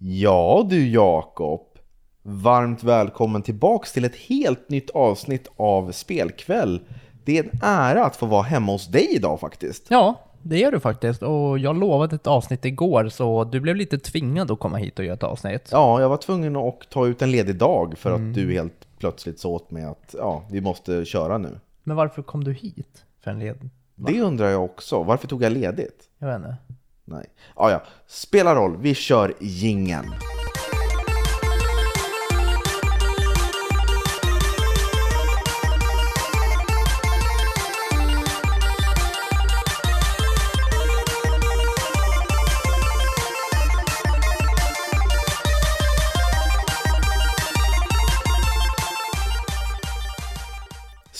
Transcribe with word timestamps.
Ja 0.00 0.66
du 0.70 0.88
Jakob, 0.88 1.60
varmt 2.22 2.84
välkommen 2.84 3.42
tillbaks 3.42 3.92
till 3.92 4.04
ett 4.04 4.16
helt 4.16 4.68
nytt 4.68 4.90
avsnitt 4.90 5.50
av 5.56 5.92
Spelkväll. 5.92 6.80
Det 7.24 7.38
är 7.38 7.44
en 7.44 7.60
ära 7.62 8.04
att 8.04 8.16
få 8.16 8.26
vara 8.26 8.42
hemma 8.42 8.72
hos 8.72 8.86
dig 8.86 9.08
idag 9.14 9.40
faktiskt. 9.40 9.86
Ja, 9.88 10.20
det 10.42 10.64
är 10.64 10.72
du 10.72 10.80
faktiskt. 10.80 11.22
Och 11.22 11.58
jag 11.58 11.76
lovade 11.76 12.16
ett 12.16 12.26
avsnitt 12.26 12.64
igår, 12.64 13.08
så 13.08 13.44
du 13.44 13.60
blev 13.60 13.76
lite 13.76 13.98
tvingad 13.98 14.50
att 14.50 14.58
komma 14.58 14.76
hit 14.76 14.98
och 14.98 15.04
göra 15.04 15.14
ett 15.14 15.22
avsnitt. 15.22 15.68
Ja, 15.72 16.00
jag 16.00 16.08
var 16.08 16.16
tvungen 16.16 16.56
att 16.56 16.90
ta 16.90 17.06
ut 17.06 17.22
en 17.22 17.30
ledig 17.30 17.56
dag 17.56 17.98
för 17.98 18.10
att 18.12 18.34
du 18.34 18.52
helt 18.52 18.98
plötsligt 18.98 19.40
sa 19.40 19.48
åt 19.48 19.70
mig 19.70 19.84
att 19.84 20.14
ja, 20.18 20.44
vi 20.50 20.60
måste 20.60 21.04
köra 21.04 21.38
nu. 21.38 21.60
Men 21.82 21.96
varför 21.96 22.22
kom 22.22 22.44
du 22.44 22.52
hit 22.52 23.04
för 23.20 23.30
en 23.30 23.38
led? 23.38 23.70
Det 23.94 24.20
undrar 24.20 24.48
jag 24.48 24.64
också. 24.64 25.02
Varför 25.02 25.28
tog 25.28 25.42
jag 25.42 25.52
ledigt? 25.52 26.04
Jag 26.18 26.28
vet 26.28 26.36
inte. 26.36 26.56
Nej. 27.08 27.26
Ja, 27.56 27.70
ja. 27.70 27.82
Spelar 28.06 28.56
roll. 28.56 28.76
Vi 28.76 28.94
kör 28.94 29.34
gingen. 29.40 30.04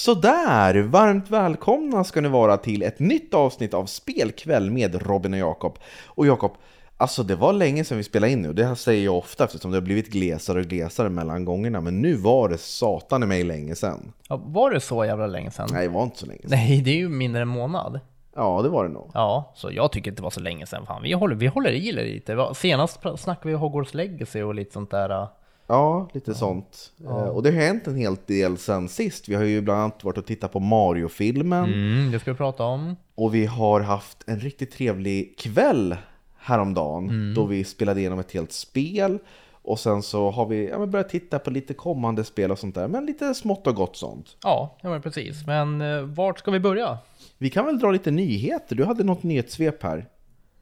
Sådär, 0.07 0.83
varmt 0.83 1.31
välkomna 1.31 2.05
ska 2.05 2.21
ni 2.21 2.29
vara 2.29 2.57
till 2.57 2.83
ett 2.83 2.99
nytt 2.99 3.35
avsnitt 3.35 3.75
av 3.75 3.87
Spelkväll 3.87 4.71
med 4.71 5.07
Robin 5.07 5.33
och 5.33 5.39
Jakob. 5.39 5.79
Och 6.07 6.27
Jakob, 6.27 6.53
alltså 6.97 7.23
det 7.23 7.37
var 7.37 7.53
länge 7.53 7.85
sedan 7.85 7.99
vi 7.99 8.05
spelade 8.05 8.33
in 8.33 8.43
nu, 8.43 8.53
det 8.53 8.65
här 8.65 8.75
säger 8.75 9.05
jag 9.05 9.17
ofta 9.19 9.45
eftersom 9.45 9.71
det 9.71 9.77
har 9.77 9.83
blivit 9.83 10.13
glesare 10.13 10.61
och 10.61 10.67
glesare 10.67 11.09
mellan 11.09 11.45
gångerna, 11.45 11.81
men 11.81 12.03
nu 12.03 12.15
var 12.15 12.49
det 12.49 12.59
satan 12.59 13.23
i 13.23 13.27
mig 13.27 13.45
länge 13.45 13.75
sedan. 13.75 14.13
Ja, 14.29 14.41
var 14.45 14.71
det 14.71 14.81
så 14.81 15.05
jävla 15.05 15.27
länge 15.27 15.51
sedan? 15.51 15.69
Nej, 15.73 15.89
det 15.89 15.95
var 15.95 16.03
inte 16.03 16.19
så 16.19 16.27
länge 16.27 16.41
sedan. 16.41 16.51
Nej, 16.51 16.83
det 16.83 16.91
är 16.91 16.97
ju 16.97 17.09
mindre 17.09 17.43
än 17.43 17.49
en 17.49 17.55
månad. 17.55 18.01
Ja, 18.37 18.63
det 18.63 18.69
var 18.69 18.85
det 18.85 18.91
nog. 18.91 19.11
Ja, 19.15 19.53
så 19.55 19.71
jag 19.73 19.93
tycker 19.93 20.11
inte 20.11 20.21
det 20.21 20.25
var 20.25 20.31
så 20.31 20.41
länge 20.41 20.67
sedan. 20.67 20.87
Fan, 20.87 21.03
vi 21.03 21.13
håller, 21.13 21.37
vi 21.37 21.47
håller 21.47 21.71
i 21.71 21.93
lite. 21.93 22.55
Senast 22.55 23.01
snackade 23.17 23.49
vi 23.49 23.55
Hogwarts 23.55 23.95
Legacy 23.95 24.43
och 24.43 24.55
lite 24.55 24.73
sånt 24.73 24.91
där. 24.91 25.29
Ja, 25.67 26.09
lite 26.13 26.35
sånt. 26.35 26.93
Eh, 27.05 27.29
Och 27.29 27.43
det 27.43 27.51
har 27.51 27.57
hänt 27.61 27.87
en 27.87 27.97
hel 27.97 28.17
del 28.27 28.59
sen 28.59 28.89
sist. 28.89 29.29
Vi 29.29 29.35
har 29.35 29.45
ju 29.45 29.61
bland 29.61 29.81
annat 29.81 30.05
varit 30.05 30.19
och 30.19 30.27
tittat 30.27 30.53
på 30.53 30.61
Mario-filmen. 30.61 31.65
Mm, 31.65 32.11
det 32.13 32.19
ska 32.21 32.33
vi 32.33 32.37
prata 32.37 32.65
om. 32.65 32.97
Och 33.15 33.35
vi 33.35 33.47
har 33.47 33.81
haft 33.81 34.25
en 34.27 34.41
riktigt 34.41 34.73
trevlig 34.73 35.39
kväll 35.39 35.97
häromdagen 36.39 37.35
då 37.35 37.45
vi 37.45 37.65
spelade 37.65 38.01
igenom 38.01 38.19
ett 38.19 38.33
helt 38.33 38.53
spel. 38.53 39.19
Och 39.63 39.79
sen 39.79 40.03
så 40.03 40.31
har 40.31 40.47
vi 40.47 40.69
ja, 40.69 40.87
börjat 40.87 41.09
titta 41.09 41.39
på 41.39 41.51
lite 41.51 41.75
kommande 41.75 42.25
spel 42.25 42.51
och 42.51 42.59
sånt 42.59 42.75
där, 42.75 42.89
men 42.89 43.07
lite 43.07 43.35
smått 43.35 43.67
och 43.67 43.75
gott 43.75 43.97
sånt. 43.97 44.37
Ja, 44.43 44.77
ja 44.83 44.89
men 44.91 45.03
precis. 45.03 45.47
Men 45.47 45.81
eh, 45.81 46.01
vart 46.03 46.39
ska 46.39 46.51
vi 46.51 46.61
börja? 46.61 46.99
Vi 47.39 47.51
kan 47.51 47.67
väl 47.67 47.79
dra 47.79 47.91
lite 47.91 48.11
nyheter, 48.11 48.77
du 48.77 48.85
hade 48.85 49.05
något 49.05 49.23
nyhetssvep 49.23 49.83
här. 49.83 50.07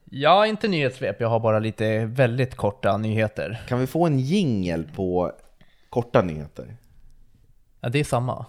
Ja, 0.09 0.47
inte 0.47 0.67
nyhetssvep. 0.67 1.21
Jag 1.21 1.29
har 1.29 1.39
bara 1.39 1.59
lite 1.59 2.05
väldigt 2.05 2.55
korta 2.55 2.97
nyheter. 2.97 3.61
Kan 3.67 3.79
vi 3.79 3.87
få 3.87 4.05
en 4.05 4.19
jingel 4.19 4.83
på 4.95 5.31
korta 5.89 6.21
nyheter? 6.21 6.77
Ja, 7.81 7.89
det 7.89 7.99
är 7.99 8.03
samma. 8.03 8.45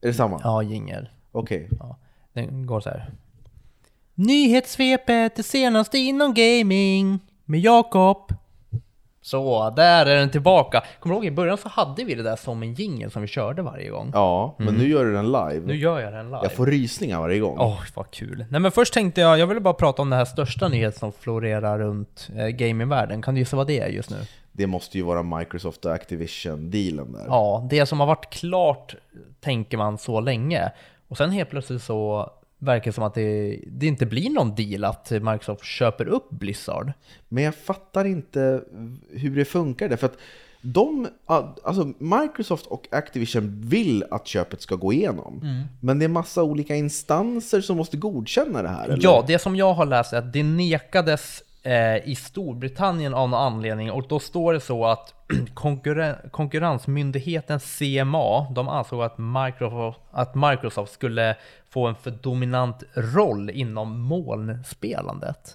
Är 0.00 0.08
det 0.08 0.14
samma? 0.14 0.40
Ja, 0.44 0.62
jingel. 0.62 1.08
Okej. 1.32 1.68
Ja, 1.78 1.96
den 2.32 2.66
går 2.66 2.80
så 2.80 2.90
här. 2.90 3.10
Nyhetssvepet, 4.14 5.36
det 5.36 5.42
senaste 5.42 5.98
inom 5.98 6.34
gaming 6.34 7.18
med 7.44 7.60
Jakob. 7.60 8.34
Så, 9.28 9.70
där 9.70 10.06
är 10.06 10.16
den 10.16 10.30
tillbaka. 10.30 10.82
Kommer 11.00 11.14
du 11.14 11.18
ihåg 11.18 11.26
i 11.26 11.30
början 11.30 11.58
så 11.58 11.68
hade 11.68 12.04
vi 12.04 12.14
det 12.14 12.22
där 12.22 12.36
som 12.36 12.62
en 12.62 12.74
jingle 12.74 13.10
som 13.10 13.22
vi 13.22 13.28
körde 13.28 13.62
varje 13.62 13.90
gång. 13.90 14.10
Ja, 14.14 14.54
men 14.58 14.74
nu 14.74 14.88
gör 14.88 15.04
du 15.04 15.12
den 15.12 15.26
live. 15.26 15.60
Nu 15.66 15.76
gör 15.76 16.00
jag 16.00 16.12
den 16.12 16.26
live. 16.26 16.38
Jag 16.42 16.52
får 16.52 16.66
rysningar 16.66 17.20
varje 17.20 17.38
gång. 17.38 17.56
Åh, 17.58 17.80
vad 17.94 18.10
kul. 18.10 18.44
Nej 18.50 18.60
men 18.60 18.72
först 18.72 18.94
tänkte 18.94 19.20
jag, 19.20 19.38
jag 19.38 19.46
ville 19.46 19.60
bara 19.60 19.74
prata 19.74 20.02
om 20.02 20.10
den 20.10 20.18
här 20.18 20.24
största 20.24 20.68
nyheten 20.68 20.98
som 20.98 21.12
florerar 21.12 21.78
runt 21.78 22.28
eh, 22.36 22.46
gamingvärlden. 22.46 23.22
Kan 23.22 23.34
du 23.34 23.40
gissa 23.40 23.56
vad 23.56 23.66
det 23.66 23.80
är 23.80 23.88
just 23.88 24.10
nu? 24.10 24.16
Det 24.52 24.66
måste 24.66 24.98
ju 24.98 25.04
vara 25.04 25.22
Microsoft 25.22 25.84
och 25.84 25.92
Activision-dealen 25.92 27.12
där. 27.12 27.24
Ja, 27.26 27.66
det 27.70 27.86
som 27.86 28.00
har 28.00 28.06
varit 28.06 28.30
klart 28.30 28.94
tänker 29.40 29.76
man 29.76 29.98
så 29.98 30.20
länge. 30.20 30.72
Och 31.08 31.16
sen 31.16 31.30
helt 31.30 31.50
plötsligt 31.50 31.82
så 31.82 32.30
verkar 32.58 32.92
som 32.92 33.04
att 33.04 33.14
det, 33.14 33.60
det 33.66 33.86
inte 33.86 34.06
blir 34.06 34.30
någon 34.30 34.54
deal 34.54 34.84
att 34.84 35.10
Microsoft 35.10 35.64
köper 35.64 36.08
upp 36.08 36.30
Blizzard. 36.30 36.92
Men 37.28 37.44
jag 37.44 37.54
fattar 37.54 38.04
inte 38.04 38.62
hur 39.10 39.36
det 39.36 39.44
funkar 39.44 39.88
där, 39.88 39.96
för 39.96 40.06
att 40.06 40.18
de, 40.60 41.08
alltså 41.26 41.92
Microsoft 41.98 42.66
och 42.66 42.88
Activision 42.90 43.60
vill 43.64 44.04
att 44.10 44.26
köpet 44.26 44.62
ska 44.62 44.74
gå 44.74 44.92
igenom. 44.92 45.40
Mm. 45.42 45.64
Men 45.80 45.98
det 45.98 46.04
är 46.04 46.08
massa 46.08 46.42
olika 46.42 46.76
instanser 46.76 47.60
som 47.60 47.76
måste 47.76 47.96
godkänna 47.96 48.62
det 48.62 48.68
här, 48.68 48.88
eller? 48.88 49.04
Ja, 49.04 49.24
det 49.26 49.38
som 49.38 49.56
jag 49.56 49.74
har 49.74 49.86
läst 49.86 50.12
är 50.12 50.18
att 50.18 50.32
det 50.32 50.42
nekades 50.42 51.42
i 52.04 52.14
Storbritannien 52.14 53.14
av 53.14 53.28
någon 53.28 53.40
anledning 53.40 53.90
och 53.92 54.08
då 54.08 54.18
står 54.20 54.52
det 54.52 54.60
så 54.60 54.84
att 54.86 55.14
konkurren- 55.54 56.30
konkurrensmyndigheten 56.30 57.60
CMA, 57.60 58.50
de 58.54 58.68
ansåg 58.68 59.02
att 59.02 59.18
Microsoft, 59.18 60.00
att 60.10 60.34
Microsoft 60.34 60.92
skulle 60.92 61.36
få 61.70 61.86
en 61.86 61.94
för 61.94 62.10
dominant 62.10 62.82
roll 62.94 63.50
inom 63.50 64.00
molnspelandet. 64.00 65.54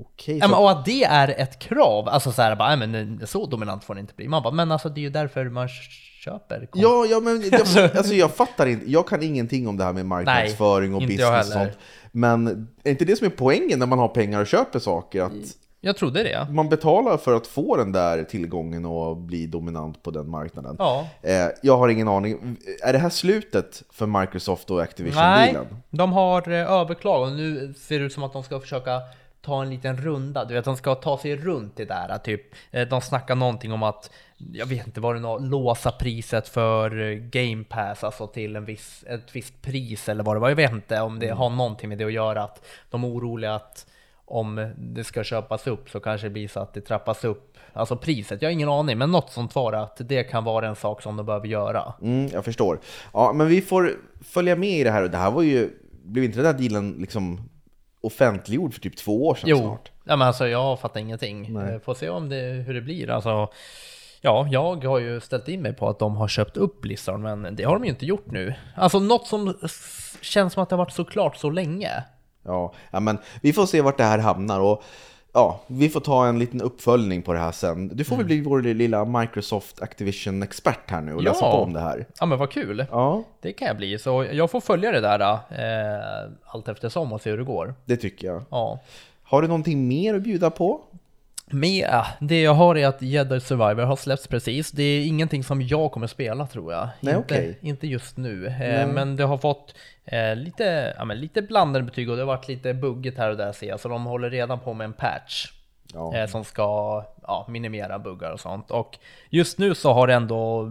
Okej, 0.00 0.40
så, 0.40 0.56
och 0.62 0.70
att 0.70 0.84
det 0.84 1.04
är 1.04 1.28
ett 1.28 1.58
krav, 1.58 2.08
alltså 2.08 2.32
så 2.32 2.42
här, 2.42 2.56
bara, 2.56 2.76
"Nej, 2.76 2.88
men 2.88 3.26
så 3.26 3.46
dominant 3.46 3.84
får 3.84 3.94
det 3.94 4.00
inte 4.00 4.14
bli. 4.14 4.28
Man 4.28 4.42
bara, 4.42 4.54
men 4.54 4.72
alltså 4.72 4.88
det 4.88 5.00
är 5.00 5.02
ju 5.02 5.10
därför 5.10 5.44
man 5.44 5.68
köper. 6.24 6.68
ja, 6.74 7.06
ja, 7.10 7.20
men 7.20 7.42
jag, 7.52 7.60
alltså, 7.96 8.14
jag 8.14 8.34
fattar 8.34 8.66
inte, 8.66 8.90
jag 8.90 9.08
kan 9.08 9.22
ingenting 9.22 9.68
om 9.68 9.76
det 9.76 9.84
här 9.84 9.92
med 9.92 10.06
marknadsföring 10.06 10.94
och 10.94 11.02
inte 11.02 11.14
jag 11.14 11.32
business 11.32 11.46
och 11.46 11.52
sånt. 11.62 11.78
Men 12.16 12.68
är 12.84 12.90
inte 12.90 13.04
det 13.04 13.16
som 13.16 13.26
är 13.26 13.30
poängen 13.30 13.78
när 13.78 13.86
man 13.86 13.98
har 13.98 14.08
pengar 14.08 14.40
och 14.40 14.46
köper 14.46 14.78
saker? 14.78 15.22
Att 15.22 15.32
Jag 15.80 15.96
trodde 15.96 16.22
det. 16.22 16.46
man 16.50 16.68
betalar 16.68 17.16
för 17.16 17.34
att 17.34 17.46
få 17.46 17.76
den 17.76 17.92
där 17.92 18.24
tillgången 18.24 18.84
och 18.86 19.16
bli 19.16 19.46
dominant 19.46 20.02
på 20.02 20.10
den 20.10 20.30
marknaden. 20.30 20.76
Ja. 20.78 21.06
Eh, 21.22 21.46
jag 21.62 21.76
har 21.78 21.88
ingen 21.88 22.08
aning. 22.08 22.56
Är 22.82 22.92
det 22.92 22.98
här 22.98 23.08
slutet 23.10 23.82
för 23.92 24.06
Microsoft 24.20 24.70
och 24.70 24.76
Nej, 24.76 24.84
Activision-dealen? 24.84 25.66
de 25.90 26.12
har 26.12 26.48
eh, 26.50 26.72
överklagat 26.72 27.30
och 27.30 27.36
nu 27.36 27.74
ser 27.78 27.98
det 27.98 28.04
ut 28.04 28.12
som 28.12 28.22
att 28.22 28.32
de 28.32 28.42
ska 28.42 28.60
försöka 28.60 29.00
ta 29.42 29.62
en 29.62 29.70
liten 29.70 29.96
runda. 29.96 30.44
Du 30.44 30.54
vet, 30.54 30.64
de 30.64 30.76
ska 30.76 30.94
ta 30.94 31.18
sig 31.18 31.36
runt 31.36 31.76
det 31.76 31.84
där. 31.84 32.18
Typ, 32.18 32.42
eh, 32.70 32.88
de 32.88 33.00
snackar 33.00 33.34
någonting 33.34 33.72
om 33.72 33.82
att, 33.82 34.10
jag 34.36 34.66
vet 34.66 34.86
inte 34.86 35.00
vad 35.00 35.16
det 35.16 35.20
var, 35.20 35.40
låsa 35.40 35.92
priset 35.92 36.48
för 36.48 37.00
eh, 37.00 37.14
Game 37.14 37.64
Pass, 37.64 38.04
alltså 38.04 38.26
till 38.26 38.56
en 38.56 38.64
viss, 38.64 39.04
ett 39.08 39.36
visst 39.36 39.62
pris 39.62 40.08
eller 40.08 40.24
vad 40.24 40.36
det 40.36 40.40
var. 40.40 40.48
Jag 40.48 40.56
vet 40.56 40.72
inte 40.72 41.00
om 41.00 41.18
det 41.18 41.28
har 41.28 41.50
någonting 41.50 41.88
med 41.88 41.98
det 41.98 42.04
att 42.04 42.12
göra. 42.12 42.42
Att 42.42 42.66
de 42.90 43.04
är 43.04 43.08
oroliga 43.08 43.54
att 43.54 43.86
om 44.24 44.72
det 44.78 45.04
ska 45.04 45.24
köpas 45.24 45.66
upp 45.66 45.90
så 45.90 46.00
kanske 46.00 46.26
det 46.26 46.30
blir 46.30 46.48
så 46.48 46.60
att 46.60 46.74
det 46.74 46.80
trappas 46.80 47.24
upp. 47.24 47.58
Alltså 47.72 47.96
priset, 47.96 48.42
jag 48.42 48.48
har 48.48 48.52
ingen 48.52 48.68
aning, 48.68 48.98
men 48.98 49.10
något 49.10 49.30
sånt 49.30 49.54
var 49.54 49.72
att 49.72 50.00
det 50.04 50.24
kan 50.24 50.44
vara 50.44 50.68
en 50.68 50.76
sak 50.76 51.02
som 51.02 51.16
de 51.16 51.26
behöver 51.26 51.46
göra. 51.46 51.92
Mm, 52.02 52.28
jag 52.32 52.44
förstår. 52.44 52.80
Ja, 53.12 53.32
men 53.32 53.46
vi 53.46 53.62
får 53.62 53.92
följa 54.24 54.56
med 54.56 54.78
i 54.78 54.84
det 54.84 54.90
här. 54.90 55.02
Det 55.02 55.18
här 55.18 55.30
var 55.30 55.42
ju, 55.42 55.70
blev 56.02 56.24
inte 56.24 56.42
den 56.42 56.56
där 56.56 56.62
dealen 56.62 56.96
liksom 56.98 57.48
offentliggjord 58.06 58.74
för 58.74 58.80
typ 58.80 58.96
två 58.96 59.26
år 59.26 59.34
sedan 59.34 59.48
Jo, 59.48 59.58
snart? 59.58 59.90
ja, 60.04 60.16
men 60.16 60.28
alltså 60.28 60.48
jag 60.48 60.80
fattar 60.80 61.00
ingenting. 61.00 61.52
Nej. 61.52 61.74
Eh, 61.74 61.80
Får 61.80 61.94
se 61.94 62.08
om 62.08 62.28
det, 62.28 62.36
hur 62.66 62.74
det 62.74 62.80
blir. 62.80 63.10
Alltså, 63.10 63.48
ja, 64.20 64.48
jag 64.50 64.84
har 64.84 64.98
ju 64.98 65.20
ställt 65.20 65.48
in 65.48 65.62
mig 65.62 65.72
på 65.72 65.88
att 65.88 65.98
de 65.98 66.16
har 66.16 66.28
köpt 66.28 66.56
upp 66.56 66.80
Blizzard, 66.80 67.20
men 67.20 67.56
det 67.56 67.64
har 67.64 67.72
de 67.74 67.84
ju 67.84 67.90
inte 67.90 68.06
gjort 68.06 68.26
nu. 68.30 68.54
Alltså 68.76 68.98
något 68.98 69.26
som 69.26 69.54
känns 70.20 70.52
som 70.52 70.62
att 70.62 70.68
det 70.68 70.76
har 70.76 70.84
varit 70.84 70.92
så 70.92 71.04
klart 71.04 71.36
så 71.36 71.50
länge. 71.50 71.90
Ja, 72.44 72.74
ja, 72.90 73.00
men 73.00 73.18
vi 73.42 73.52
får 73.52 73.66
se 73.66 73.80
vart 73.80 73.96
det 73.98 74.04
här 74.04 74.18
hamnar 74.18 74.60
och 74.60 74.82
ja, 75.36 75.60
vi 75.66 75.88
får 75.88 76.00
ta 76.00 76.26
en 76.26 76.38
liten 76.38 76.60
uppföljning 76.60 77.22
på 77.22 77.32
det 77.32 77.38
här 77.38 77.52
sen. 77.52 77.88
Du 77.96 78.04
får 78.04 78.16
väl 78.16 78.26
bli 78.26 78.40
vår 78.40 78.62
lilla 78.62 79.04
Microsoft 79.04 79.82
Activision-expert 79.82 80.90
här 80.90 81.00
nu 81.00 81.14
och 81.14 81.22
läsa 81.22 81.44
Ja. 81.44 81.52
på 81.52 81.58
om 81.62 81.72
det 81.72 81.80
här. 81.80 82.06
Ja 82.20 82.26
men 82.26 82.38
vad 82.38 82.50
kul. 82.50 82.84
Ja, 82.90 83.22
Det 83.40 83.52
kan 83.52 83.68
jag 83.68 83.76
bli, 83.76 83.98
så 83.98 84.26
jag 84.32 84.50
får 84.50 84.60
följa 84.60 84.92
det 84.92 85.00
där 85.00 85.20
eh, 85.20 86.30
allt 86.46 86.68
eftersom 86.68 87.12
och 87.12 87.20
se 87.20 87.30
hur 87.30 87.38
det 87.38 87.44
går. 87.44 87.74
det 87.84 87.96
tycker 87.96 88.26
jag. 88.26 88.42
Ja. 88.50 88.80
Har 89.22 89.42
du 89.42 89.48
någonting 89.48 89.88
mer 89.88 90.14
att 90.14 90.22
bjuda 90.22 90.50
på? 90.50 90.80
Med, 91.50 91.88
äh, 91.88 92.06
det 92.20 92.42
jag 92.42 92.54
har 92.54 92.76
är 92.76 92.86
att 92.86 93.02
Jedi 93.02 93.40
Survivor 93.40 93.82
har 93.82 93.96
släppts 93.96 94.26
precis. 94.26 94.70
Det 94.70 94.82
är 94.82 95.06
ingenting 95.06 95.44
som 95.44 95.62
jag 95.62 95.92
kommer 95.92 96.06
spela 96.06 96.46
tror 96.46 96.72
jag. 96.72 96.88
Nej, 97.00 97.14
inte, 97.14 97.34
okej. 97.34 97.58
inte 97.60 97.86
just 97.86 98.16
nu. 98.16 98.46
Eh, 98.46 98.86
men 98.86 99.16
det 99.16 99.24
har 99.24 99.38
fått 99.38 99.74
eh, 100.04 100.36
lite, 100.36 100.94
ja, 100.98 101.04
men 101.04 101.20
lite 101.20 101.42
blandade 101.42 101.84
betyg 101.84 102.10
och 102.10 102.16
det 102.16 102.22
har 102.22 102.26
varit 102.26 102.48
lite 102.48 102.74
buggigt 102.74 103.18
här 103.18 103.30
och 103.30 103.36
där 103.36 103.52
ser 103.52 103.68
jag. 103.68 103.80
Så 103.80 103.88
de 103.88 104.04
håller 104.04 104.30
redan 104.30 104.60
på 104.60 104.74
med 104.74 104.84
en 104.84 104.92
patch. 104.92 105.52
Ja. 105.94 106.16
Eh, 106.16 106.26
som 106.26 106.44
ska 106.44 107.04
ja, 107.22 107.46
minimera 107.48 107.98
buggar 107.98 108.30
och 108.30 108.40
sånt. 108.40 108.70
Och 108.70 108.98
just 109.30 109.58
nu 109.58 109.74
så 109.74 109.92
har 109.92 110.06
det 110.06 110.14
ändå 110.14 110.70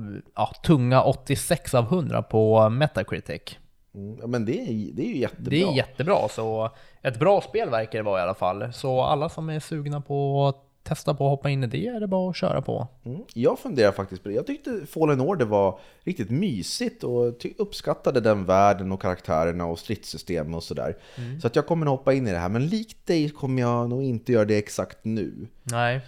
tunga 0.63 1.03
86 1.03 1.73
av 1.73 1.83
100 1.83 2.21
på 2.21 2.69
Metacritic. 2.69 3.57
Mm, 3.95 4.17
ja, 4.21 4.27
men 4.27 4.45
det 4.45 4.59
är, 4.59 4.93
det 4.93 5.01
är 5.01 5.07
ju 5.07 5.17
jättebra. 5.17 5.49
Det 5.49 5.63
är 5.63 5.75
jättebra, 5.75 6.27
så 6.29 6.69
ett 7.01 7.19
bra 7.19 7.41
spel 7.41 7.69
verkar 7.69 7.99
det 7.99 8.03
vara 8.03 8.19
i 8.19 8.23
alla 8.23 8.33
fall. 8.33 8.73
Så 8.73 9.01
alla 9.01 9.29
som 9.29 9.49
är 9.49 9.59
sugna 9.59 10.01
på 10.01 10.47
att 10.47 10.64
testa 10.85 11.13
på 11.13 11.25
att 11.25 11.29
hoppa 11.29 11.49
in 11.49 11.63
i 11.63 11.67
det 11.67 11.87
är 11.87 11.99
det 11.99 12.07
bara 12.07 12.29
att 12.29 12.35
köra 12.35 12.61
på. 12.61 12.87
Mm. 13.05 13.21
Jag 13.33 13.59
funderar 13.59 13.91
faktiskt 13.91 14.23
på 14.23 14.29
det. 14.29 14.35
Jag 14.35 14.47
tyckte 14.47 14.85
Fallen 14.85 15.21
Order 15.21 15.45
var 15.45 15.79
riktigt 16.03 16.29
mysigt 16.29 17.03
och 17.03 17.45
uppskattade 17.57 18.21
den 18.21 18.45
världen 18.45 18.91
och 18.91 19.01
karaktärerna 19.01 19.65
och 19.65 19.79
stridssystem 19.79 20.53
och 20.53 20.63
sådär. 20.63 20.97
Så 21.41 21.47
att 21.47 21.55
jag 21.55 21.67
kommer 21.67 21.85
hoppa 21.85 22.13
in 22.13 22.27
i 22.27 22.31
det 22.31 22.37
här, 22.37 22.49
men 22.49 22.67
likt 22.67 23.05
dig 23.07 23.29
kommer 23.29 23.61
jag 23.61 23.89
nog 23.89 24.03
inte 24.03 24.31
göra 24.31 24.45
det 24.45 24.57
exakt 24.57 24.97
nu. 25.05 25.47
Nej. 25.63 26.01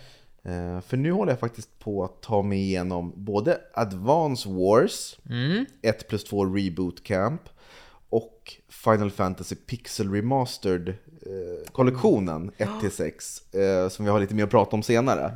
Eh, 0.43 0.81
För 0.81 0.97
nu 0.97 1.11
håller 1.11 1.31
jag 1.31 1.39
faktiskt 1.39 1.79
på 1.79 2.03
att 2.03 2.21
ta 2.21 2.41
mig 2.41 2.59
igenom 2.59 3.13
både 3.15 3.57
Advance 3.73 4.49
Wars, 4.49 5.19
1 5.81 6.07
plus 6.07 6.23
2 6.23 6.45
Reboot 6.45 7.03
Camp 7.03 7.41
Final 8.83 9.11
Fantasy 9.11 9.55
Pixel 9.55 10.11
Remastered 10.13 10.89
eh, 10.89 11.71
kollektionen 11.71 12.51
1-6 12.57 13.83
eh, 13.83 13.89
som 13.89 14.05
vi 14.05 14.11
har 14.11 14.19
lite 14.19 14.35
mer 14.35 14.43
att 14.43 14.49
prata 14.49 14.75
om 14.75 14.83
senare. 14.83 15.31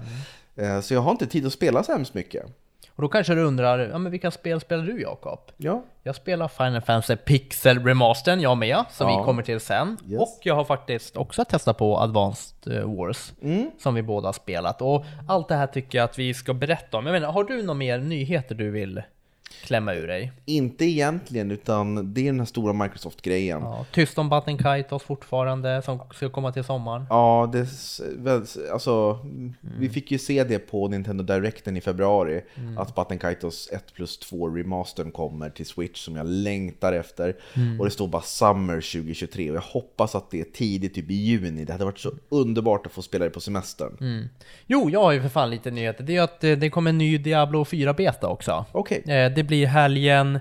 Eh, 0.56 0.82
så 0.82 0.94
jag 0.94 1.02
har 1.02 1.12
inte 1.12 1.28
tid 1.28 1.46
att 1.46 1.54
spela 1.54 1.84
så 1.84 1.92
hemskt 1.92 2.14
mycket. 2.14 2.46
Och 2.96 3.02
då 3.02 3.08
kanske 3.08 3.34
du 3.36 3.42
undrar, 3.42 3.80
ja 3.80 3.98
men 3.98 4.12
vilka 4.12 4.32
spel 4.32 4.60
spelar 4.62 4.84
du 4.84 5.02
Jakob? 5.02 5.40
Ja, 5.58 5.84
Jag 6.04 6.16
spelar 6.16 6.48
Final 6.48 6.82
Fantasy 6.82 7.16
Pixel 7.16 7.84
Remastern, 7.86 8.40
jag 8.42 8.58
med, 8.58 8.84
som 8.92 9.10
Ja. 9.10 9.18
vi 9.20 9.26
kommer 9.26 9.44
till 9.44 9.60
sen. 9.60 9.98
Yes. 10.10 10.22
Och 10.22 10.40
jag 10.44 10.56
har 10.56 10.64
faktiskt 10.66 11.18
också 11.18 11.46
testat 11.46 11.78
på 11.78 12.00
Advanced 12.00 12.78
eh, 12.78 12.96
Wars, 12.96 13.32
som 13.80 13.96
vi 13.96 14.02
båda 14.02 14.28
har 14.28 14.34
spelat. 14.34 14.82
Och 14.82 15.06
allt 15.28 15.48
det 15.48 15.56
här 15.56 15.68
tycker 15.68 15.98
jag 15.98 16.06
att 16.06 16.20
vi 16.20 16.34
ska 16.34 16.54
berätta 16.54 16.98
om. 16.98 17.06
Jag 17.06 17.14
menar, 17.14 17.32
har 17.32 17.44
du 17.44 17.62
några 17.64 17.74
mer 17.78 17.98
nyheter 18.00 18.56
du 18.56 18.72
vill 18.72 19.02
klämma 19.64 19.94
ur 19.94 20.08
dig? 20.08 20.32
inte 20.46 20.86
egentligen 20.86 21.52
utan 21.52 22.14
det 22.14 22.22
är 22.22 22.26
den 22.26 22.40
här 22.40 22.46
stora 22.46 22.74
Microsoft-grejen. 22.74 23.62
Ja, 23.62 23.86
tyst 23.92 24.18
om 24.18 24.30
Button 24.30 24.58
Kaitos 24.58 25.04
fortfarande, 25.04 25.82
som 25.82 26.00
ska 26.14 26.30
komma 26.30 26.52
till 26.52 26.64
sommaren. 26.64 27.06
Ja, 27.10 27.50
det, 27.54 27.68
alltså, 28.72 29.20
vi 29.78 29.90
fick 29.90 30.12
ju 30.12 30.18
se 30.18 30.44
det 30.44 30.60
på 30.60 30.88
Nintendo 30.88 31.24
Directen 31.24 31.78
i 31.78 31.82
februari, 31.82 32.42
att 32.78 32.96
Button 32.96 33.20
Kaitos 33.20 33.70
1 33.72 33.94
plus 33.94 34.18
2 34.18 34.50
remastern 34.50 35.12
kommer 35.12 35.50
till 35.50 35.66
Switch 35.66 36.06
som 36.06 36.16
jag 36.16 36.28
längtar 36.28 36.94
efter. 36.94 37.36
Och 37.80 37.86
det 37.86 37.92
står 37.92 38.08
bara 38.08 38.22
Summer 38.22 38.76
2023 38.76 39.50
och 39.50 39.56
jag 39.56 39.62
hoppas 39.62 40.16
att 40.16 40.32
det 40.32 40.40
är 40.40 40.46
tidigt, 40.54 40.94
typ 40.96 41.12
i 41.12 41.14
juni. 41.14 41.66
Det 41.66 41.72
hade 41.72 41.86
varit 41.86 42.00
så 42.00 42.12
underbart 42.30 42.86
att 42.86 42.92
få 42.92 43.02
spela 43.02 43.26
det 43.26 43.32
på 43.32 43.40
semestern. 43.42 44.30
Jo, 44.68 44.90
jag 44.90 45.02
har 45.02 45.12
ju 45.12 45.22
för 45.22 45.30
fan 45.30 45.50
lite 45.50 45.72
nyheter. 45.72 46.04
Det 46.04 46.12
är 46.12 46.16
ju 46.16 46.20
att 46.24 46.44
eh, 46.44 46.52
det 46.52 46.70
kommer 46.70 46.90
en 46.90 46.98
ny 46.98 47.18
Diablo 47.18 47.64
4-beta 47.64 48.28
också. 48.28 48.66
Okej, 48.72 49.04
Eh, 49.12 49.34
Det 49.42 49.46
blir 49.46 49.68
helgen 49.68 50.40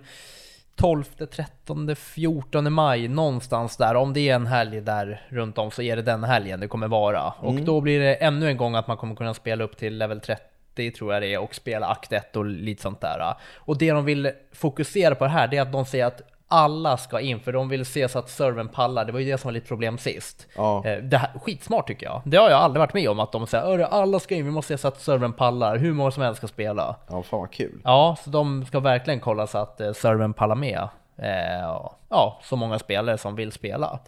12, 0.76 1.04
13, 1.04 1.96
14 1.96 2.72
maj, 2.72 3.08
någonstans 3.08 3.76
där. 3.76 3.94
Om 3.94 4.12
det 4.12 4.28
är 4.28 4.34
en 4.34 4.46
helg 4.46 4.80
där 4.80 5.22
runt 5.28 5.58
om 5.58 5.70
så 5.70 5.82
är 5.82 5.96
det 5.96 6.02
den 6.02 6.24
helgen 6.24 6.60
det 6.60 6.68
kommer 6.68 6.88
vara. 6.88 7.30
Och 7.30 7.54
då 7.54 7.80
blir 7.80 8.00
det 8.00 8.14
ännu 8.14 8.48
en 8.48 8.56
gång 8.56 8.74
att 8.74 8.86
man 8.86 8.96
kommer 8.96 9.14
kunna 9.14 9.34
spela 9.34 9.64
upp 9.64 9.76
till 9.76 9.98
level 9.98 10.20
30 10.20 10.90
tror 10.90 11.12
jag 11.12 11.22
det 11.22 11.34
är 11.34 11.38
och 11.38 11.54
spela 11.54 11.86
akt 11.86 12.12
1 12.12 12.36
och 12.36 12.44
lite 12.44 12.82
sånt 12.82 13.00
där. 13.00 13.34
Och 13.54 13.78
det 13.78 13.92
de 13.92 14.04
vill 14.04 14.30
fokusera 14.52 15.14
på 15.14 15.26
här 15.26 15.48
det 15.48 15.56
är 15.56 15.62
att 15.62 15.72
de 15.72 15.86
säger 15.86 16.06
att 16.06 16.22
alla 16.50 16.96
ska 16.96 17.20
in, 17.20 17.40
för 17.40 17.52
de 17.52 17.68
vill 17.68 17.86
se 17.86 18.08
så 18.08 18.18
att 18.18 18.28
servern 18.30 18.68
pallar. 18.68 19.04
Det 19.04 19.12
var 19.12 19.20
ju 19.20 19.30
det 19.32 19.38
som 19.38 19.48
var 19.48 19.52
lite 19.52 19.68
problem 19.68 19.98
sist. 19.98 20.46
Ja. 20.56 20.86
Eh, 20.86 20.98
Det 20.98 21.16
här, 21.18 21.30
skitsmart 21.44 21.86
tycker 21.86 22.06
jag. 22.06 22.22
Det 22.24 22.36
har 22.36 22.50
jag 22.50 22.60
aldrig 22.60 22.80
varit 22.80 22.94
med 22.94 23.08
om, 23.08 23.20
att 23.20 23.32
de 23.32 23.46
säger 23.46 23.64
"Hörru, 23.64 23.82
alla 23.82 24.20
ska 24.20 24.34
in, 24.34 24.44
vi 24.44 24.50
måste 24.50 24.74
se 24.78 24.80
så 24.82 24.88
att 24.88 25.00
servern 25.00 25.32
pallar. 25.32 25.76
Hur 25.76 25.92
många 25.92 26.10
som 26.10 26.22
helst 26.22 26.38
ska 26.38 26.48
spela. 26.48 26.96
ja 27.08 27.22
fan 27.22 27.40
vad 27.40 27.50
kul. 27.50 27.80
Ja, 27.84 28.16
så 28.24 28.30
de 28.30 28.64
ska 28.66 28.80
verkligen 28.80 29.20
kolla 29.20 29.46
så 29.46 29.58
att 29.58 29.80
eh, 29.80 29.92
servern 29.92 30.32
pallar 30.32 30.54
med. 30.56 30.88
Eh, 31.18 31.86
ja, 32.08 32.38
så 32.42 32.56
många 32.56 32.78
spelare 32.78 33.18
som 33.18 33.34
vill 33.34 33.52
spela. 33.52 33.98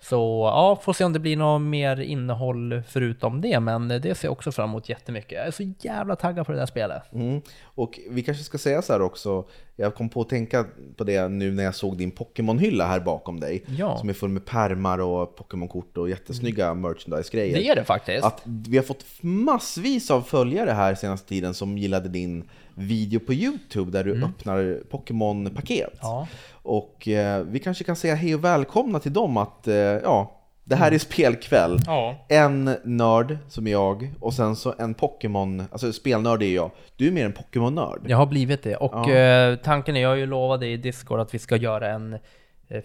Så 0.00 0.50
ja, 0.52 0.80
får 0.82 0.92
se 0.92 1.04
om 1.04 1.12
det 1.12 1.18
blir 1.18 1.36
något 1.36 1.62
mer 1.62 2.00
innehåll 2.00 2.82
förutom 2.88 3.40
det, 3.40 3.60
men 3.60 3.88
det 3.88 4.18
ser 4.18 4.28
jag 4.28 4.32
också 4.32 4.52
fram 4.52 4.70
emot 4.70 4.88
jättemycket. 4.88 5.32
Jag 5.32 5.46
är 5.46 5.50
så 5.50 5.72
jävla 5.78 6.16
taggad 6.16 6.46
på 6.46 6.52
det 6.52 6.58
där 6.58 6.66
spelet. 6.66 7.02
Mm. 7.12 7.40
Och 7.62 8.00
vi 8.10 8.22
kanske 8.22 8.44
ska 8.44 8.58
säga 8.58 8.82
så 8.82 8.92
här 8.92 9.02
också, 9.02 9.44
jag 9.76 9.94
kom 9.94 10.08
på 10.08 10.20
att 10.20 10.28
tänka 10.28 10.64
på 10.96 11.04
det 11.04 11.28
nu 11.28 11.50
när 11.52 11.64
jag 11.64 11.74
såg 11.74 11.96
din 11.96 12.10
Pokémon-hylla 12.10 12.86
här 12.86 13.00
bakom 13.00 13.40
dig. 13.40 13.64
Ja. 13.78 13.98
Som 13.98 14.08
är 14.08 14.12
full 14.12 14.30
med 14.30 14.44
pärmar 14.44 14.98
och 14.98 15.36
Pokémon-kort 15.36 15.96
och 15.96 16.10
jättesnygga 16.10 16.74
merchandise-grejer. 16.74 17.56
Det 17.56 17.68
är 17.68 17.76
det 17.76 17.84
faktiskt. 17.84 18.24
Att 18.24 18.42
vi 18.44 18.76
har 18.76 18.84
fått 18.84 19.04
massvis 19.20 20.10
av 20.10 20.22
följare 20.22 20.70
här 20.70 20.94
senaste 20.94 21.28
tiden 21.28 21.54
som 21.54 21.78
gillade 21.78 22.08
din 22.08 22.48
video 22.78 23.20
på 23.20 23.32
Youtube 23.34 23.90
där 23.90 24.04
du 24.04 24.24
öppnar 24.24 24.80
Pokémon-paket. 24.90 25.80
Mm. 25.80 25.98
Ja. 26.02 26.28
Och 26.62 27.08
eh, 27.08 27.44
vi 27.44 27.58
kanske 27.58 27.84
kan 27.84 27.96
säga 27.96 28.14
hej 28.14 28.34
och 28.34 28.44
välkomna 28.44 28.98
till 29.00 29.12
dem 29.12 29.36
att, 29.36 29.68
eh, 29.68 29.74
ja, 29.76 30.34
det 30.64 30.76
här 30.76 30.92
är 30.92 30.98
spelkväll. 30.98 31.70
Mm. 31.72 31.82
Ja. 31.86 32.26
En 32.28 32.70
nörd 32.84 33.38
som 33.48 33.66
är 33.66 33.70
jag 33.70 34.10
och 34.20 34.34
sen 34.34 34.56
så 34.56 34.74
en 34.78 34.94
Pokémon, 34.94 35.62
alltså 35.72 35.92
spelnörd 35.92 36.42
är 36.42 36.54
jag. 36.54 36.70
Du 36.96 37.08
är 37.08 37.12
mer 37.12 37.24
en 37.24 37.32
Pokémon-nörd. 37.32 38.00
Jag 38.06 38.16
har 38.16 38.26
blivit 38.26 38.62
det. 38.62 38.76
Och 38.76 39.10
Ja. 39.10 39.14
eh, 39.14 39.56
tanken 39.56 39.96
är, 39.96 40.00
jag 40.00 40.08
har 40.08 40.16
ju 40.16 40.26
lovat 40.26 40.60
dig 40.60 40.72
i 40.72 40.76
Discord 40.76 41.20
att 41.20 41.34
vi 41.34 41.38
ska 41.38 41.56
göra 41.56 41.88
en 41.90 42.12
eh, 42.68 42.82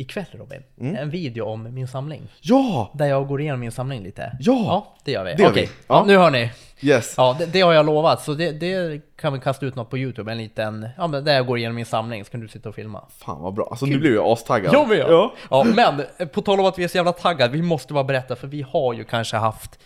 ikväll 0.00 0.24
Robin, 0.32 0.62
Mm. 0.80 0.96
en 0.96 1.10
video 1.10 1.44
om 1.44 1.74
min 1.74 1.88
samling. 1.88 2.22
Ja! 2.40 2.90
Där 2.94 3.06
jag 3.06 3.26
går 3.28 3.40
igenom 3.40 3.60
min 3.60 3.72
samling 3.72 4.02
lite. 4.02 4.36
Ja! 4.40 4.54
Ja, 4.66 4.94
det 5.04 5.12
gör 5.12 5.24
vi. 5.24 5.34
Det 5.34 5.42
gör 5.42 5.50
Okej, 5.50 5.62
vi. 5.66 5.72
Ja. 5.88 5.94
Ja. 5.94 6.04
nu 6.06 6.16
hör 6.16 6.30
ni. 6.30 6.50
Yes! 6.82 7.14
Ja, 7.16 7.36
det, 7.38 7.46
det 7.46 7.60
har 7.60 7.72
jag 7.72 7.86
lovat, 7.86 8.22
så 8.22 8.34
det, 8.34 8.52
det 8.52 9.00
kan 9.16 9.32
vi 9.32 9.38
kasta 9.40 9.66
ut 9.66 9.74
något 9.74 9.90
på 9.90 9.98
Youtube, 9.98 10.32
en 10.32 10.38
liten, 10.38 10.88
ja 10.96 11.06
men 11.06 11.24
där 11.24 11.34
jag 11.34 11.46
går 11.46 11.58
igenom 11.58 11.76
min 11.76 11.86
samling, 11.86 12.24
så 12.24 12.30
kan 12.30 12.40
du 12.40 12.48
sitta 12.48 12.68
och 12.68 12.74
filma. 12.74 13.04
Fan 13.18 13.40
vad 13.42 13.54
bra, 13.54 13.68
alltså 13.70 13.86
nu 13.86 13.98
blir 13.98 14.14
jag 14.14 14.26
astaggad. 14.26 14.74
Jag 14.74 14.88
med! 14.88 14.98
Ja. 14.98 15.32
Ja, 15.50 15.64
men 15.64 16.02
eh, 16.18 16.26
på 16.28 16.42
tal 16.42 16.60
om 16.60 16.66
att 16.66 16.78
vi 16.78 16.84
är 16.84 16.88
så 16.88 16.96
jävla 16.96 17.12
taggade, 17.12 17.52
vi 17.52 17.62
måste 17.62 17.92
bara 17.92 18.04
berätta, 18.04 18.36
för 18.36 18.46
vi 18.46 18.62
har 18.62 18.92
ju 18.94 19.04
kanske 19.04 19.36
haft 19.36 19.78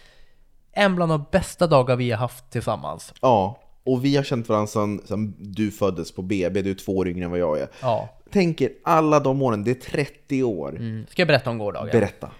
en 0.72 0.96
bland 0.96 1.12
de 1.12 1.24
bästa 1.30 1.66
dagar 1.66 1.96
vi 1.96 2.10
har 2.10 2.18
haft 2.18 2.50
tillsammans. 2.50 3.14
ja, 3.22 3.58
och 3.84 4.04
vi 4.04 4.16
har 4.16 4.22
känt 4.22 4.48
varandra 4.48 4.66
sedan, 4.66 5.34
du 5.38 5.70
föddes 5.70 6.12
på 6.12 6.22
BB, 6.22 6.62
du 6.62 6.70
är 6.70 6.74
två 6.74 6.96
år 6.96 7.08
yngre 7.08 7.24
än 7.24 7.30
vad 7.30 7.40
jag 7.40 7.60
är. 7.60 7.68
Ja. 7.82 8.08
Tänker 8.30 8.70
alla 8.82 9.20
de 9.20 9.42
åren, 9.42 9.64
det 9.64 9.70
är 9.70 9.90
30 9.90 10.42
år. 10.42 10.68
Mm. 10.68 11.06
Ska 11.10 11.22
jag 11.22 11.28
berätta 11.28 11.50
om 11.50 11.58
gårdagen? 11.58 11.88
Berätta. 11.92 12.30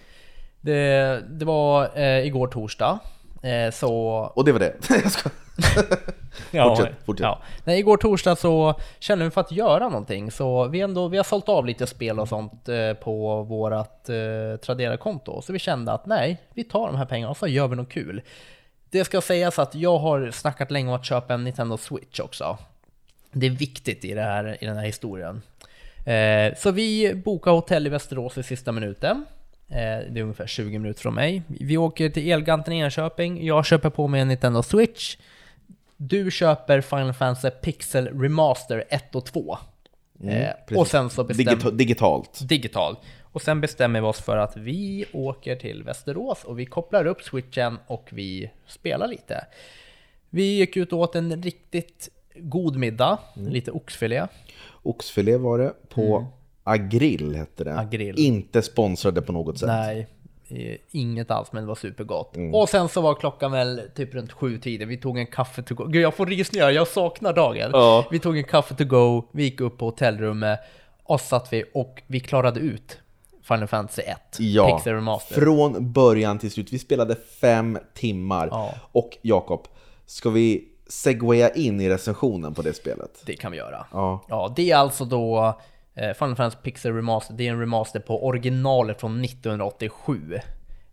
Det, 0.60 1.22
det 1.28 1.44
var 1.44 1.98
eh, 1.98 2.26
igår 2.26 2.46
torsdag, 2.46 2.98
eh, 3.42 3.72
så... 3.72 3.92
Och 4.34 4.44
det 4.44 4.52
var 4.52 4.58
det. 4.58 4.74
jag 4.88 5.12
ska. 5.12 5.30
Fortsätt, 6.52 7.04
fortsätt. 7.06 7.24
Ja. 7.24 7.42
Nej, 7.64 7.78
igår 7.78 7.96
torsdag 7.96 8.36
så 8.36 8.74
kände 8.98 9.24
vi 9.24 9.30
för 9.30 9.40
att 9.40 9.52
göra 9.52 9.88
någonting, 9.88 10.30
så 10.30 10.68
vi, 10.68 10.80
ändå, 10.80 11.08
vi 11.08 11.16
har 11.16 11.24
sålt 11.24 11.48
av 11.48 11.66
lite 11.66 11.86
spel 11.86 12.20
och 12.20 12.28
sånt 12.28 12.68
eh, 12.68 12.92
på 12.92 13.42
vårat 13.42 14.08
eh, 14.08 14.56
Tradera-konto, 14.60 15.42
så 15.42 15.52
vi 15.52 15.58
kände 15.58 15.92
att 15.92 16.06
nej, 16.06 16.42
vi 16.54 16.64
tar 16.64 16.86
de 16.86 16.96
här 16.96 17.06
pengarna 17.06 17.30
och 17.30 17.36
så 17.36 17.46
gör 17.46 17.68
vi 17.68 17.76
något 17.76 17.88
kul. 17.88 18.22
Det 18.94 19.04
ska 19.04 19.20
sägas 19.20 19.58
att 19.58 19.74
jag 19.74 19.98
har 19.98 20.30
snackat 20.30 20.70
länge 20.70 20.88
om 20.88 20.94
att 20.94 21.04
köpa 21.04 21.34
en 21.34 21.44
Nintendo 21.44 21.76
Switch 21.76 22.20
också. 22.20 22.58
Det 23.32 23.46
är 23.46 23.50
viktigt 23.50 24.04
i, 24.04 24.14
det 24.14 24.22
här, 24.22 24.56
i 24.60 24.66
den 24.66 24.76
här 24.76 24.84
historien. 24.84 25.42
Eh, 26.06 26.54
så 26.58 26.70
vi 26.70 27.14
bokar 27.14 27.50
hotell 27.50 27.86
i 27.86 27.90
Västerås 27.90 28.38
i 28.38 28.42
sista 28.42 28.72
minuten. 28.72 29.24
Eh, 29.68 29.76
det 29.76 30.20
är 30.20 30.22
ungefär 30.22 30.46
20 30.46 30.78
minuter 30.78 31.00
från 31.00 31.14
mig. 31.14 31.42
Vi 31.46 31.76
åker 31.76 32.08
till 32.10 32.30
Elganten 32.30 32.72
i 32.74 32.78
Enköping. 32.78 33.46
Jag 33.46 33.66
köper 33.66 33.90
på 33.90 34.08
mig 34.08 34.20
en 34.20 34.28
Nintendo 34.28 34.62
Switch. 34.62 35.16
Du 35.96 36.30
köper 36.30 36.80
Final 36.80 37.12
Fantasy 37.12 37.50
Pixel 37.50 38.20
Remaster 38.20 38.84
1 38.88 39.14
och 39.14 39.24
2. 39.24 39.58
eh, 40.24 40.76
och 40.78 40.86
sen 40.86 41.10
så 41.10 41.24
bestämmer... 41.24 41.52
Digita- 41.52 41.70
digitalt. 41.70 42.40
Digital. 42.48 42.96
Och 43.34 43.42
sen 43.42 43.60
bestämmer 43.60 44.00
vi 44.00 44.06
oss 44.06 44.20
för 44.20 44.36
att 44.36 44.56
vi 44.56 45.04
åker 45.12 45.56
till 45.56 45.82
Västerås 45.82 46.44
och 46.44 46.58
vi 46.58 46.66
kopplar 46.66 47.06
upp 47.06 47.22
switchen 47.22 47.78
och 47.86 48.08
vi 48.12 48.50
spelar 48.66 49.08
lite. 49.08 49.46
Vi 50.30 50.58
gick 50.58 50.76
ut 50.76 50.92
och 50.92 50.98
åt 50.98 51.14
en 51.14 51.42
riktigt 51.42 52.08
god 52.34 52.76
middag, 52.76 53.18
lite 53.34 53.70
oxfilé. 53.70 54.26
Oxfilé 54.82 55.36
var 55.36 55.58
det 55.58 55.72
på 55.88 56.26
Agrill 56.64 57.34
hette 57.34 57.64
det. 57.64 57.70
Mm. 57.70 57.86
Agrill. 57.86 58.18
Inte 58.18 58.62
sponsrade 58.62 59.22
på 59.22 59.32
något 59.32 59.58
sätt. 59.58 59.66
Nej, 59.66 60.06
eh, 60.48 60.76
inget 60.90 61.30
alls, 61.30 61.52
men 61.52 61.62
det 61.62 61.68
var 61.68 61.74
supergott. 61.74 62.36
Och 62.52 62.68
sen 62.68 62.88
så 62.88 63.00
var 63.00 63.14
klockan 63.14 63.52
väl 63.52 63.82
typ 63.94 64.14
runt 64.14 64.32
sju 64.32 64.58
tiden. 64.58 64.88
Vi 64.88 64.96
tog 64.96 65.18
en 65.18 65.26
kaffe 65.26 65.62
to 65.62 65.74
go. 65.74 65.86
Gud, 65.86 66.02
jag 66.02 66.14
får 66.14 66.26
rysningar, 66.26 66.70
jag 66.70 66.88
saknar 66.88 67.32
dagen. 67.32 67.70
Ja. 67.72 68.06
Vi 68.10 68.18
tog 68.18 68.38
en 68.38 68.44
kaffe 68.44 68.74
to 68.74 68.84
go, 68.84 69.28
vi 69.32 69.42
gick 69.42 69.60
upp 69.60 69.78
på 69.78 69.84
hotellrummet 69.84 70.60
och 71.02 71.20
satt 71.20 71.52
vi 71.52 71.64
och 71.74 72.02
vi 72.06 72.20
klarade 72.20 72.60
ut 72.60 73.00
Final 73.48 73.66
Fantasy 73.66 74.02
1, 74.02 74.18
Ja, 74.38 74.76
Pixel 74.76 74.94
Remaster. 74.94 75.34
från 75.34 75.92
början 75.92 76.38
till 76.38 76.50
slut. 76.50 76.72
Vi 76.72 76.78
spelade 76.78 77.16
fem 77.40 77.78
timmar. 77.94 78.48
Ja. 78.50 78.74
Och 78.92 79.18
Jakob, 79.22 79.68
ska 80.06 80.30
vi 80.30 80.64
segwaya 80.88 81.50
in 81.50 81.80
i 81.80 81.88
recensionen 81.88 82.54
på 82.54 82.62
det 82.62 82.72
spelet? 82.74 83.22
Det 83.26 83.36
kan 83.36 83.52
vi 83.52 83.58
göra. 83.58 83.86
Ja. 83.92 84.24
Ja, 84.28 84.52
det 84.56 84.70
är 84.70 84.76
alltså 84.76 85.04
då 85.04 85.58
eh, 85.94 86.12
Final 86.12 86.36
Fantasy 86.36 86.56
Pixel 86.62 86.94
Remaster. 86.94 87.34
Det 87.34 87.46
är 87.48 87.52
en 87.52 87.60
remaster 87.60 88.00
på 88.00 88.26
originalet 88.26 89.00
från 89.00 89.24
1987. 89.24 90.40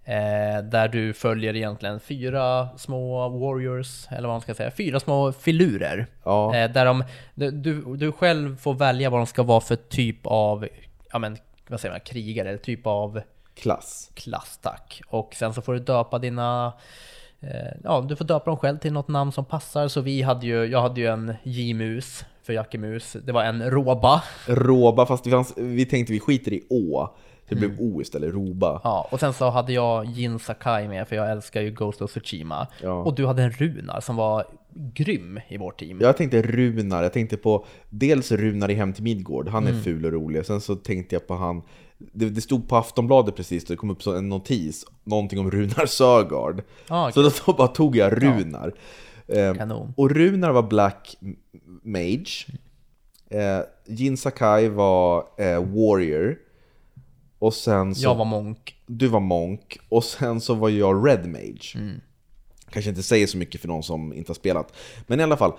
Eh, 0.03 0.63
där 0.63 0.87
du 0.87 1.13
följer 1.13 1.55
egentligen 1.55 1.99
fyra 1.99 2.69
små 2.77 3.29
warriors, 3.29 4.07
eller 4.09 4.27
vad 4.27 4.33
man 4.33 4.41
ska 4.41 4.53
säga, 4.53 4.71
fyra 4.71 4.99
små 4.99 5.31
filurer. 5.31 6.07
Ja. 6.23 6.55
Eh, 6.55 6.71
där 6.71 6.85
de, 6.85 7.03
du, 7.35 7.51
du, 7.51 7.95
du 7.95 8.11
själv 8.11 8.57
får 8.57 8.73
välja 8.73 9.09
vad 9.09 9.19
de 9.19 9.25
ska 9.27 9.43
vara 9.43 9.61
för 9.61 9.75
typ 9.75 10.19
av, 10.23 10.67
ja 11.11 11.19
men, 11.19 11.37
vad 11.71 11.79
säger 11.79 11.93
man, 11.93 11.99
krigare, 11.99 12.49
eller 12.49 12.57
typ 12.57 12.87
av 12.87 13.21
Klass. 13.55 14.11
Klass, 14.13 14.59
tack. 14.61 15.01
Och 15.07 15.35
sen 15.35 15.53
så 15.53 15.61
får 15.61 15.73
du 15.73 15.79
döpa 15.79 16.19
dina 16.19 16.73
eh, 17.39 17.77
Ja, 17.83 18.05
du 18.09 18.15
får 18.15 18.25
döpa 18.25 18.45
dem 18.45 18.57
själv 18.57 18.77
till 18.77 18.93
något 18.93 19.07
namn 19.07 19.31
som 19.31 19.45
passar. 19.45 19.87
Så 19.87 20.01
vi 20.01 20.21
hade 20.21 20.47
ju, 20.47 20.65
jag 20.65 20.81
hade 20.81 21.01
ju 21.01 21.07
en 21.07 21.35
J-mus 21.43 22.25
för 22.43 22.53
Jackemus. 22.53 23.17
Det 23.25 23.31
var 23.31 23.43
en 23.43 23.71
Roba. 23.71 24.23
Roba, 24.47 25.05
fast 25.05 25.29
fanns, 25.29 25.53
vi 25.57 25.85
tänkte 25.85 26.13
vi 26.13 26.19
skiter 26.19 26.53
i 26.53 26.63
Å. 26.69 27.09
Det 27.49 27.55
blev 27.55 27.79
O 27.79 28.01
istället, 28.01 28.33
Roba. 28.33 28.81
Ja, 28.83 29.07
och 29.11 29.19
sen 29.19 29.33
så 29.33 29.49
hade 29.49 29.73
jag 29.73 30.05
Jin 30.05 30.39
Sakai 30.39 30.87
med, 30.87 31.07
för 31.07 31.15
jag 31.15 31.31
älskar 31.31 31.61
ju 31.61 31.71
Ghost 31.71 32.01
of 32.01 32.11
Tsushima. 32.11 32.67
Ja. 32.81 32.93
Och 32.93 33.15
du 33.15 33.27
hade 33.27 33.43
en 33.43 33.51
Runar 33.51 33.99
som 33.99 34.15
var 34.15 34.45
grym 34.73 35.39
i 35.47 35.57
vårt 35.57 35.79
team. 35.79 35.99
Jag 36.01 36.17
tänkte 36.17 36.41
Runar, 36.41 37.03
jag 37.03 37.13
tänkte 37.13 37.37
på 37.37 37.65
dels 37.89 38.31
Runar 38.31 38.71
i 38.71 38.73
Hem 38.73 38.93
till 38.93 39.03
Midgård, 39.03 39.47
han 39.47 39.67
är 39.67 39.73
ful 39.73 40.05
och 40.05 40.11
rolig. 40.11 40.45
Sen 40.45 40.61
så 40.61 40.75
tänkte 40.75 41.15
jag 41.15 41.27
på 41.27 41.33
han, 41.35 41.61
det, 41.97 42.29
det 42.29 42.41
stod 42.41 42.69
på 42.69 42.75
Aftonbladet 42.75 43.35
precis, 43.35 43.65
det 43.65 43.75
kom 43.75 43.89
upp 43.89 44.03
så 44.03 44.15
en 44.15 44.29
notis, 44.29 44.85
någonting 45.03 45.39
om 45.39 45.51
Runar 45.51 45.85
Sögaard. 45.85 46.61
Ja, 46.87 47.11
Så 47.11 47.21
då, 47.45 47.53
bara 47.53 47.67
tog 47.67 47.95
jag 47.95 48.23
Runar. 48.23 48.73
Eh, 49.27 49.53
Kanon. 49.53 49.93
och 49.97 50.11
Runar 50.11 50.51
var 50.51 50.63
Black 50.63 51.17
Mage. 51.83 52.45
Eh, 53.29 53.59
Jin 53.85 54.17
Sakai 54.17 54.69
var 54.69 55.25
eh, 55.37 55.63
Warrior. 55.63 56.37
Och 57.39 57.53
sen 57.53 57.95
så... 57.95 58.03
Jag 58.03 58.15
var 58.15 58.25
monk. 58.25 58.75
Du 58.85 59.07
var 59.07 59.19
Monk. 59.19 59.77
Och 59.89 60.03
sen 60.03 60.41
så 60.41 60.53
var 60.53 60.69
jag 60.69 61.07
Red 61.07 61.25
Mage. 61.25 61.99
Kanske 62.71 62.89
inte 62.89 63.03
säger 63.03 63.27
så 63.27 63.37
mycket 63.37 63.61
för 63.61 63.67
någon 63.67 63.83
som 63.83 64.13
inte 64.13 64.29
har 64.29 64.35
spelat. 64.35 64.73
Men 65.07 65.19
i 65.19 65.23
alla 65.23 65.37
fall. 65.37 65.53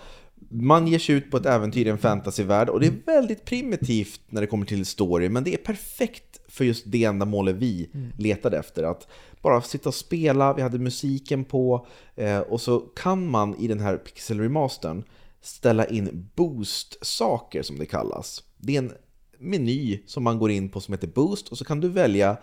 Man 0.51 0.87
ger 0.87 0.99
sig 0.99 1.15
ut 1.15 1.31
på 1.31 1.37
ett 1.37 1.47
äventyr 1.47 1.87
i 1.87 1.91
en 1.91 1.99
fantasyvärld 1.99 2.69
och 2.69 2.81
det 2.81 2.87
är 2.87 2.95
väldigt 3.07 3.45
primitivt 3.45 4.21
när 4.29 4.41
det 4.41 4.47
kommer 4.47 4.67
till 4.67 4.87
story, 4.87 5.29
men 5.29 5.45
det 5.45 5.55
är 5.55 5.59
perfekt 5.59 6.41
för 6.49 6.65
just 6.65 6.85
det 6.87 7.05
ändamålet 7.05 7.57
vi 7.57 7.91
letade 8.19 8.59
efter. 8.59 8.83
Att 8.83 9.09
bara 9.43 9.63
sitta 9.63 9.89
och 9.89 9.95
spela, 9.95 10.55
vi 10.55 10.63
hade 10.63 10.79
musiken 10.79 11.45
på 11.45 11.87
eh, 12.17 12.39
och 12.39 12.61
så 12.61 12.81
kan 12.81 13.27
man 13.27 13.57
i 13.57 13.69
den 13.69 13.81
här 13.81 13.97
Pixel 13.97 14.41
Remastern 14.41 15.05
ställa 15.41 15.87
in 15.87 16.31
boost-saker 16.35 17.63
som 17.63 17.79
det 17.79 17.87
kallas. 17.87 18.43
Det 18.59 18.77
är 18.77 18.79
en 18.79 18.93
meny 19.39 20.03
som 20.07 20.25
man 20.25 20.39
går 20.39 20.51
in 20.51 20.69
på 20.69 20.81
som 20.81 20.95
heter 20.95 21.09
Boost 21.09 21.49
och 21.49 21.59
så 21.59 21.65
kan 21.65 21.81
du 21.81 21.89
välja 21.89 22.37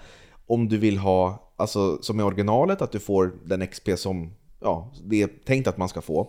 om 0.48 0.70
du 0.70 0.78
vill 0.78 0.98
ha, 0.98 1.52
alltså 1.56 2.02
som 2.02 2.20
i 2.20 2.24
originalet, 2.24 2.82
att 2.82 2.92
du 2.92 3.00
får 3.00 3.34
den 3.46 3.68
XP 3.68 3.90
som 3.96 4.34
ja, 4.60 4.92
det 5.06 5.22
är 5.22 5.30
tänkt 5.46 5.68
att 5.68 5.78
man 5.78 5.89
ska 5.89 6.01
få. 6.01 6.28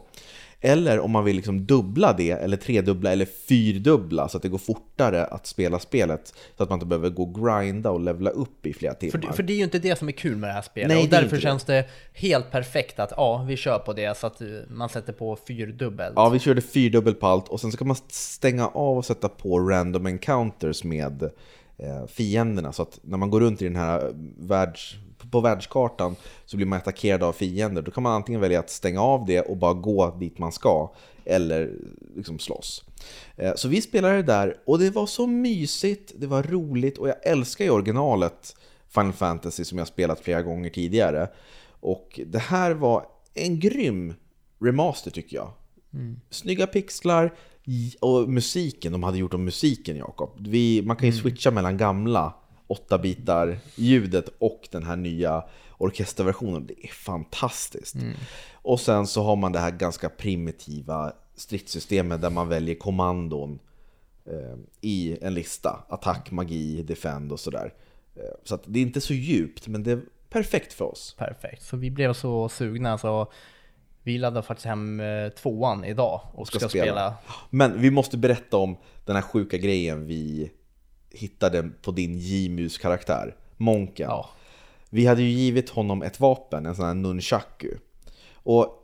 Eller 0.63 1.01
om 1.01 1.11
man 1.11 1.25
vill 1.25 1.37
liksom 1.37 1.67
dubbla 1.67 2.13
det, 2.13 2.31
eller 2.31 2.57
tredubbla 2.57 3.13
eller 3.13 3.25
fyrdubbla 3.25 4.29
så 4.29 4.37
att 4.37 4.43
det 4.43 4.49
går 4.49 4.59
fortare 4.59 5.25
att 5.25 5.47
spela 5.47 5.79
spelet. 5.79 6.35
Så 6.57 6.63
att 6.63 6.69
man 6.69 6.77
inte 6.77 6.87
behöver 6.87 7.11
gå 7.11 7.23
och 7.23 7.35
grinda 7.35 7.91
och 7.91 8.01
levla 8.01 8.31
upp 8.31 8.67
i 8.67 8.73
flera 8.73 8.95
timmar. 8.95 9.11
För, 9.11 9.19
det- 9.19 9.33
för 9.33 9.43
det 9.43 9.53
är 9.53 9.57
ju 9.57 9.65
inte 9.65 9.79
det 9.79 9.99
som 9.99 10.09
är 10.09 10.13
kul 10.13 10.37
med 10.37 10.51
det 10.51 10.55
här 10.55 10.63
spelet. 10.63 10.89
Nej, 10.89 11.03
och 11.05 11.09
därför 11.11 11.37
det. 11.37 11.43
känns 11.43 11.65
det 11.65 11.87
helt 12.15 12.51
perfekt 12.51 12.99
att 12.99 13.13
ja, 13.17 13.45
vi 13.49 13.57
kör 13.57 13.79
på 13.79 13.93
det 13.93 14.17
så 14.19 14.27
att 14.27 14.41
eh, 14.41 14.49
man 14.69 14.89
sätter 14.89 15.13
på 15.13 15.37
fyrdubbelt. 15.37 16.13
Ja, 16.17 16.29
vi 16.29 16.39
körde 16.39 16.61
fyrdubbel 16.61 17.15
på 17.15 17.27
allt 17.27 17.49
och 17.49 17.61
sen 17.61 17.73
så 17.73 17.79
kan 17.79 17.87
man 17.87 17.97
stänga 18.09 18.69
av 18.69 18.97
och 18.99 19.05
sätta 19.05 19.29
på 19.29 19.59
random 19.59 20.07
encounters 20.07 20.85
med 20.85 21.23
eh, 21.79 22.07
fienderna. 22.09 22.73
Så 22.73 22.83
att 22.83 22.99
när 23.03 23.19
man 23.19 23.31
går 23.31 23.41
runt 23.41 23.63
i 23.63 23.65
den 23.65 23.77
här 23.77 24.11
världs, 24.39 24.95
på 25.31 25.41
världskartan 25.41 26.17
så 26.47 26.57
blir 26.57 26.67
man 26.67 26.77
attackerad 26.77 27.23
av 27.23 27.33
fiender. 27.33 27.83
Då 27.83 27.91
kan 27.91 28.03
man 28.03 28.13
antingen 28.13 28.41
välja 28.41 28.61
att 28.61 28.71
stänga 28.71 29.01
av 29.01 29.27
det 29.27 29.41
och 29.41 29.57
bara 29.57 29.75
gå 29.75 30.17
dit 30.21 30.39
man 30.39 30.53
ska 30.53 30.91
eller 31.25 31.73
liksom 32.17 32.39
slåss. 32.39 32.85
Eh, 33.37 33.55
så 33.55 33.69
vi 33.69 33.83
spelade 33.83 34.17
det 34.17 34.23
där 34.23 34.57
och 34.67 34.79
det 34.79 34.91
var 34.91 35.07
så 35.07 35.27
mysigt, 35.27 36.13
det 36.17 36.27
var 36.27 36.43
roligt 36.43 36.99
och 36.99 37.09
jag 37.09 37.27
älskar 37.27 37.65
ju 37.65 37.71
originalet 37.71 38.57
Final 38.89 39.13
Fantasy 39.13 39.65
som 39.65 39.79
jag 39.79 39.87
spelat 39.87 40.21
flera 40.21 40.43
gånger 40.43 40.71
tidigare. 40.71 41.29
Och 41.81 42.21
det 42.27 42.39
här 42.39 42.71
var 42.71 43.07
en 43.35 43.61
grym 43.61 44.15
remaster 44.61 45.11
tycker 45.11 45.37
jag. 45.37 45.53
Snygga 46.31 46.67
pixlar 46.67 47.35
och 48.01 48.29
musiken, 48.29 48.93
de 48.93 49.03
hade 49.03 49.19
gjort 49.19 49.35
om 49.35 49.45
musiken 49.45 49.97
Jakob. 49.97 50.47
Man 50.85 50.97
kan 50.97 51.09
ju 51.09 51.13
switcha 51.13 51.51
mellan 51.51 51.77
gamla 51.77 52.35
8-bitar 52.71 53.59
ljudet 53.75 54.29
och 54.39 54.69
den 54.71 54.83
här 54.83 54.97
nya 54.97 55.45
orkesterversionen. 55.79 56.67
Det 56.67 56.85
är 56.85 56.89
fantastiskt. 56.89 57.97
Och 58.53 58.81
sen 58.81 59.07
så 59.07 59.23
har 59.23 59.37
man 59.37 59.53
det 59.53 59.59
här 59.59 59.71
ganska 59.71 60.09
primitiva 60.09 61.12
stridssystemet 61.37 62.21
där 62.21 62.31
man 62.31 62.49
väljer 62.49 62.75
kommandon 62.75 63.59
eh, 64.27 64.59
i 64.81 65.19
en 65.23 65.35
lista. 65.35 65.85
Attack, 65.89 66.31
magi, 66.31 66.83
defend 66.83 67.33
och 67.33 67.41
sådär. 67.41 67.75
Eh, 68.17 68.23
Så 68.45 68.59
det 68.67 68.79
är 68.79 68.83
inte 68.83 69.00
så 69.00 69.15
djupt, 69.15 69.69
men 69.69 69.83
det 69.83 69.93
är 69.93 70.00
perfekt 70.29 70.73
för 70.73 70.85
oss. 70.85 71.15
Perfekt. 71.19 71.62
Så 71.62 71.77
vi 71.77 71.91
blev 71.91 72.12
så 72.12 72.49
sugna 72.49 72.99
så 72.99 73.33
vi 74.03 74.19
laddade 74.19 74.47
faktiskt 74.47 74.67
hem 74.67 75.00
eh, 75.00 75.29
tvåan 75.29 75.85
idag 75.85 76.21
och 76.33 76.47
ska, 76.47 76.69
spela. 76.69 77.15
Men 77.50 77.81
vi 77.81 77.91
måste 77.91 78.19
berätta 78.19 78.57
om 78.57 78.77
den 79.05 79.17
här 79.17 79.23
sjuka 79.23 79.57
grejen 79.57 80.07
vi 80.07 80.50
hittade 81.11 81.71
på 81.83 81.90
din 81.90 82.19
J-mus-karaktär, 82.19 83.37
Monken. 83.57 84.09
Ja. 84.09 84.31
Vi 84.90 85.07
hade 85.07 85.23
ju 85.23 85.29
givit 85.29 85.71
honom 85.71 86.02
ett 86.02 86.21
vapen, 86.21 86.67
en 86.67 86.76
sån 86.76 86.85
här 86.85 86.95
nunchaku. 86.95 87.71
Och 88.33 88.81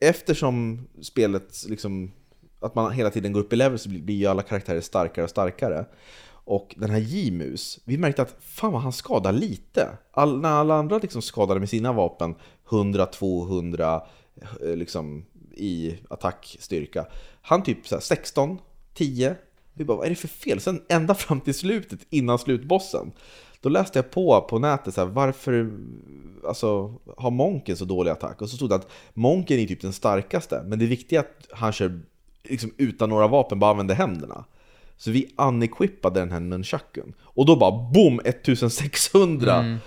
eftersom 0.00 0.86
spelet 1.02 1.64
liksom, 1.68 2.12
att 2.60 2.74
man 2.74 2.92
hela 2.92 3.10
tiden 3.10 3.32
går 3.32 3.40
upp 3.40 3.52
i 3.52 3.56
level 3.56 3.78
så 3.78 3.88
blir 3.88 4.14
ju 4.14 4.26
alla 4.26 4.42
karaktärer 4.42 4.80
starkare 4.80 5.24
och 5.24 5.30
starkare. 5.30 5.86
Och 6.30 6.74
den 6.78 6.90
här 6.90 6.98
J-mus, 6.98 7.78
vi 7.84 7.98
märkte 7.98 8.22
att 8.22 8.36
fan 8.40 8.72
vad 8.72 8.82
han 8.82 8.92
skadar 8.92 9.32
lite. 9.32 9.88
All, 10.12 10.40
när 10.40 10.48
alla 10.48 10.74
andra 10.74 10.98
liksom 10.98 11.22
skadade 11.22 11.60
med 11.60 11.68
sina 11.68 11.92
vapen 11.92 12.34
100-200 12.68 14.00
eh, 14.62 14.76
liksom, 14.76 15.24
i 15.56 15.98
attackstyrka. 16.10 17.06
Han 17.42 17.62
typ 17.62 17.86
så 17.86 17.94
här 17.94 18.02
16, 18.02 18.58
10. 18.94 19.36
Vi 19.78 19.84
bara, 19.84 19.96
vad 19.96 20.06
är 20.06 20.10
det 20.10 20.16
för 20.16 20.28
fel? 20.28 20.60
Sen 20.60 20.82
ända 20.88 21.14
fram 21.14 21.40
till 21.40 21.54
slutet, 21.54 22.00
innan 22.10 22.38
slutbossen. 22.38 23.12
Då 23.60 23.68
läste 23.68 23.98
jag 23.98 24.10
på 24.10 24.40
på 24.40 24.58
nätet 24.58 24.94
så 24.94 25.00
här, 25.00 25.08
varför 25.08 25.70
alltså, 26.48 26.94
har 27.16 27.30
Monken 27.30 27.76
så 27.76 27.84
dålig 27.84 28.10
attack? 28.10 28.42
Och 28.42 28.50
så 28.50 28.56
stod 28.56 28.68
det 28.68 28.74
att 28.74 28.90
Monken 29.14 29.58
är 29.58 29.66
typ 29.66 29.80
den 29.80 29.92
starkaste, 29.92 30.62
men 30.66 30.78
det 30.78 30.86
viktiga 30.86 31.20
är 31.20 31.24
att 31.24 31.58
han 31.58 31.72
kör 31.72 32.00
liksom, 32.42 32.70
utan 32.76 33.08
några 33.08 33.28
vapen, 33.28 33.58
bara 33.58 33.70
använder 33.70 33.94
händerna. 33.94 34.44
Så 34.96 35.10
vi 35.10 35.34
unequippade 35.36 36.20
den 36.20 36.32
här 36.32 36.40
nunchakun. 36.40 37.14
Och 37.20 37.46
då 37.46 37.56
bara 37.56 37.70
boom! 37.70 38.20
1600! 38.24 39.54
Mm 39.54 39.78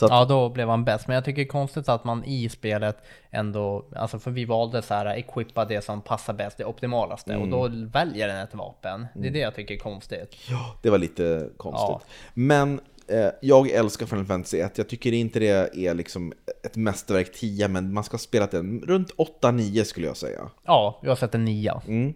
att, 0.00 0.10
Ja, 0.10 0.24
då 0.24 0.48
blev 0.48 0.68
han 0.68 0.84
bäst. 0.84 1.08
Men 1.08 1.14
jag 1.14 1.24
tycker 1.24 1.42
det 1.42 1.46
är 1.46 1.50
konstigt 1.50 1.88
att 1.88 2.04
man 2.04 2.24
i 2.24 2.48
spelet 2.48 2.96
ändå, 3.30 3.84
alltså 3.96 4.18
för 4.18 4.30
vi 4.30 4.44
valde 4.44 4.82
så 4.82 4.94
här, 4.94 5.06
equippa 5.06 5.64
det 5.64 5.84
som 5.84 6.00
passar 6.00 6.32
bäst, 6.32 6.58
det 6.58 6.64
optimalaste. 6.64 7.36
Och 7.36 7.48
då 7.48 7.68
väljer 7.92 8.28
den 8.28 8.36
ett 8.36 8.54
vapen. 8.54 9.06
Det 9.14 9.28
är 9.28 9.32
det 9.32 9.38
jag 9.38 9.54
tycker 9.54 9.74
är 9.74 9.78
konstigt. 9.78 10.36
Ja, 10.50 10.74
det 10.82 10.90
var 10.90 10.98
lite 10.98 11.48
konstigt. 11.56 11.88
Ja. 11.88 12.00
Men 12.34 12.80
eh, 13.06 13.28
jag 13.42 13.70
älskar 13.70 14.06
Final 14.06 14.24
Fantasy 14.24 14.58
1. 14.58 14.78
Jag 14.78 14.88
tycker 14.88 15.12
inte 15.12 15.38
det 15.38 15.86
är 15.86 15.94
liksom 15.94 16.32
ett 16.64 16.76
mästerverk 16.76 17.32
10, 17.32 17.68
men 17.68 17.92
man 17.92 18.04
ska 18.04 18.18
spela 18.18 18.46
den 18.46 18.80
runt 18.86 19.14
8-9 19.42 19.84
skulle 19.84 20.06
jag 20.06 20.16
säga. 20.16 20.40
Ja, 20.64 20.98
jag 21.02 21.10
har 21.10 21.16
sett 21.16 21.34
en 21.34 21.44
nia. 21.44 21.82
Mm. 21.86 22.14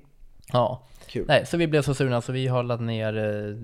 Ja. 0.52 0.82
Kul. 1.06 1.24
Nej, 1.28 1.46
så 1.46 1.56
vi 1.56 1.66
blev 1.66 1.82
så 1.82 1.94
sugna 1.94 2.20
så 2.20 2.32
vi 2.32 2.46
har 2.46 2.62
laddat 2.62 2.86
ner 2.86 3.18
eh, 3.18 3.56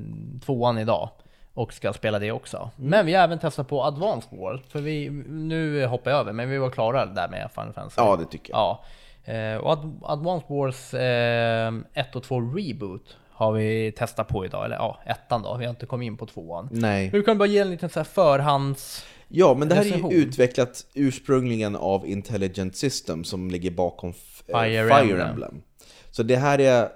tvåan 0.45 0.79
idag. 0.79 1.11
Och 1.55 1.73
ska 1.73 1.93
spela 1.93 2.19
det 2.19 2.33
också. 2.33 2.71
Mm. 2.79 2.91
Men 2.91 3.07
vi 3.07 3.15
har 3.15 3.25
även 3.25 3.39
testat 3.39 3.69
på 3.69 3.83
Advanced 3.85 4.39
War. 4.39 4.63
För 4.69 4.81
vi, 4.81 5.11
nu 5.29 5.87
hoppar 5.87 6.11
jag 6.11 6.21
över, 6.21 6.33
men 6.33 6.51
vi 6.51 6.59
var 6.59 6.71
klara 6.71 7.07
där 7.07 7.29
med 7.29 7.51
Final 7.55 7.73
Fantasy. 7.73 7.95
Ja, 8.03 8.17
det 8.17 8.25
tycker 8.25 8.53
jag. 8.53 8.59
Ja. 8.61 8.85
Eh, 9.33 9.57
och 9.57 9.71
Ad- 9.73 10.01
Advanced 10.03 10.49
Wars 10.49 10.95
eh, 10.95 11.73
1 11.95 12.17
och 12.17 12.23
2 12.23 12.41
Reboot 12.41 13.17
har 13.31 13.53
vi 13.53 13.93
testat 13.93 14.29
på 14.29 14.45
idag. 14.45 14.65
Eller 14.65 14.77
ja, 14.77 15.01
ettan 15.07 15.43
då. 15.43 15.57
Vi 15.57 15.65
har 15.65 15.71
inte 15.71 15.87
kommit 15.87 16.07
in 16.07 16.17
på 16.17 16.27
tvåan. 16.27 16.69
Nej. 16.73 17.11
Nu 17.13 17.23
kan 17.23 17.35
vi 17.35 17.39
bara 17.39 17.49
ge 17.49 17.59
en 17.59 17.71
liten 17.71 17.89
så 17.91 17.99
här 17.99 18.05
förhands... 18.05 19.05
Ja, 19.29 19.55
men 19.59 19.69
det 19.69 19.75
här 19.75 19.83
är 19.83 19.87
ju 19.87 19.91
Recension. 19.93 20.13
utvecklat 20.13 20.87
ursprungligen 20.95 21.77
av 21.77 22.07
Intelligent 22.07 22.77
System 22.77 23.25
som 23.25 23.51
ligger 23.51 23.71
bakom 23.71 24.09
eh, 24.11 24.15
Fire 24.63 24.89
Fire, 24.89 25.01
Emblem. 25.01 25.21
Emblem. 25.29 25.63
Så 26.11 26.23
det 26.23 26.37
här 26.37 26.59
är 26.61 26.89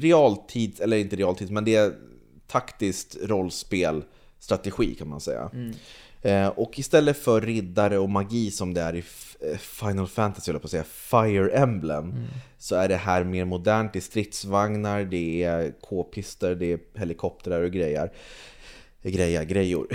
realtid, 0.00 0.80
eller 0.80 0.96
inte 0.96 1.16
realtid, 1.16 1.50
men 1.50 1.64
det 1.64 1.76
är 1.76 1.92
taktiskt 2.48 3.16
rollspel, 3.22 4.02
strategi 4.38 4.94
kan 4.94 5.08
man 5.08 5.20
säga. 5.20 5.50
Eh, 6.22 6.48
och 6.48 6.78
istället 6.78 7.16
för 7.16 7.40
riddare 7.40 7.98
och 7.98 8.08
magi 8.10 8.50
som 8.50 8.74
det 8.74 8.80
är 8.80 8.94
i 8.94 9.02
eh, 9.40 9.58
Final 9.58 10.06
Fantasy, 10.06 10.50
eller 10.50 10.60
på 10.60 10.66
att 10.66 10.70
säga, 10.70 10.84
Fire 10.84 11.50
Emblem, 11.50 12.14
så 12.58 12.74
är 12.74 12.88
det 12.88 12.96
här 12.96 13.24
mer 13.24 13.44
modernt. 13.44 13.92
Det 13.92 13.98
är 13.98 14.00
stridsvagnar, 14.00 15.04
det 15.04 15.44
är 15.44 15.72
k-pister, 15.80 16.54
det 16.54 16.72
är 16.72 16.78
helikoptrar 16.94 17.62
och 17.62 17.70
grejer. 17.70 18.12
Grejer, 19.02 19.44
grejor. 19.44 19.88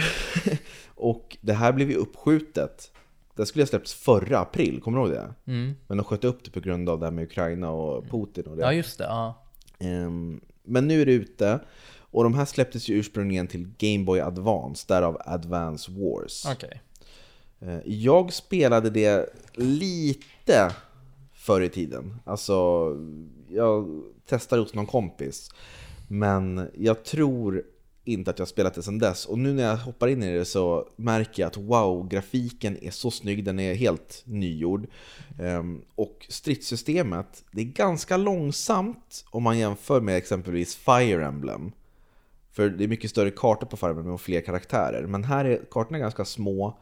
och 0.96 1.38
det 1.42 1.54
här 1.54 1.74
blev 1.74 1.92
ju 1.92 1.96
uppskjutet. 1.96 2.92
Det 3.36 3.46
skulle 3.46 3.64
ha 3.64 3.68
släppts 3.68 3.94
förra 3.94 4.40
april, 4.40 4.82
kommer 4.82 4.98
du 4.98 5.04
ihåg 5.04 5.14
det? 5.14 5.34
Men 5.88 5.98
de 5.98 6.04
sköt 6.04 6.24
upp 6.24 6.44
det 6.44 6.52
på 6.52 6.60
grund 6.60 6.90
av 6.90 7.00
det 7.00 7.06
här 7.06 7.12
med 7.12 7.24
Ukraina 7.24 7.72
och 7.72 8.10
Putin 8.10 8.46
och 8.48 8.58
det. 8.58 8.64
Ja, 8.64 8.74
just 8.74 8.98
det. 8.98 9.04
Ja. 9.04 9.44
Ehm, 9.80 10.42
Men 10.64 10.88
nu 10.88 11.02
är 11.02 11.06
det 11.06 11.14
ute 11.14 11.60
Och 12.14 12.24
de 12.24 12.34
här 12.34 12.46
släpptes 12.46 12.90
ju 12.90 12.96
ursprungligen 12.96 13.48
till 13.48 13.68
Game 13.78 14.04
Boy 14.04 14.20
Advance, 14.20 14.86
därav 14.88 15.18
Advance 15.26 15.92
Wars. 15.92 16.46
Okej. 16.52 16.82
Eh, 17.60 17.80
Jag 17.86 18.34
spelade 18.34 18.90
det 18.90 19.30
lite 19.54 20.72
förr 21.34 21.62
i 21.62 21.70
tiden. 21.70 22.16
Alltså, 22.26 22.88
jag 23.50 24.04
testade 24.26 24.62
hos 24.62 24.74
någon 24.74 24.86
kompis. 24.86 25.50
Men 26.08 26.70
jag 26.78 27.04
tror 27.04 27.64
inte 28.06 28.32
att 28.32 28.40
jag 28.40 28.48
spelat 28.48 28.74
det 28.74 28.84
sedan 28.84 29.00
dess. 29.00 29.26
Och 29.26 29.40
nu 29.40 29.54
när 29.54 29.64
jag 29.64 29.78
hoppar 29.78 30.08
in 30.08 30.24
i 30.24 30.38
det 30.38 30.46
så 30.46 30.88
märker 30.96 31.44
jag 31.44 31.48
att 31.48 31.58
wow, 31.58 32.08
grafiken 32.08 32.78
är 32.84 32.92
så 32.92 33.12
snygg, 33.12 33.44
den 33.44 33.60
är 33.60 33.74
helt 33.74 34.24
nygjord. 34.26 34.88
Ehm, 35.40 35.82
och 35.96 36.26
stridssystemet, 36.30 37.44
det 37.52 37.62
är 37.62 37.66
ganska 37.66 38.18
långsamt 38.18 39.26
om 39.30 39.44
man 39.44 39.60
jämför 39.60 40.02
med 40.02 40.18
exempelvis 40.18 40.76
Fire 40.76 41.26
Emblem. 41.26 41.72
För 42.54 42.70
det 42.70 42.84
är 42.84 42.88
mycket 42.88 43.10
större 43.10 43.32
kartor 43.32 43.68
på 43.68 43.88
Emblem 43.88 44.14
och 44.14 44.22
fler 44.22 44.42
karaktärer. 44.42 45.08
Men 45.08 45.24
här 45.24 45.46
är 45.46 45.62
kartorna 45.72 46.00
ganska 46.00 46.26
små 46.26 46.78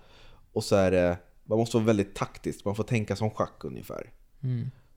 och 0.53 0.63
så 0.63 0.75
är 0.75 0.91
det, 0.91 1.17
man 1.43 1.57
måste 1.57 1.77
vara 1.77 1.85
väldigt 1.85 2.15
taktisk, 2.15 2.65
man 2.65 2.75
får 2.75 2.83
tänka 2.83 3.15
som 3.15 3.31
schack 3.31 3.63
ungefär. 3.63 4.09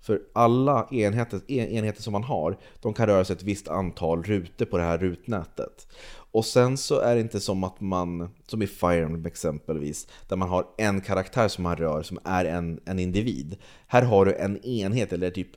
För 0.00 0.22
alla 0.32 0.88
enheter, 0.90 1.40
en, 1.48 1.68
enheter 1.68 2.02
som 2.02 2.12
man 2.12 2.22
har, 2.22 2.58
de 2.80 2.94
kan 2.94 3.06
röra 3.06 3.24
sig 3.24 3.36
ett 3.36 3.42
visst 3.42 3.68
antal 3.68 4.22
rutor 4.22 4.64
på 4.64 4.78
det 4.78 4.84
här 4.84 4.98
rutnätet. 4.98 5.86
Och 6.32 6.44
sen 6.44 6.76
så 6.76 7.00
är 7.00 7.14
det 7.14 7.20
inte 7.20 7.40
som 7.40 7.64
att 7.64 7.80
man, 7.80 8.34
som 8.46 8.62
i 8.62 8.66
Fire 8.66 9.04
Emblem 9.04 9.26
exempelvis, 9.26 10.08
där 10.28 10.36
man 10.36 10.48
har 10.48 10.66
en 10.78 11.00
karaktär 11.00 11.48
som 11.48 11.64
man 11.64 11.76
rör 11.76 12.02
som 12.02 12.18
är 12.24 12.44
en, 12.44 12.80
en 12.84 12.98
individ. 12.98 13.56
Här 13.86 14.02
har 14.02 14.24
du 14.24 14.34
en 14.34 14.64
enhet, 14.64 15.12
eller 15.12 15.30
typ 15.30 15.50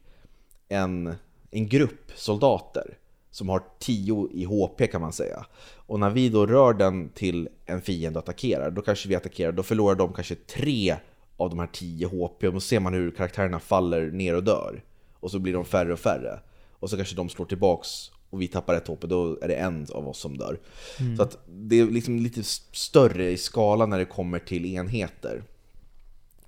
en, 0.67 1.15
en 1.51 1.67
grupp 1.67 2.11
soldater 2.15 2.97
som 3.37 3.49
har 3.49 3.63
10 3.79 4.29
i 4.33 4.45
HP 4.45 4.87
kan 4.91 5.01
man 5.01 5.13
säga. 5.13 5.45
Och 5.75 5.99
när 5.99 6.09
vi 6.09 6.29
då 6.29 6.45
rör 6.45 6.73
den 6.73 7.09
till 7.09 7.49
en 7.65 7.81
fiende 7.81 8.19
och 8.19 8.23
attackerar, 8.23 8.71
då 8.71 8.81
kanske 8.81 9.09
vi 9.09 9.15
attackerar, 9.15 9.51
då 9.51 9.63
förlorar 9.63 9.95
de 9.95 10.13
kanske 10.13 10.35
3 10.35 10.95
av 11.37 11.49
de 11.49 11.59
här 11.59 11.67
10 11.67 12.07
HP 12.07 12.43
och 12.47 12.53
då 12.53 12.59
ser 12.59 12.79
man 12.79 12.93
hur 12.93 13.11
karaktärerna 13.11 13.59
faller 13.59 14.11
ner 14.11 14.35
och 14.35 14.43
dör. 14.43 14.83
Och 15.13 15.31
så 15.31 15.39
blir 15.39 15.53
de 15.53 15.65
färre 15.65 15.93
och 15.93 15.99
färre. 15.99 16.39
Och 16.79 16.89
så 16.89 16.95
kanske 16.95 17.15
de 17.15 17.29
slår 17.29 17.45
tillbaks 17.45 17.89
och 18.29 18.41
vi 18.41 18.47
tappar 18.47 18.75
ett 18.75 18.87
HP, 18.87 19.07
då 19.07 19.39
är 19.41 19.47
det 19.47 19.55
en 19.55 19.87
av 19.93 20.07
oss 20.07 20.19
som 20.19 20.37
dör. 20.37 20.59
Så 21.17 21.23
att 21.23 21.37
det 21.47 21.79
är 21.79 21.85
liksom 21.85 22.19
lite 22.19 22.43
större 22.71 23.29
i 23.31 23.37
skala 23.37 23.85
när 23.85 23.97
det 23.99 24.05
kommer 24.05 24.39
till 24.39 24.65
enheter. 24.65 25.43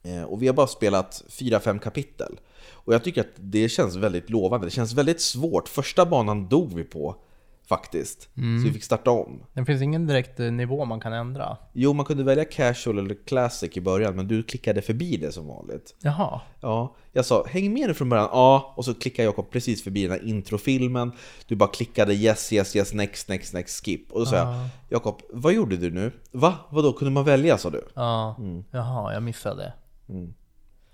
Eh, 0.04 0.24
Och 0.24 0.42
vi 0.42 0.48
har 0.48 0.54
bara 0.54 0.68
spelat 0.68 1.24
4-5 1.30 1.80
kapitel. 1.80 2.40
Och 2.72 2.94
jag 2.94 3.04
tycker 3.04 3.22
att 3.22 3.34
det 3.36 3.70
känns 3.70 3.96
väldigt 3.96 4.30
lovande. 4.30 4.68
Det 4.68 4.72
känns 4.72 4.94
väldigt 4.94 5.22
svårt. 5.22 5.68
Första 5.68 6.06
banan 6.06 6.48
dog 6.50 6.74
vi 6.74 6.84
på 6.84 7.16
faktiskt. 7.70 8.22
Så 8.22 8.68
vi 8.68 8.72
fick 8.74 8.84
starta 8.84 9.12
om. 9.12 9.44
Det 9.54 9.66
finns 9.66 9.82
ingen 9.82 10.08
direkt 10.08 10.40
eh, 10.40 10.52
nivå 10.52 10.86
man 10.86 11.00
kan 11.00 11.14
ändra. 11.14 11.58
Jo, 11.74 11.94
man 11.94 12.06
kunde 12.06 12.24
välja 12.24 12.46
casual 12.46 13.00
eller 13.00 13.16
classic 13.26 13.78
i 13.78 13.82
början, 13.82 14.16
men 14.16 14.28
du 14.28 14.44
klickade 14.44 14.82
förbi 14.82 15.18
det 15.18 15.32
som 15.32 15.48
vanligt. 15.48 15.96
Jaha. 16.02 16.42
Ja, 16.62 16.96
jag 17.12 17.26
sa 17.26 17.46
häng 17.48 17.74
med 17.74 17.88
nu 17.88 17.94
från 17.94 18.10
början, 18.10 18.30
ja, 18.32 18.74
och 18.78 18.86
så 18.86 18.94
klickade 18.94 19.26
Jakob 19.26 19.52
precis 19.52 19.84
förbi 19.84 20.04
den 20.04 20.12
här 20.12 20.28
introfilmen. 20.28 21.12
Du 21.48 21.56
bara 21.56 21.70
klickade 21.70 22.14
yes, 22.14 22.54
yes, 22.54 22.76
yes, 22.76 22.94
next, 22.94 23.30
next, 23.30 23.54
next, 23.54 23.86
skip. 23.86 24.12
Och 24.12 24.20
då 24.20 24.26
sa 24.26 24.36
jag, 24.36 24.70
Jakob, 24.90 25.22
vad 25.30 25.54
gjorde 25.54 25.78
du 25.78 25.92
nu? 25.92 26.12
Va? 26.32 26.54
Vadå, 26.70 26.94
kunde 26.94 27.12
man 27.12 27.26
välja 27.26 27.58
sa 27.58 27.70
du? 27.70 27.88
Ja. 27.94 28.36
Jaha, 28.72 29.14
jag 29.14 29.24
missade. 29.24 29.74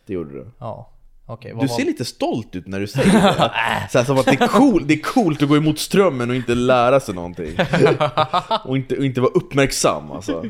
Det 0.06 0.14
gjorde 0.14 0.34
du. 0.34 0.52
Ja. 0.60 0.92
Okej, 1.28 1.52
Du 1.52 1.58
vad 1.58 1.70
var... 1.70 1.76
ser 1.78 1.86
lite 1.86 2.06
stolt 2.06 2.56
ut 2.56 2.68
när 2.68 2.80
du 2.80 2.88
säger 2.88 3.12
det. 3.14 3.52
Så 3.92 3.98
här, 3.98 4.06
som 4.06 4.18
att 4.18 4.26
det 4.26 4.32
är, 4.42 4.48
cool, 4.48 4.88
det 4.88 4.94
är 4.94 5.02
coolt 5.02 5.42
att 5.42 5.50
gå 5.50 5.58
emot 5.58 5.80
strömmen 5.80 6.30
och 6.30 6.36
inte 6.36 6.56
lära 6.56 7.00
sig 7.00 7.16
någonting. 7.16 7.58
Och 8.66 8.78
inte, 8.78 8.98
och 8.98 9.06
inte 9.06 9.22
vara 9.22 9.32
uppmärksam 9.32 10.12
alltså. 10.12 10.46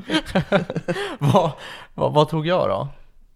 vad, 1.19 1.51
vad, 1.93 2.13
vad 2.13 2.29
tog 2.29 2.47
jag 2.47 2.69
då? 2.69 2.87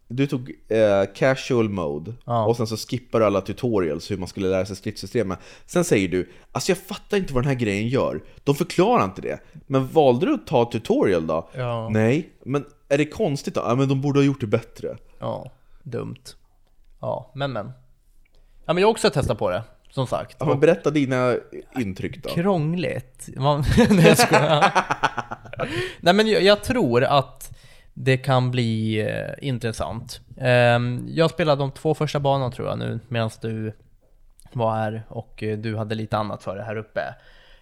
Du 0.08 0.27
tog 0.27 0.51
eh, 0.67 1.13
casual 1.15 1.69
mode 1.69 2.13
Ja. 2.25 2.46
och 2.46 2.58
sen 2.58 2.67
så 2.67 2.77
skippar 2.77 3.19
du 3.19 3.25
alla 3.25 3.41
tutorials 3.41 4.12
hur 4.12 4.17
man 4.17 4.27
skulle 4.27 4.48
lära 4.48 4.65
sig 4.65 4.75
stridssystemet. 4.75 5.39
Sen 5.65 5.84
säger 5.84 6.08
du, 6.08 6.32
alltså 6.52 6.71
jag 6.71 6.78
fattar 6.78 7.17
inte 7.17 7.34
vad 7.34 7.43
den 7.43 7.47
här 7.47 7.56
grejen 7.60 7.88
gör. 7.88 8.21
De 8.43 8.56
förklarar 8.56 9.04
inte 9.04 9.21
det. 9.21 9.39
Men 9.67 9.88
valde 9.88 10.25
du 10.25 10.34
att 10.34 10.47
ta 10.47 10.65
tutorial 10.71 11.28
då? 11.28 11.49
Ja. 11.54 11.89
Nej, 11.89 12.30
men 12.45 12.65
är 12.89 12.97
det 12.97 13.06
konstigt 13.06 13.54
då? 13.56 13.62
Ja, 13.65 13.75
men 13.75 13.89
de 13.89 14.02
borde 14.02 14.19
ha 14.19 14.23
gjort 14.25 14.41
det 14.41 14.47
bättre. 14.47 14.97
Ja, 15.19 15.52
dumt. 15.84 16.15
Ja, 17.00 17.32
men 17.36 17.54
men. 17.54 17.72
Ja, 18.66 18.74
men 18.74 18.78
jag 18.82 18.88
har 18.88 18.92
också 18.92 19.10
testat 19.10 19.38
på 19.38 19.50
det, 19.50 19.64
som 19.90 20.08
sagt. 20.08 20.36
Ja, 20.40 20.46
men 20.46 20.60
berätta 20.60 20.90
dina 20.92 21.36
intryck 21.80 22.24
då. 22.24 22.30
Krångligt. 22.30 23.30
Man... 23.36 23.64
Nej, 23.90 24.08
jag 24.08 24.18
skojar. 24.18 24.72
Nej, 26.00 26.14
men 26.14 26.28
jag, 26.28 26.42
jag 26.44 26.64
tror 26.64 27.04
att 27.04 27.58
det 27.94 28.18
kan 28.18 28.52
bli 28.52 29.00
eh, 29.02 29.48
intressant. 29.48 30.22
Ehm, 30.38 31.06
jag 31.10 31.30
spelade 31.30 31.62
de 31.62 31.72
två 31.72 31.94
första 31.94 32.20
banorna 32.20 32.52
tror 32.52 32.68
jag 32.68 32.80
nu, 32.80 33.00
medan 33.08 33.30
du 33.42 33.74
var 34.54 34.76
här 34.76 35.04
och 35.10 35.44
eh, 35.44 35.58
du 35.58 35.78
hade 35.78 35.96
lite 35.96 36.18
annat 36.18 36.44
för 36.44 36.56
det 36.56 36.64
här 36.64 36.76
uppe. 36.76 37.02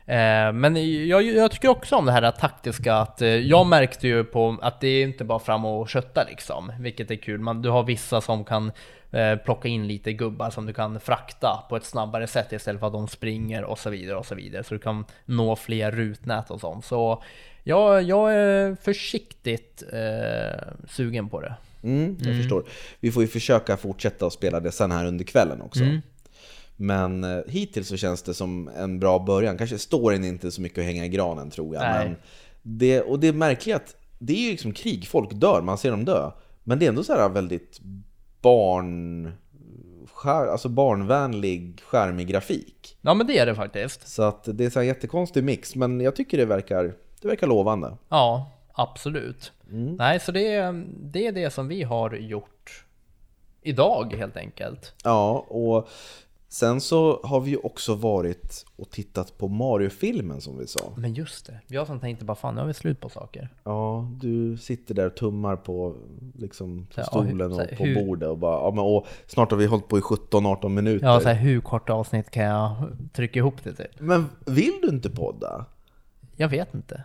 Eh, 0.06 0.54
Men 0.54 1.08
jag, 1.08 1.22
jag 1.24 1.52
tycker 1.52 1.70
också 1.70 1.96
om 1.96 2.06
det 2.06 2.12
här 2.12 2.32
taktiska, 2.32 2.96
att 2.96 3.22
eh, 3.22 3.28
jag 3.30 3.68
märkte 3.68 4.08
ju 4.08 4.24
på 4.24 4.58
att 4.62 4.82
det 4.82 4.88
är 4.88 5.04
inte 5.04 5.24
bara 5.24 5.40
fram 5.40 5.66
och 5.66 5.90
kötta 5.90 6.24
liksom, 6.24 6.72
vilket 6.80 7.12
är 7.12 7.16
kul. 7.16 7.40
Man, 7.40 7.62
du 7.62 7.70
har 7.70 7.84
vissa 7.84 8.22
som 8.22 8.46
kan 8.46 8.72
plocka 9.46 9.68
in 9.68 9.88
lite 9.88 10.14
gubbar 10.14 10.50
som 10.50 10.66
du 10.66 10.74
kan 10.74 11.00
frakta 11.00 11.64
på 11.70 11.76
ett 11.76 11.86
snabbare 11.86 12.28
sätt 12.28 12.52
istället 12.52 12.80
för 12.80 12.88
att 12.88 12.94
de 12.94 13.08
springer 13.08 13.64
och 13.64 13.80
så 13.80 13.90
vidare 13.90 14.18
och 14.18 14.26
så 14.26 14.36
vidare. 14.36 14.64
Så 14.64 14.74
du 14.74 14.80
kan 14.80 15.06
nå 15.26 15.56
fler 15.56 15.92
rutnät 15.92 16.52
och 16.52 16.62
sånt. 16.62 16.86
Så 16.86 17.24
jag, 17.64 18.04
jag 18.04 18.34
är 18.34 18.76
försiktigt 18.76 19.84
eh, 19.94 20.68
sugen 20.88 21.30
på 21.30 21.42
det. 21.42 21.56
Mm, 21.84 22.18
jag 22.20 22.36
förstår. 22.36 22.64
Vi 23.00 23.12
får 23.12 23.24
ju 23.24 23.28
försöka 23.28 23.78
fortsätta 23.78 24.26
att 24.26 24.34
spela 24.34 24.60
det 24.60 24.72
sen 24.72 24.92
här 24.92 25.06
under 25.06 25.26
kvällen 25.26 25.62
också. 25.62 25.84
Mm. 25.84 26.02
Men 26.76 27.24
eh, 27.24 27.40
hittills 27.48 27.88
så 27.88 27.98
känns 27.98 28.22
det 28.22 28.34
som 28.34 28.68
en 28.68 29.00
bra 29.00 29.20
början. 29.20 29.58
Kanske 29.58 29.78
storyn 29.78 30.24
inte 30.24 30.52
så 30.52 30.62
mycket 30.62 30.80
att 30.80 30.86
hänga 30.86 31.06
i 31.06 31.10
granen 31.10 31.50
tror 31.50 31.76
jag. 31.76 31.82
Nej. 31.82 32.06
Men 32.06 32.18
det, 32.62 33.02
och 33.02 33.20
det 33.20 33.28
är 33.28 33.34
märkligt 33.34 33.76
att 33.76 33.96
det 34.20 34.34
är 34.34 34.46
ju 34.46 34.52
liksom 34.52 34.74
krig, 34.74 35.08
folk 35.08 35.34
dör, 35.34 35.62
man 35.62 35.78
ser 35.78 35.92
dem 35.92 36.06
dö. 36.06 36.32
Men 36.64 36.80
det 36.80 36.86
är 36.86 36.90
ändå 36.90 37.04
så 37.04 37.14
här 37.14 37.30
väldigt 37.30 37.80
barn... 38.48 39.32
Skär, 40.14 40.48
alltså 40.48 40.70
barnvänlig, 40.70 41.82
skärmig 41.82 42.28
grafik. 42.28 42.98
Ja 43.02 43.14
men 43.14 43.28
det 43.28 43.38
är 43.40 43.46
det 43.46 43.56
faktiskt. 43.56 44.08
Så 44.08 44.24
att 44.24 44.44
det 44.46 44.66
är 44.66 44.70
så 44.70 44.80
här 44.80 44.86
jättekonstig 44.88 45.44
mix, 45.44 45.76
men 45.76 46.02
jag 46.02 46.16
tycker 46.16 46.38
det 46.38 46.46
verkar, 46.46 46.94
det 47.22 47.28
verkar 47.28 47.48
lovande. 47.48 47.98
Ja, 48.10 48.52
absolut. 48.74 49.52
Nej, 49.98 50.20
så 50.20 50.32
det 50.32 50.54
är, 50.54 50.86
det 50.88 51.28
är 51.28 51.32
det 51.32 51.50
som 51.50 51.68
vi 51.68 51.84
har 51.84 52.14
gjort 52.16 52.86
idag 53.62 54.14
helt 54.14 54.38
enkelt. 54.38 54.94
Ja, 55.04 55.46
och 55.48 55.90
sen 56.50 56.82
så 56.82 57.20
har 57.24 57.40
vi 57.42 57.52
ju 57.52 57.58
också 57.58 57.96
varit 57.96 58.66
och 58.76 58.90
tittat 58.90 59.38
på 59.38 59.48
Mario-filmen 59.48 60.42
som 60.42 60.58
vi 60.58 60.68
sa. 60.68 60.80
Men 60.98 61.14
just 61.14 61.46
det, 61.46 61.60
jag 61.68 61.88
som 61.88 62.00
tänkte 62.00 62.26
bara 62.26 62.36
fan 62.36 62.56
nu 62.56 62.62
har 62.62 62.68
vi 62.68 62.74
slut 62.74 63.00
på 63.00 63.10
saker. 63.10 63.50
Ja, 63.64 64.08
du 64.22 64.58
sitter 64.58 64.96
där 64.96 65.06
och 65.06 65.16
tummar 65.16 65.56
på, 65.56 65.96
liksom, 66.36 66.86
på 66.96 67.02
Ja, 67.02 67.04
stolen 67.04 67.52
hur- 67.52 67.72
och 67.72 67.78
på 67.78 67.84
hur- 67.84 68.06
bordet 68.06 68.30
och 68.30 68.38
bara 68.38 68.60
ja, 68.64 68.72
men, 68.72 68.80
och 68.84 69.06
snart 69.28 69.52
har 69.52 69.58
vi 69.58 69.66
hållit 69.66 69.88
på 69.88 69.98
i 69.98 70.02
17-18 70.02 70.70
minuter. 70.70 71.06
Ja, 71.08 71.20
så 71.20 71.28
här, 71.28 71.36
hur 71.36 71.62
korta 71.62 71.94
avsnitt 71.94 72.32
kan 72.32 72.44
jag 72.44 72.76
trycka 73.14 73.40
ihop 73.40 73.64
det 73.64 73.74
till? 73.74 73.88
Men 74.00 74.26
vill 74.46 74.74
du 74.82 74.88
inte 74.88 75.10
podda? 75.10 75.66
Jag 76.36 76.50
vet 76.50 76.74
inte. 76.74 77.04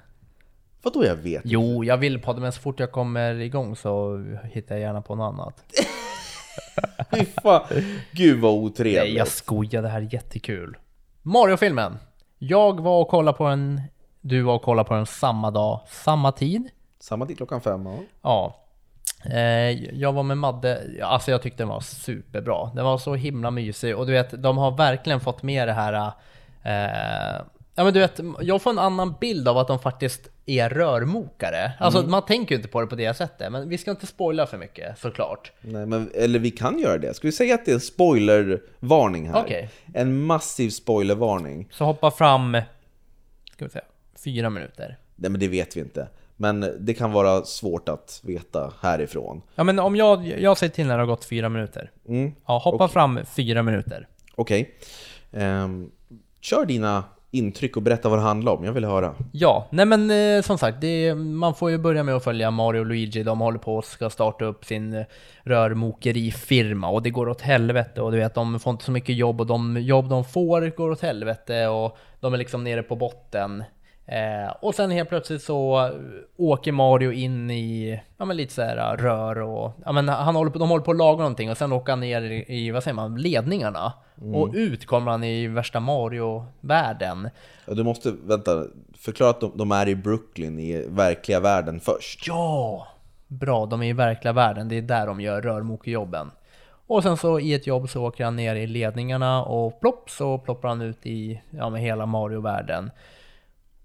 Vadå 0.83 1.05
jag 1.05 1.17
vet? 1.17 1.43
Jo, 1.45 1.85
jag 1.85 1.97
vill 1.97 2.19
podda 2.21 2.41
men 2.41 2.53
så 2.53 2.61
fort 2.61 2.81
jag 2.81 2.93
kommer 2.93 3.35
igång 3.35 3.77
så 3.77 4.25
hittar 4.45 4.75
jag 4.75 4.83
gärna 4.83 5.03
på 5.03 5.15
något 5.15 5.33
annat. 5.35 5.65
Fy 7.11 7.25
fan. 7.43 7.63
Gud 8.13 8.41
vad 8.41 8.53
otrevligt. 8.53 9.03
Nej, 9.03 9.17
jag 9.17 9.29
skojar, 9.29 9.83
det 9.83 9.89
här 9.89 10.01
är 10.01 10.15
jättekul. 10.15 10.77
Mario-filmen. 11.23 11.99
Jag 12.39 12.81
var 12.81 13.01
och 13.01 13.09
kollade 13.09 13.39
på 13.39 13.49
den, 13.49 13.81
du 14.21 14.43
var 14.43 14.55
och 14.55 14.63
kollade 14.63 14.89
på 14.89 14.95
den 14.95 15.07
samma 15.07 15.51
dag, 15.51 15.81
samma 15.89 16.33
tid. 16.33 16.69
Samma 17.01 17.27
till 17.27 17.37
klockan 17.37 17.61
fem, 17.61 17.87
ja. 17.87 17.99
Ja. 18.23 18.59
Eh, 19.25 19.95
jag 20.01 20.13
var 20.13 20.23
med 20.23 20.39
Madde, 20.39 20.83
alltså 21.03 21.31
jag 21.31 21.43
tyckte 21.43 21.63
den 21.63 21.69
var 21.69 21.81
superbra. 21.81 22.71
Den 22.75 22.85
var 22.85 22.99
så 22.99 23.15
himla 23.15 23.51
mysig 23.51 23.97
och 23.97 24.07
du 24.07 24.13
vet, 24.13 24.43
de 24.43 24.59
har 24.59 24.71
verkligen 24.71 25.21
fått 25.21 25.43
med 25.43 25.69
det 25.69 25.73
här 25.73 26.13
eh, 26.63 27.43
Ja 27.75 27.85
men 27.85 27.95
du 27.95 28.01
vet, 28.01 28.21
jag 28.41 28.63
får 28.63 28.71
en 28.71 28.79
annan 28.79 29.15
bild 29.21 29.49
av 29.49 29.59
att 29.59 29.69
de 29.69 29.79
faktiskt 29.79 30.29
är 30.47 30.69
rörmokare. 30.69 31.73
Alltså 31.79 32.03
man 32.03 32.25
tänker 32.25 32.55
ju 32.55 32.57
inte 32.57 32.69
på 32.69 32.81
det 32.81 32.87
på 32.87 32.95
det 32.95 33.15
sättet, 33.15 33.53
men 33.53 33.69
vi 33.69 33.79
ska 33.79 33.91
inte 33.91 34.07
spoila 34.07 34.47
för 34.47 34.59
mycket 34.59 34.99
såklart. 34.99 35.53
Nej, 35.61 35.87
men, 35.87 36.11
eller 36.15 36.39
vi 36.39 36.51
kan 36.51 36.79
göra 36.79 36.99
det. 36.99 37.15
Ska 37.15 37.29
vi 37.29 37.33
säga 37.33 37.55
att 37.55 37.65
det 37.65 37.71
är 37.71 37.75
en 37.75 37.81
spoilervarning 37.81 39.29
här? 39.29 39.43
Okej. 39.45 39.71
En 39.95 40.23
massiv 40.23 40.71
spoilervarning. 40.71 41.69
Så 41.71 41.85
hoppa 41.85 42.11
fram, 42.11 42.57
ska 43.53 43.65
vi 43.65 43.71
säga, 43.71 43.85
fyra 44.25 44.51
minuter. 44.51 44.99
Nej 45.17 45.31
men 45.31 45.41
det 45.41 45.49
vet 45.49 45.77
vi 45.77 45.81
inte. 45.81 46.09
Men 46.37 46.77
det 46.81 46.95
kan 46.95 47.13
vara 47.13 47.45
svårt 47.45 47.89
att 47.89 48.21
veta 48.25 48.73
härifrån. 48.81 49.43
Ja 49.55 49.65
men 49.65 49.79
om 49.79 49.97
jag, 49.97 50.41
jag 50.41 50.59
säger 50.59 50.73
till 50.73 50.87
när 50.87 50.95
det 50.95 51.03
har 51.03 51.07
gått 51.07 51.25
fyra 51.25 51.49
minuter. 51.49 51.91
Mm. 52.09 52.33
Ja, 52.47 52.59
hoppa 52.59 52.89
fram 52.89 53.21
fyra 53.27 53.63
minuter. 53.63 54.09
Okej. 54.35 54.75
Ehm, 55.33 55.91
kör 56.41 56.65
dina 56.65 57.05
intryck 57.33 57.77
och 57.77 57.83
berätta 57.83 58.09
vad 58.09 58.19
det 58.19 58.23
handlar 58.23 58.53
om. 58.53 58.65
Jag 58.65 58.73
vill 58.73 58.85
höra. 58.85 59.15
Ja, 59.33 59.69
nej 59.71 59.87
men 59.87 60.11
eh, 60.11 60.43
som 60.43 60.59
sagt, 60.59 60.81
det, 60.81 61.15
man 61.15 61.55
får 61.55 61.71
ju 61.71 61.79
börja 61.79 62.03
med 62.03 62.15
att 62.15 62.25
följa 62.25 62.51
Mario 62.51 62.81
och 62.81 62.87
Luigi. 62.87 63.23
De 63.23 63.41
håller 63.41 63.59
på 63.59 63.77
och 63.77 63.85
ska 63.85 64.11
starta 64.11 64.45
upp 64.45 64.65
sin 64.65 64.95
eh, 64.95 65.05
rörmokerifirma 65.43 66.89
och 66.89 67.03
det 67.03 67.11
går 67.11 67.29
åt 67.29 67.41
helvete 67.41 68.01
och 68.01 68.13
du 68.13 68.19
vet, 68.19 68.35
de 68.35 68.61
får 68.61 68.71
inte 68.71 68.85
så 68.85 68.93
mycket 68.93 69.17
jobb 69.17 69.41
och 69.41 69.47
de 69.47 69.77
jobb 69.81 70.09
de 70.09 70.25
får 70.25 70.77
går 70.77 70.91
åt 70.91 71.01
helvete 71.01 71.67
och 71.67 71.99
de 72.21 72.35
är 72.35 72.39
liksom 72.39 72.65
nere 72.65 72.83
på 72.83 72.97
botten. 72.97 73.65
Eh, 74.13 74.53
och 74.61 74.75
sen 74.75 74.91
helt 74.91 75.09
plötsligt 75.09 75.43
så 75.43 75.91
åker 76.37 76.73
Mario 76.73 77.13
in 77.13 77.51
i, 77.51 78.01
ja 78.17 78.25
men 78.25 78.37
lite 78.37 78.55
så 78.55 78.63
här 78.63 78.97
rör 78.97 79.39
och, 79.39 79.73
ja 79.85 79.93
men 79.93 80.09
han 80.09 80.37
håller 80.37 80.51
på, 80.51 80.59
de 80.59 80.69
håller 80.69 80.85
på 80.85 80.91
att 80.91 80.97
laga 80.97 81.19
någonting 81.19 81.51
och 81.51 81.57
sen 81.57 81.73
åker 81.73 81.93
han 81.93 82.01
ner 82.01 82.23
i, 82.23 82.45
i 82.49 82.71
vad 82.71 82.83
säger 82.83 82.95
man, 82.95 83.17
ledningarna. 83.17 83.93
Och 84.35 84.51
ut 84.55 84.87
kommer 84.87 85.11
han 85.11 85.25
i 85.25 85.47
värsta 85.47 85.81
Mario-världen. 85.81 87.31
Ja, 87.67 87.75
du 87.75 87.85
måste, 87.85 88.13
vänta, 88.25 88.65
förklara 88.99 89.31
att 89.31 89.41
de, 89.41 89.53
de 89.55 89.73
är 89.73 89.89
i 89.89 89.95
Brooklyn 89.97 90.59
i 90.59 90.87
verkliga 90.89 91.41
världen 91.41 91.81
först. 91.81 92.27
Ja! 92.27 92.89
Bra, 93.29 93.67
de 93.67 93.83
är 93.83 93.87
i 93.87 93.93
verkliga 93.93 94.33
världen, 94.33 94.69
det 94.69 94.79
är 94.79 94.83
där 94.83 95.07
de 95.07 95.21
gör 95.21 95.43
rörmokerjobben. 95.43 96.31
Och 96.87 97.03
sen 97.03 97.17
så 97.17 97.41
i 97.41 97.55
ett 97.55 97.67
jobb 97.67 97.89
så 97.89 98.07
åker 98.07 98.25
han 98.25 98.37
ner 98.37 98.55
i 98.55 98.67
ledningarna 98.67 99.45
och 99.45 99.81
plopp 99.81 100.11
så 100.11 100.39
ploppar 100.39 100.69
han 100.69 100.83
ut 100.83 101.07
i 101.07 101.43
ja, 101.51 101.71
med 101.71 101.81
hela 101.81 102.07
Mario-världen. 102.07 102.91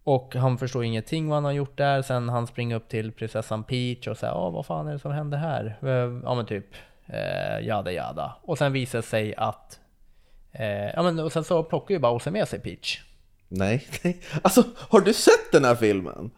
Och 0.07 0.35
han 0.35 0.57
förstår 0.57 0.83
ingenting 0.83 1.27
vad 1.27 1.35
han 1.35 1.43
har 1.45 1.51
gjort 1.51 1.77
där. 1.77 2.01
Sen 2.01 2.29
han 2.29 2.47
springer 2.47 2.75
upp 2.75 2.89
till 2.89 3.11
prinsessan 3.11 3.63
Peach 3.63 4.07
och 4.07 4.17
säger 4.17 4.33
ja 4.33 4.49
vad 4.49 4.65
fan 4.65 4.87
är 4.87 4.93
det 4.93 4.99
som 4.99 5.11
händer 5.11 5.37
här? 5.37 5.77
Eh, 5.81 6.19
Ja 6.23 6.35
men 6.35 6.45
typ 6.45 6.65
eh, 7.05 7.65
jada 7.67 7.91
jada. 7.91 8.35
Och 8.41 8.57
sen 8.57 8.73
visar 8.73 8.99
det 8.99 9.03
sig 9.07 9.35
att 9.35 9.79
eh, 10.51 10.65
ja 10.67 11.03
men 11.03 11.19
och 11.19 11.31
sen 11.31 11.43
så 11.43 11.63
plockar 11.63 11.95
ju 11.95 11.99
Bowser 11.99 12.31
med 12.31 12.47
sig 12.47 12.59
Peach. 12.59 13.01
Nej, 13.47 13.87
nej. 14.03 14.19
Alltså, 14.41 14.63
har 14.77 15.01
du 15.01 15.13
sett 15.13 15.51
den 15.51 15.65
här 15.65 15.75
filmen? 15.75 16.31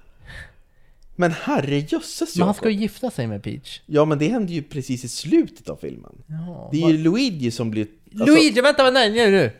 Men 1.15 1.32
herrejösses 1.32 2.36
Men 2.38 2.45
han 2.45 2.53
ska 2.55 2.69
ju 2.69 2.75
gifta 2.79 3.12
sig 3.12 3.27
med 3.27 3.43
Peach. 3.43 3.82
Ja, 3.86 4.05
men 4.05 4.19
det 4.19 4.27
händer 4.27 4.53
ju 4.53 4.63
precis 4.63 5.03
i 5.03 5.10
slutet 5.10 5.69
av 5.69 5.75
filmen. 5.75 6.15
Ja, 6.27 6.69
Det 6.71 6.84
är 6.84 6.89
ju 6.89 6.97
Luigi 6.97 7.51
som 7.51 7.71
blir... 7.71 7.88
Alltså, 8.12 8.25
Luigi, 8.25 8.62
vänta, 8.62 8.84
vänta, 8.84 8.99
nej, 8.99 9.32
nu! 9.32 9.51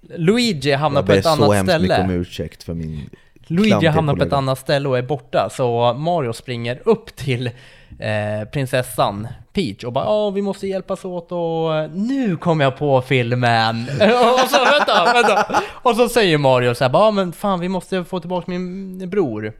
Luigi 0.00 0.72
hamnar 0.72 1.00
jag 1.00 1.06
på 1.06 1.12
ber 1.12 1.18
ett 1.18 1.24
så 1.24 1.30
annat 1.30 1.54
hemskt 1.54 1.80
mycket 1.80 1.98
om 1.98 2.04
ställe. 2.04 2.14
ursäkt 2.14 2.62
för 2.62 2.74
min 2.74 3.10
Luigi 3.46 3.86
hamnar 3.86 4.14
på 4.14 4.22
ett 4.22 4.32
annat 4.32 4.58
ställe 4.58 4.88
och 4.88 4.98
är 4.98 5.02
borta, 5.02 5.48
så 5.50 5.94
Mario 5.94 6.32
springer 6.32 6.82
upp 6.84 7.16
till 7.16 7.46
eh, 7.98 8.48
prinsessan 8.52 9.28
Peach 9.52 9.84
och 9.84 9.92
bara 9.92 10.04
ja, 10.04 10.30
vi 10.30 10.42
måste 10.42 10.66
hjälpas 10.66 11.04
åt 11.04 11.32
och 11.32 11.90
nu 11.90 12.36
kom 12.36 12.60
jag 12.60 12.76
på 12.76 13.02
filmen! 13.02 13.82
och 13.90 14.48
så 14.50 14.64
vänta, 14.64 15.12
vänta! 15.12 15.62
Och 15.82 15.96
så 15.96 16.08
säger 16.08 16.38
Mario 16.38 16.74
så 16.74 16.84
här, 16.84 16.90
bara, 16.90 17.04
ja 17.04 17.10
men 17.10 17.32
fan 17.32 17.60
vi 17.60 17.68
måste 17.68 18.04
få 18.04 18.20
tillbaka 18.20 18.50
min 18.50 19.10
bror. 19.10 19.52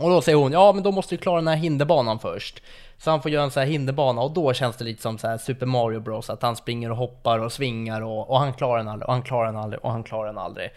Och 0.00 0.10
då 0.10 0.22
säger 0.22 0.38
hon, 0.38 0.52
ja 0.52 0.72
men 0.72 0.82
då 0.82 0.92
måste 0.92 1.14
vi 1.14 1.18
klara 1.18 1.36
den 1.36 1.48
här 1.48 1.56
hinderbanan 1.56 2.18
först. 2.18 2.62
Så 2.98 3.10
han 3.10 3.22
får 3.22 3.30
göra 3.30 3.44
en 3.44 3.50
sån 3.50 3.60
här 3.60 3.70
hinderbana 3.70 4.20
och 4.20 4.30
då 4.30 4.52
känns 4.52 4.76
det 4.76 4.84
lite 4.84 5.02
som 5.02 5.18
så 5.18 5.38
Super 5.38 5.66
Mario 5.66 6.00
Bros. 6.00 6.30
Att 6.30 6.42
han 6.42 6.56
springer 6.56 6.90
och 6.90 6.96
hoppar 6.96 7.38
och 7.38 7.52
svingar 7.52 8.00
och, 8.00 8.30
och 8.30 8.38
han 8.38 8.52
klarar 8.52 8.78
den 8.78 8.88
aldrig 8.88 9.08
och 9.08 9.12
han 9.12 9.22
klarar 9.22 9.46
den 9.46 9.56
aldrig 9.56 9.84
och 9.84 9.90
han 9.90 10.02
klarar 10.02 10.26
den 10.26 10.38
aldrig. 10.38 10.70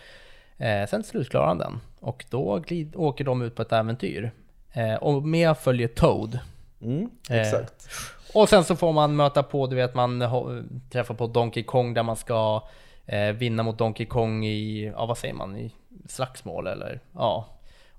Eh, 0.57 0.87
sen 0.87 1.01
till 1.01 1.09
slut 1.09 1.29
klarar 1.29 1.47
han 1.47 1.57
den. 1.57 1.79
Och 1.99 2.25
då 2.29 2.59
glid, 2.59 2.95
åker 2.95 3.23
de 3.23 3.41
ut 3.41 3.55
på 3.55 3.61
ett 3.61 3.71
äventyr. 3.71 4.31
Eh, 4.73 4.95
och 4.95 5.23
med 5.23 5.57
följer 5.57 5.87
Toad. 5.87 6.39
Mm, 6.81 7.09
Eh, 7.29 7.41
exakt. 7.41 7.89
Och 8.33 8.49
sen 8.49 8.63
så 8.63 8.75
får 8.75 8.93
man 8.93 9.15
möta 9.15 9.43
på, 9.43 9.67
du 9.67 9.75
vet 9.75 9.95
man 9.95 10.19
träffar 10.91 11.13
på 11.13 11.27
Donkey 11.27 11.63
Kong 11.63 11.93
där 11.93 12.03
man 12.03 12.15
ska 12.15 12.63
eh, 13.05 13.31
vinna 13.31 13.63
mot 13.63 13.77
Donkey 13.77 14.05
Kong 14.05 14.45
i, 14.45 14.91
ja 14.95 15.05
vad 15.05 15.17
säger 15.17 15.33
man, 15.33 15.57
i 15.57 15.71
slagsmål 16.07 16.67
eller 16.67 16.99
ja. 17.13 17.45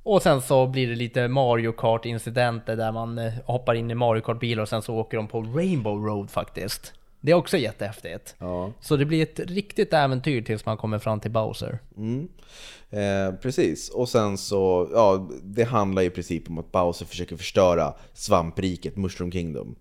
Och 0.03 0.23
sen 0.23 0.41
så 0.41 0.67
blir 0.67 0.89
det 0.89 0.95
lite 0.95 1.29
Mario 1.29 1.73
Kart 1.73 2.05
incidenter 2.05 2.77
där 2.77 2.93
man 2.93 3.19
eh, 3.19 3.33
hoppar 3.45 3.75
in 3.75 3.91
i 3.91 3.95
Mario 3.95 4.21
Kart 4.21 4.41
bilar 4.41 4.63
och 4.63 4.69
sen 4.69 4.83
så 4.83 4.97
åker 4.97 5.17
de 5.17 5.29
på 5.29 5.41
Rainbow 5.41 6.05
Road 6.07 6.31
faktiskt. 6.31 6.93
Det 7.25 7.33
är 7.33 7.35
också 7.35 7.57
jättehäftigt. 7.57 8.35
Ja. 8.39 8.73
Så 8.81 8.97
det 8.97 9.05
blir 9.05 9.23
ett 9.23 9.41
riktigt 9.41 9.93
äventyr 9.93 10.43
tills 10.43 10.67
man 10.67 10.77
kommer 10.77 10.99
fram 10.99 11.21
till 11.21 11.31
Bowser. 11.31 11.79
Mm. 11.97 12.29
Eh, 12.91 13.35
precis, 13.41 13.91
och 13.91 14.09
sen 14.09 14.39
så, 14.39 14.89
ja, 14.93 15.29
det 15.43 15.65
handlar 15.65 16.03
i 16.03 16.11
princip 16.11 16.49
om 16.49 16.59
att 16.59 16.73
Bowser 16.73 17.07
försöker 17.07 17.37
förstöra 17.37 17.95
svampriket, 18.13 18.97
Mushroom 18.97 19.33
Kingdom. 19.33 19.77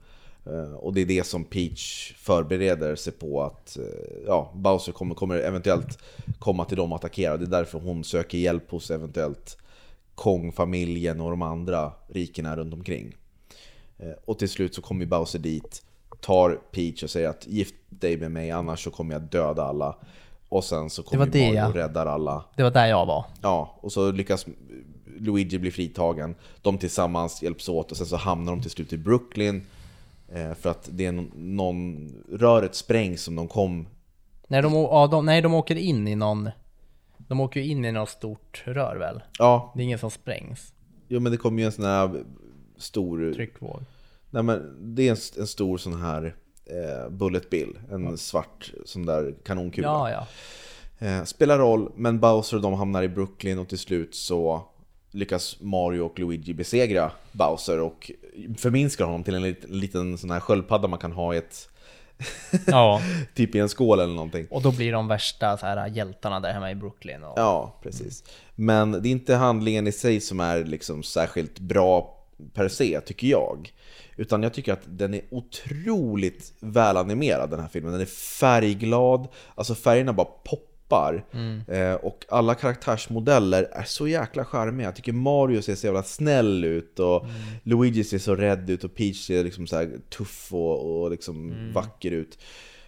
Eh, 0.45 0.73
och 0.73 0.93
det 0.93 1.01
är 1.01 1.05
det 1.05 1.25
som 1.25 1.43
Peach 1.43 2.13
förbereder 2.17 2.95
sig 2.95 3.13
på 3.13 3.43
att, 3.43 3.77
eh, 3.77 3.83
ja, 4.27 4.51
Bowser 4.55 4.91
kommer, 4.91 5.15
kommer 5.15 5.35
eventuellt 5.35 5.99
komma 6.39 6.65
till 6.65 6.77
dem 6.77 6.91
och 6.91 6.95
attackera. 6.95 7.37
Det 7.37 7.45
är 7.45 7.47
därför 7.47 7.79
hon 7.79 8.03
söker 8.03 8.37
hjälp 8.37 8.71
hos 8.71 8.91
eventuellt 8.91 9.57
Kong-familjen 10.15 11.21
och 11.21 11.29
de 11.29 11.41
andra 11.41 11.91
rikena 12.07 12.55
runt 12.55 12.73
omkring. 12.73 13.15
Eh, 13.97 14.13
och 14.25 14.39
till 14.39 14.49
slut 14.49 14.75
så 14.75 14.81
kommer 14.81 15.05
Bowser 15.05 15.39
dit, 15.39 15.83
tar 16.23 16.59
Peach 16.71 17.03
och 17.03 17.09
säger 17.09 17.29
att 17.29 17.47
gift 17.47 17.75
dig 17.89 18.17
med 18.17 18.31
mig 18.31 18.51
annars 18.51 18.83
så 18.83 18.91
kommer 18.91 19.13
jag 19.13 19.21
döda 19.21 19.63
alla. 19.63 19.95
Och 20.49 20.63
sen 20.63 20.89
så 20.89 21.03
kommer 21.03 21.25
det, 21.25 21.53
Mario 21.53 21.67
och 21.67 21.75
räddar 21.75 22.05
alla. 22.05 22.45
Det 22.55 22.63
var 22.63 22.71
där 22.71 22.85
jag 22.85 23.05
var. 23.05 23.25
Ja, 23.41 23.77
och 23.81 23.91
så 23.91 24.11
lyckas 24.11 24.45
Luigi 25.19 25.59
bli 25.59 25.71
fritagen. 25.71 26.35
De 26.61 26.77
tillsammans 26.77 27.41
hjälps 27.41 27.69
åt 27.69 27.91
och 27.91 27.97
sen 27.97 28.05
så 28.05 28.15
hamnar 28.15 28.51
de 28.51 28.61
till 28.61 28.71
slut 28.71 28.93
i 28.93 28.97
Brooklyn. 28.97 29.61
Eh, 30.33 30.53
för 30.53 30.69
att 30.69 30.89
det 30.91 31.05
är 31.05 31.25
någon, 31.35 32.09
röret 32.31 32.75
sprängs 32.75 33.21
som 33.23 33.35
de 33.35 33.47
kom... 33.47 33.87
Nej 34.47 34.61
de, 34.61 34.73
ja, 34.73 35.07
de, 35.07 35.25
nej, 35.25 35.41
de 35.41 35.53
åker 35.53 35.75
in 35.75 36.07
i 36.07 36.15
någon... 36.15 36.49
De 37.17 37.39
åker 37.39 37.59
ju 37.59 37.65
in 37.67 37.85
i 37.85 37.91
något 37.91 38.09
stort 38.09 38.63
rör 38.65 38.95
väl? 38.95 39.21
Ja, 39.39 39.71
Det 39.75 39.81
är 39.81 39.83
ingen 39.83 39.99
som 39.99 40.11
sprängs. 40.11 40.73
jo, 41.07 41.19
men 41.19 41.31
det 41.31 41.37
kom 41.37 41.59
ju 41.59 41.65
en 41.65 41.71
sån 41.71 41.85
här 41.85 42.23
stor... 42.77 43.33
Tryckvåg. 43.33 43.79
Nej 44.33 44.43
men 44.43 44.75
det 44.95 45.07
är 45.07 45.11
en, 45.11 45.41
en 45.41 45.47
stor 45.47 45.77
sån 45.77 46.01
här 46.01 46.35
eh, 46.65 47.09
bullet 47.09 47.49
bill. 47.49 47.79
En 47.91 48.17
svart 48.17 48.71
sån 48.85 49.05
där 49.05 49.35
kanonkula. 49.43 49.87
Ja, 49.87 50.11
ja. 50.11 50.27
Eh, 51.07 51.23
spelar 51.23 51.57
roll, 51.59 51.91
men 51.95 52.19
Bowser 52.19 52.57
och 52.57 52.63
de 52.63 52.73
hamnar 52.73 53.03
i 53.03 53.09
Brooklyn 53.09 53.59
och 53.59 53.69
till 53.69 53.79
slut 53.79 54.15
så 54.15 54.67
lyckas 55.11 55.57
Mario 55.59 56.01
och 56.01 56.19
Luigi 56.19 56.53
besegra 56.53 57.11
Bowser 57.31 57.79
och 57.79 58.11
förminskar 58.57 59.05
honom 59.05 59.23
till 59.23 59.35
en 59.35 59.41
liten, 59.43 59.79
liten 59.79 60.17
sån 60.17 60.31
här 60.31 60.39
sköldpadda 60.39 60.87
man 60.87 60.99
kan 60.99 61.11
ha 61.11 61.33
i 61.33 61.37
ett, 61.37 61.69
Ja, 62.67 63.01
typ 63.35 63.55
i 63.55 63.59
en 63.59 63.69
skål 63.69 63.99
eller 63.99 64.13
någonting. 64.13 64.47
och 64.49 64.61
då 64.61 64.71
blir 64.71 64.91
de 64.91 65.07
värsta 65.07 65.57
så 65.57 65.65
här 65.65 65.87
hjältarna 65.87 66.39
där 66.39 66.53
hemma 66.53 66.71
i 66.71 66.75
Brooklyn. 66.75 67.23
Och... 67.23 67.33
Ja, 67.39 67.79
precis. 67.83 68.23
Men 68.55 68.91
det 68.91 69.09
är 69.09 69.11
inte 69.11 69.35
handlingen 69.35 69.87
i 69.87 69.91
sig 69.91 70.19
som 70.19 70.39
är 70.39 70.63
liksom 70.63 71.03
särskilt 71.03 71.59
bra 71.59 72.19
per 72.53 72.67
se, 72.67 73.01
tycker 73.01 73.27
jag. 73.27 73.73
Utan 74.15 74.43
jag 74.43 74.53
tycker 74.53 74.73
att 74.73 74.83
den 74.85 75.13
är 75.13 75.21
otroligt 75.29 76.53
välanimerad 76.59 77.49
den 77.49 77.59
här 77.59 77.67
filmen. 77.67 77.91
Den 77.91 78.01
är 78.01 78.05
färgglad, 78.39 79.27
alltså 79.55 79.75
färgerna 79.75 80.13
bara 80.13 80.27
poppar. 80.43 81.25
Eh, 81.67 81.93
och 81.93 82.25
alla 82.29 82.55
karaktärsmodeller 82.55 83.63
är 83.71 83.83
så 83.83 84.07
jäkla 84.07 84.45
charmiga. 84.45 84.87
Jag 84.87 84.95
tycker 84.95 85.13
Mario 85.13 85.61
ser 85.61 85.75
så 85.75 85.85
jävla 85.85 86.03
snäll 86.03 86.63
ut 86.63 86.99
och 86.99 87.25
Luigi 87.63 88.03
ser 88.03 88.19
så 88.19 88.35
rädd 88.35 88.69
ut 88.69 88.83
och 88.83 88.95
Peach 88.95 89.27
ser 89.27 89.43
liksom 89.43 89.67
så 89.67 89.75
här 89.75 89.99
tuff 90.09 90.53
och, 90.53 91.01
och 91.01 91.11
liksom 91.11 91.53
vacker 91.73 92.11
ut. 92.11 92.37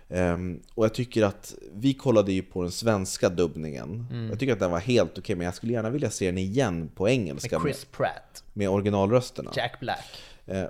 Ehm, 0.09 0.61
och 0.75 0.85
jag 0.85 0.93
tycker 0.93 1.23
att, 1.23 1.55
vi 1.73 1.93
kollade 1.93 2.31
ju 2.33 2.41
på 2.41 2.61
den 2.61 2.71
svenska 2.71 3.29
dubbningen. 3.29 4.07
Jag 4.29 4.39
tycker 4.39 4.53
att 4.53 4.59
den 4.59 4.71
var 4.71 4.79
helt 4.79 5.17
okej, 5.17 5.35
men 5.35 5.45
jag 5.45 5.55
skulle 5.55 5.73
gärna 5.73 5.89
vilja 5.89 6.09
se 6.09 6.25
den 6.25 6.37
igen 6.37 6.89
på 6.95 7.09
engelska 7.09 7.59
Med 7.59 7.63
med, 7.63 7.75
Chris 7.75 7.85
Pratt, 7.85 8.43
med 8.53 8.69
originalrösterna. 8.69 9.51
Jack 9.55 9.79
Black. 9.79 10.05
Eh, 10.45 10.65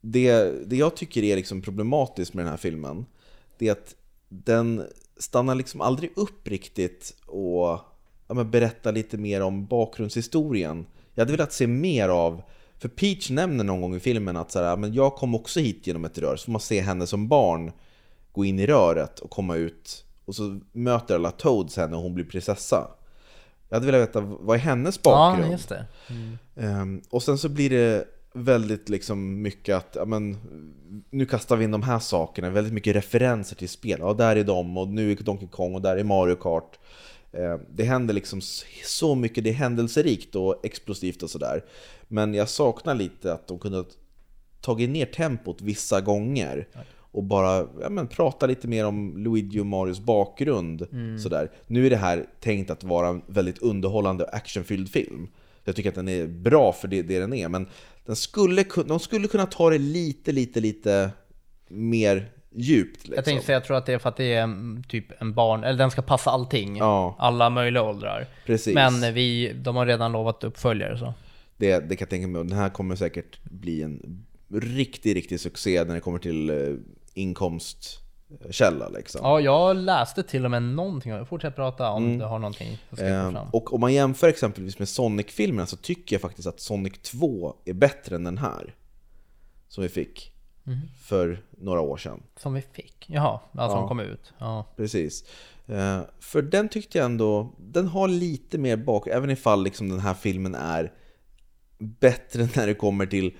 det, 0.00 0.52
det 0.66 0.76
jag 0.76 0.96
tycker 0.96 1.22
är 1.22 1.36
liksom 1.36 1.62
problematiskt 1.62 2.34
med 2.34 2.44
den 2.44 2.50
här 2.50 2.58
filmen, 2.58 3.06
det 3.58 3.68
är 3.68 3.72
att 3.72 3.94
den 4.28 4.84
stannar 5.16 5.54
liksom 5.54 5.80
aldrig 5.80 6.12
upp 6.16 6.48
riktigt 6.48 7.16
och 7.26 7.78
ja, 8.28 8.44
berättar 8.44 8.92
lite 8.92 9.16
mer 9.16 9.42
om 9.42 9.66
bakgrundshistorien. 9.66 10.86
Jag 11.14 11.20
hade 11.22 11.32
velat 11.32 11.52
se 11.52 11.66
mer 11.66 12.08
av, 12.08 12.42
för 12.78 12.88
Peach 12.88 13.30
nämner 13.30 13.64
någon 13.64 13.80
gång 13.80 13.94
i 13.94 14.00
filmen 14.00 14.36
att 14.36 14.52
så 14.52 14.62
här, 14.62 14.76
men 14.76 14.94
jag 14.94 15.14
kom 15.14 15.34
också 15.34 15.60
hit 15.60 15.86
genom 15.86 16.04
ett 16.04 16.18
rör, 16.18 16.36
så 16.36 16.44
får 16.44 16.52
man 16.52 16.60
se 16.60 16.80
henne 16.80 17.06
som 17.06 17.28
barn 17.28 17.72
gå 18.32 18.44
in 18.44 18.58
i 18.58 18.66
röret 18.66 19.18
och 19.18 19.30
komma 19.30 19.56
ut 19.56 20.04
och 20.24 20.34
så 20.34 20.60
möter 20.72 21.14
alla 21.14 21.30
Toads 21.30 21.76
henne 21.76 21.96
och 21.96 22.02
hon 22.02 22.14
blir 22.14 22.24
prinsessa. 22.24 22.88
Jag 23.68 23.76
hade 23.76 23.86
velat 23.86 24.08
veta, 24.08 24.20
vad 24.20 24.56
är 24.56 24.60
hennes 24.60 25.02
bakgrund? 25.02 25.46
Ja, 25.46 25.52
just 25.52 25.68
det. 25.68 25.86
Ehm, 26.56 27.02
och 27.10 27.22
sen 27.22 27.38
så 27.38 27.48
blir 27.48 27.70
det 27.70 28.04
väldigt 28.44 28.88
liksom 28.88 29.42
mycket 29.42 29.76
att, 29.76 29.96
ja, 29.96 30.04
men, 30.04 30.36
nu 31.10 31.26
kastar 31.26 31.56
vi 31.56 31.64
in 31.64 31.70
de 31.70 31.82
här 31.82 31.98
sakerna, 31.98 32.50
väldigt 32.50 32.72
mycket 32.72 32.96
referenser 32.96 33.56
till 33.56 33.68
spel. 33.68 33.98
Ja, 34.00 34.12
där 34.12 34.36
är 34.36 34.44
de 34.44 34.78
och 34.78 34.88
nu 34.88 35.12
är 35.12 35.16
Donkey 35.16 35.48
Kong 35.48 35.74
och 35.74 35.82
där 35.82 35.96
är 35.96 36.04
Mario 36.04 36.34
Kart. 36.34 36.78
Ehm, 37.32 37.60
det 37.70 37.84
händer 37.84 38.14
liksom 38.14 38.40
så 38.84 39.14
mycket, 39.14 39.44
det 39.44 39.50
är 39.50 39.54
händelserikt 39.54 40.34
och 40.34 40.66
explosivt 40.66 41.22
och 41.22 41.30
sådär. 41.30 41.64
Men 42.08 42.34
jag 42.34 42.48
saknar 42.48 42.94
lite 42.94 43.32
att 43.32 43.46
de 43.46 43.58
kunde 43.58 43.84
tagit 44.60 44.90
ner 44.90 45.06
tempot 45.06 45.60
vissa 45.60 46.00
gånger. 46.00 46.68
och 47.10 47.24
bara 47.24 47.66
ja, 47.80 47.88
men, 47.88 48.06
prata 48.06 48.46
lite 48.46 48.68
mer 48.68 48.86
om 48.86 49.16
Luigi 49.16 49.60
och 49.60 49.66
Marios 49.66 50.00
bakgrund. 50.00 50.86
Sådär. 51.22 51.50
Nu 51.66 51.86
är 51.86 51.90
det 51.90 51.96
här 51.96 52.26
tänkt 52.40 52.70
att 52.70 52.84
vara 52.84 53.08
en 53.08 53.22
väldigt 53.26 53.58
underhållande 53.58 54.24
och 54.24 54.34
actionfylld 54.34 54.90
film. 54.90 55.28
Jag 55.68 55.76
tycker 55.76 55.88
att 55.88 55.94
den 55.94 56.08
är 56.08 56.26
bra 56.26 56.72
för 56.72 56.88
det, 56.88 57.02
det 57.02 57.18
den 57.18 57.32
är, 57.32 57.48
men 57.48 57.68
den 58.06 58.16
skulle, 58.16 58.64
de 58.86 59.00
skulle 59.00 59.28
kunna 59.28 59.46
ta 59.46 59.70
det 59.70 59.78
lite, 59.78 60.32
lite, 60.32 60.60
lite 60.60 61.10
mer 61.68 62.30
djupt. 62.54 62.96
Liksom. 62.96 63.14
Jag 63.14 63.24
tänkte 63.24 63.46
säga, 63.46 63.56
jag 63.56 63.64
tror 63.64 63.76
att 63.76 63.86
det 63.86 63.92
är 63.92 63.98
för 63.98 64.08
att 64.08 64.16
det 64.16 64.34
är 64.34 64.48
typ 64.88 65.22
en 65.22 65.34
barn, 65.34 65.64
eller 65.64 65.78
den 65.78 65.90
ska 65.90 66.02
passa 66.02 66.30
allting. 66.30 66.76
Ja. 66.76 67.16
Alla 67.18 67.50
möjliga 67.50 67.82
åldrar. 67.82 68.26
Precis. 68.46 68.74
Men 68.74 69.14
vi, 69.14 69.52
de 69.52 69.76
har 69.76 69.86
redan 69.86 70.12
lovat 70.12 70.44
uppföljare 70.44 70.98
så. 70.98 71.14
Det, 71.56 71.78
det 71.78 71.96
kan 71.96 72.04
jag 72.04 72.10
tänka 72.10 72.28
mig. 72.28 72.44
Den 72.44 72.58
här 72.58 72.68
kommer 72.68 72.96
säkert 72.96 73.42
bli 73.42 73.82
en 73.82 74.24
riktig, 74.52 75.16
riktig 75.16 75.40
succé 75.40 75.84
när 75.84 75.94
det 75.94 76.00
kommer 76.00 76.18
till 76.18 76.50
eh, 76.50 76.56
inkomstkälla. 78.30 78.88
Liksom. 78.88 79.20
Ja, 79.24 79.40
jag 79.40 79.76
läste 79.76 80.22
till 80.22 80.44
och 80.44 80.50
med 80.50 80.62
någonting. 80.62 81.26
Fortsätt 81.26 81.56
prata 81.56 81.90
om 81.90 82.18
du 82.18 82.24
har 82.24 82.38
någonting 82.38 82.78
ska 82.86 82.96
få 82.96 83.02
Eh, 83.04 83.30
fram. 83.30 83.48
och 83.52 83.74
om 83.74 83.80
man 83.80 83.92
jämför 83.92 84.28
exempelvis 84.28 84.78
med 84.78 84.88
Sonic-filmerna 84.88 85.66
så 85.66 85.76
tycker 85.76 86.14
jag 86.14 86.20
faktiskt 86.22 86.48
att 86.48 86.60
Sonic 86.60 86.98
2 87.02 87.54
är 87.64 87.72
bättre 87.72 88.16
än 88.16 88.24
den 88.24 88.38
här. 88.38 88.74
Som 89.68 89.82
vi 89.82 89.88
fick 89.88 90.32
Mhm. 90.64 90.80
för 91.02 91.42
några 91.50 91.80
år 91.80 91.96
sedan. 91.96 92.22
Som 92.36 92.54
vi 92.54 92.60
fick. 92.72 93.04
Jaha, 93.08 93.32
alltså 93.32 93.76
Ja. 93.76 93.80
som 93.80 93.88
kom 93.88 94.00
ut. 94.00 94.32
Ja. 94.38 94.64
Precis. 94.76 95.24
Eh, 95.66 96.00
för 96.20 96.42
den 96.42 96.68
tyckte 96.68 96.98
jag 96.98 97.04
ändå, 97.04 97.48
den 97.58 97.86
har 97.88 98.08
lite 98.08 98.58
mer 98.58 98.76
bak, 98.76 99.06
även 99.06 99.30
ifall 99.30 99.64
liksom 99.64 99.88
den 99.88 100.00
här 100.00 100.14
filmen 100.14 100.54
är 100.54 100.92
bättre 101.78 102.48
när 102.56 102.66
det 102.66 102.74
kommer 102.74 103.06
till 103.06 103.36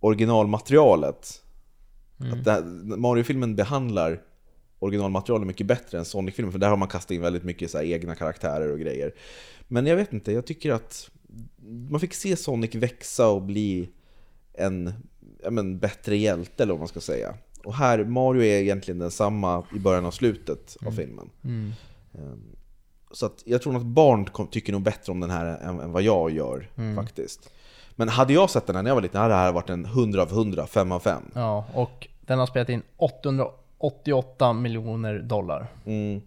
originalmaterialet. 0.00 1.42
Att 2.18 2.44
det 2.44 2.52
här, 2.52 2.62
Mario-filmen 2.96 3.56
behandlar 3.56 4.22
originalmaterialet 4.78 5.46
mycket 5.46 5.66
bättre 5.66 5.98
än 5.98 6.04
Sonic-filmen, 6.04 6.52
för 6.52 6.58
där 6.58 6.68
har 6.68 6.76
man 6.76 6.88
kastat 6.88 7.10
in 7.10 7.20
väldigt 7.20 7.44
mycket 7.44 7.70
så 7.70 7.80
egna 7.80 8.14
karaktärer 8.14 8.72
och 8.72 8.78
grejer. 8.80 9.14
Men 9.68 9.86
jag 9.86 9.96
vet 9.96 10.12
inte, 10.12 10.32
jag 10.32 10.46
tycker 10.46 10.72
att 10.72 11.10
man 11.90 12.00
fick 12.00 12.14
se 12.14 12.36
Sonic 12.36 12.74
växa 12.74 13.28
och 13.28 13.42
bli 13.42 13.88
en 14.52 14.92
men, 15.50 15.78
bättre 15.78 16.16
hjälte, 16.16 16.62
eller 16.62 16.72
vad 16.72 16.78
man 16.80 16.88
ska 16.88 17.00
säga. 17.00 17.34
Och 17.64 17.74
här, 17.74 18.04
Mario 18.04 18.42
är 18.42 18.60
egentligen 18.60 18.98
densamma 18.98 19.64
i 19.76 19.78
början 19.78 20.04
och 20.04 20.14
slutet 20.14 20.76
av 20.86 20.90
filmen. 20.90 21.30
Mm. 21.44 21.72
Ehm, 22.14 22.42
Så 23.10 23.26
att 23.26 23.42
jag 23.44 23.62
tror 23.62 23.76
att 23.76 23.82
barn 23.82 24.28
tycker 24.50 24.72
nog 24.72 24.82
bättre 24.82 25.12
om 25.12 25.20
den 25.20 25.30
här 25.30 25.46
än, 25.46 25.80
än 25.80 25.92
vad 25.92 26.02
jag 26.02 26.30
gör 26.30 26.70
faktiskt. 26.96 27.50
Men 27.96 28.08
hade 28.08 28.32
jag 28.32 28.50
sett 28.50 28.66
den 28.66 28.76
här 28.76 28.82
när 28.82 28.90
jag 28.90 28.94
var 28.94 29.02
liten 29.02 29.20
hade 29.20 29.34
det 29.34 29.38
här 29.38 29.52
varit 29.52 29.70
en 29.70 29.84
100 29.84 30.22
av 30.22 30.32
100, 30.32 30.66
5 30.66 30.92
av 30.92 31.00
5. 31.00 31.22
ja, 31.34 31.64
och 31.74 32.08
den 32.20 32.38
har 32.38 32.46
spelat 32.46 32.68
in 32.68 32.82
888 32.96 34.52
miljoner 34.52 35.18
dollar. 35.18 35.66
Mm. 35.86 36.22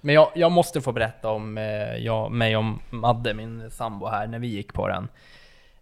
Men 0.00 0.14
jag, 0.14 0.30
jag 0.34 0.52
måste 0.52 0.80
få 0.80 0.92
berätta 0.92 1.30
om 1.30 1.58
eh, 1.58 1.96
jag, 1.96 2.32
mig 2.32 2.56
och 2.56 2.64
Madde, 2.90 3.34
min 3.34 3.70
sambo 3.70 4.06
här, 4.06 4.26
när 4.26 4.38
vi 4.38 4.46
gick 4.46 4.72
på 4.72 4.88
den. 4.88 5.08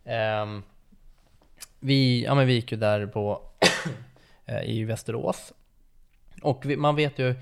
Ehm, 0.05 0.63
vi, 1.81 2.25
ja, 2.25 2.35
men 2.35 2.47
vi 2.47 2.53
gick 2.53 2.73
ju 2.73 2.79
där 2.79 3.07
på 3.07 3.41
eh, 4.47 4.63
i 4.65 4.85
Västerås. 4.85 5.53
Och 6.43 6.67
vi, 6.67 6.77
man 6.77 6.97
vet 6.97 7.19
ju, 7.19 7.35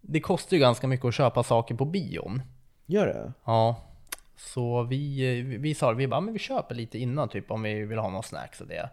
det 0.00 0.20
kostar 0.20 0.56
ju 0.56 0.60
ganska 0.60 0.86
mycket 0.86 1.06
att 1.06 1.14
köpa 1.14 1.42
saker 1.42 1.74
på 1.74 1.84
bion. 1.84 2.42
Gör 2.86 3.06
det? 3.06 3.32
Ja, 3.44 3.76
så 4.40 4.82
vi, 4.82 5.42
vi, 5.42 5.74
sa 5.74 5.92
vi 5.92 6.08
bara, 6.08 6.20
men 6.20 6.32
vi 6.32 6.38
köper 6.38 6.74
lite 6.74 6.98
innan 6.98 7.28
typ 7.28 7.50
om 7.50 7.62
vi 7.62 7.84
vill 7.84 7.98
ha 7.98 8.10
någon 8.10 8.22
snacks 8.22 8.60
och 8.60 8.66
det. 8.66 8.90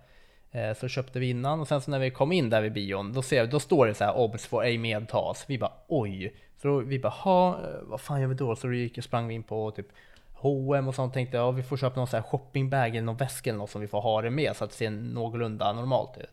Eh, 0.51 0.73
så 0.73 0.87
köpte 0.87 1.19
vi 1.19 1.29
innan 1.29 1.59
och 1.59 1.67
sen 1.67 1.81
så 1.81 1.91
när 1.91 1.99
vi 1.99 2.11
kom 2.11 2.31
in 2.31 2.49
där 2.49 2.61
vid 2.61 2.73
bion, 2.73 3.13
då, 3.13 3.21
ser, 3.21 3.47
då 3.47 3.59
står 3.59 3.87
det 3.87 3.93
så 3.93 4.03
här 4.03 4.17
obs 4.17 4.45
får 4.45 4.63
ej 4.63 4.77
medtas. 4.77 5.45
Vi 5.47 5.57
bara 5.57 5.71
oj. 5.87 6.35
Så 6.61 6.67
då, 6.67 6.79
vi 6.79 6.99
bara, 6.99 7.09
ha, 7.09 7.59
vad 7.81 8.01
fan 8.01 8.21
gör 8.21 8.27
vi 8.27 8.35
då? 8.35 8.55
Så 8.55 8.67
då 8.67 8.73
gick, 8.73 9.03
sprang 9.03 9.27
vi 9.27 9.33
in 9.33 9.43
på 9.43 9.71
typ 9.71 9.87
H&M 10.33 10.87
och 10.87 10.95
sånt 10.95 11.13
tänkte 11.13 11.37
ja 11.37 11.51
vi 11.51 11.63
får 11.63 11.77
köpa 11.77 11.95
någon 11.95 12.07
så 12.07 12.17
här 12.17 12.23
shoppingbag 12.23 12.89
eller 12.89 13.01
någon 13.01 13.17
väska 13.17 13.49
eller 13.49 13.57
något 13.57 13.69
som 13.69 13.81
vi 13.81 13.87
får 13.87 14.01
ha 14.01 14.21
det 14.21 14.29
med 14.29 14.55
så 14.55 14.63
att 14.63 14.69
det 14.69 14.75
ser 14.75 14.89
någorlunda 14.89 15.73
normalt 15.73 16.17
ut. 16.17 16.29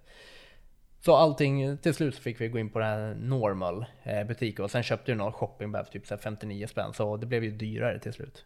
Så 1.00 1.16
allting, 1.16 1.78
till 1.78 1.94
slut 1.94 2.14
så 2.14 2.22
fick 2.22 2.40
vi 2.40 2.48
gå 2.48 2.58
in 2.58 2.70
på 2.70 2.78
den 2.78 2.88
här 2.88 3.14
normal 3.14 3.84
eh, 4.02 4.24
butiken 4.24 4.64
och 4.64 4.70
sen 4.70 4.82
köpte 4.82 5.12
vi 5.12 5.18
någon 5.18 5.32
shoppingbag 5.32 5.86
för 5.86 5.92
typ 5.92 6.06
så 6.06 6.16
59 6.16 6.66
spänn 6.66 6.92
så 6.94 7.16
det 7.16 7.26
blev 7.26 7.44
ju 7.44 7.50
dyrare 7.50 7.98
till 7.98 8.12
slut. 8.12 8.44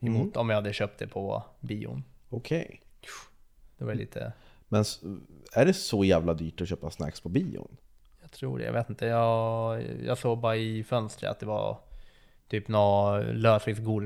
Emot 0.00 0.36
om 0.36 0.48
jag 0.48 0.56
hade 0.56 0.72
köpt 0.72 0.98
det 0.98 1.06
på 1.06 1.42
bion. 1.60 2.04
Okej. 2.28 2.80
Det 3.78 3.84
var 3.84 3.94
lite, 3.94 4.32
Men 4.68 4.84
är 5.52 5.66
det 5.66 5.74
så 5.74 6.04
jävla 6.04 6.34
dyrt 6.34 6.60
att 6.60 6.68
köpa 6.68 6.90
snacks 6.90 7.20
på 7.20 7.28
bion? 7.28 7.76
jag 8.22 8.30
tror 8.32 8.58
det, 8.58 8.64
jag 8.64 8.72
vet 8.72 8.88
inte. 8.90 9.06
Jag, 9.06 9.82
jag 10.04 10.18
såg 10.18 10.38
bara 10.38 10.56
i 10.56 10.84
fönstret 10.84 11.30
att 11.30 11.40
det 11.40 11.46
var 11.46 11.78
typ 12.48 12.68
något 12.68 13.34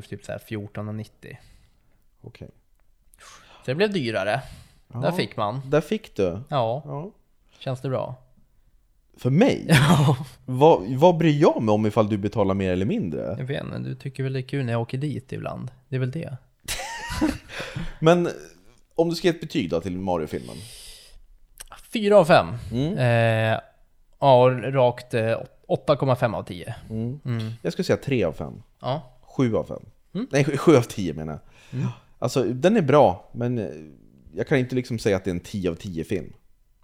typ 0.09 0.25
så 0.25 0.33
här 0.33 0.39
14,90. 0.39 1.37
Okej. 2.21 2.51
Så 3.59 3.65
det 3.67 3.75
blev 3.75 3.93
dyrare. 3.93 4.43
Där 4.89 5.13
fick 5.13 5.37
man. 5.37 5.61
Där 5.71 5.81
fick 5.81 6.17
du. 6.17 6.41
Ja, 6.49 6.83
Ja. 6.85 7.11
känns 7.59 7.81
det 7.81 7.89
bra? 7.89 8.15
För 9.21 9.31
mig? 9.31 9.69
vad, 10.47 10.83
vad 10.89 11.17
bryr 11.17 11.41
jag 11.41 11.63
mig 11.63 11.73
om 11.73 11.87
ifall 11.87 12.09
du 12.09 12.19
betalar 12.19 12.55
mer 12.55 12.73
eller 12.73 12.87
mindre? 12.87 13.37
Jag 13.39 13.45
vet 13.45 13.65
inte, 13.65 13.79
du 13.79 13.95
tycker 13.95 14.23
väl 14.23 14.33
det 14.33 14.41
är 14.41 14.49
kul 14.49 14.65
när 14.65 14.73
jag 14.73 14.83
åker 14.83 14.99
dit 14.99 15.33
ibland? 15.33 15.71
Det 15.89 15.97
är 15.97 16.01
väl 16.01 16.11
det? 16.11 16.37
Men 17.99 18.29
om 18.95 19.09
du 19.09 19.15
ska 19.15 19.29
ge 19.29 19.35
ett 19.35 19.41
betyg 19.41 19.71
då 19.71 19.81
till 19.81 19.99
Mario-filmen? 19.99 20.57
4 21.93 22.17
av 22.17 22.25
5. 22.25 22.47
Mm. 22.73 22.99
Eh, 22.99 23.61
ja, 24.21 24.61
rakt 24.63 25.15
eh, 25.15 25.39
8,5 25.69 26.35
av 26.35 26.43
10. 26.43 26.75
Mm. 26.91 27.53
Jag 27.63 27.73
skulle 27.73 27.85
säga 27.85 27.97
3 27.97 28.25
av 28.25 28.33
5. 28.33 28.63
Ja. 28.81 29.19
7 29.23 29.57
av 29.57 29.65
5. 29.65 29.79
Mm. 30.15 30.27
Nej, 30.31 30.45
7 30.45 30.77
av 30.77 30.83
10 30.83 31.15
menar 31.15 31.39
jag. 31.71 31.83
Alltså, 32.19 32.45
den 32.45 32.77
är 32.77 32.83
bra, 32.83 33.31
men 33.33 33.59
eh, 33.59 33.67
jag 34.35 34.47
kan 34.47 34.59
inte 34.59 34.75
liksom 34.75 34.99
säga 34.99 35.17
att 35.17 35.25
det 35.25 35.31
är 35.31 35.35
en 35.35 35.41
10 35.41 35.71
av 35.71 35.75
10 35.75 36.05
film. 36.05 36.33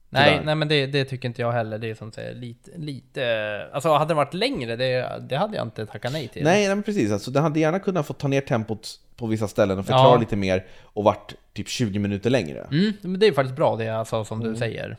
Nej, 0.09 0.40
nej 0.45 0.55
men 0.55 0.69
det, 0.69 0.87
det 0.87 1.05
tycker 1.05 1.29
inte 1.29 1.42
jag 1.42 1.53
heller. 1.53 1.79
Det 1.79 1.90
är 1.90 1.95
som 1.95 2.12
säger 2.12 2.35
lite, 2.35 2.71
lite... 2.77 3.69
Alltså 3.73 3.88
hade 3.92 4.11
det 4.11 4.14
varit 4.14 4.35
längre, 4.35 4.77
det, 4.77 5.23
det 5.29 5.37
hade 5.37 5.57
jag 5.57 5.66
inte 5.66 5.87
tackat 5.87 6.12
nej 6.12 6.29
till. 6.29 6.45
Nej, 6.45 6.69
nej 6.75 6.83
precis. 6.83 7.12
Alltså, 7.12 7.31
den 7.31 7.42
hade 7.42 7.61
gärna 7.61 7.79
kunnat 7.79 8.07
få 8.07 8.12
ta 8.12 8.29
ner 8.29 8.40
tempot 8.40 8.88
på 9.16 9.27
vissa 9.27 9.49
ställen 9.49 9.79
och 9.79 9.87
förklara 9.87 10.14
Ja. 10.14 10.19
lite 10.21 10.37
mer 10.37 10.64
och 10.83 11.05
varit 11.05 11.35
typ 11.53 11.69
20 11.69 11.99
minuter 11.99 12.31
längre. 12.31 12.66
Mm, 12.71 12.92
men 13.01 13.21
det 13.21 13.27
är 13.27 13.33
faktiskt 13.33 13.57
bra 13.57 13.77
det 13.77 13.88
alltså, 13.88 14.25
som 14.25 14.40
Mm. 14.40 14.53
du 14.53 14.59
säger. 14.59 14.97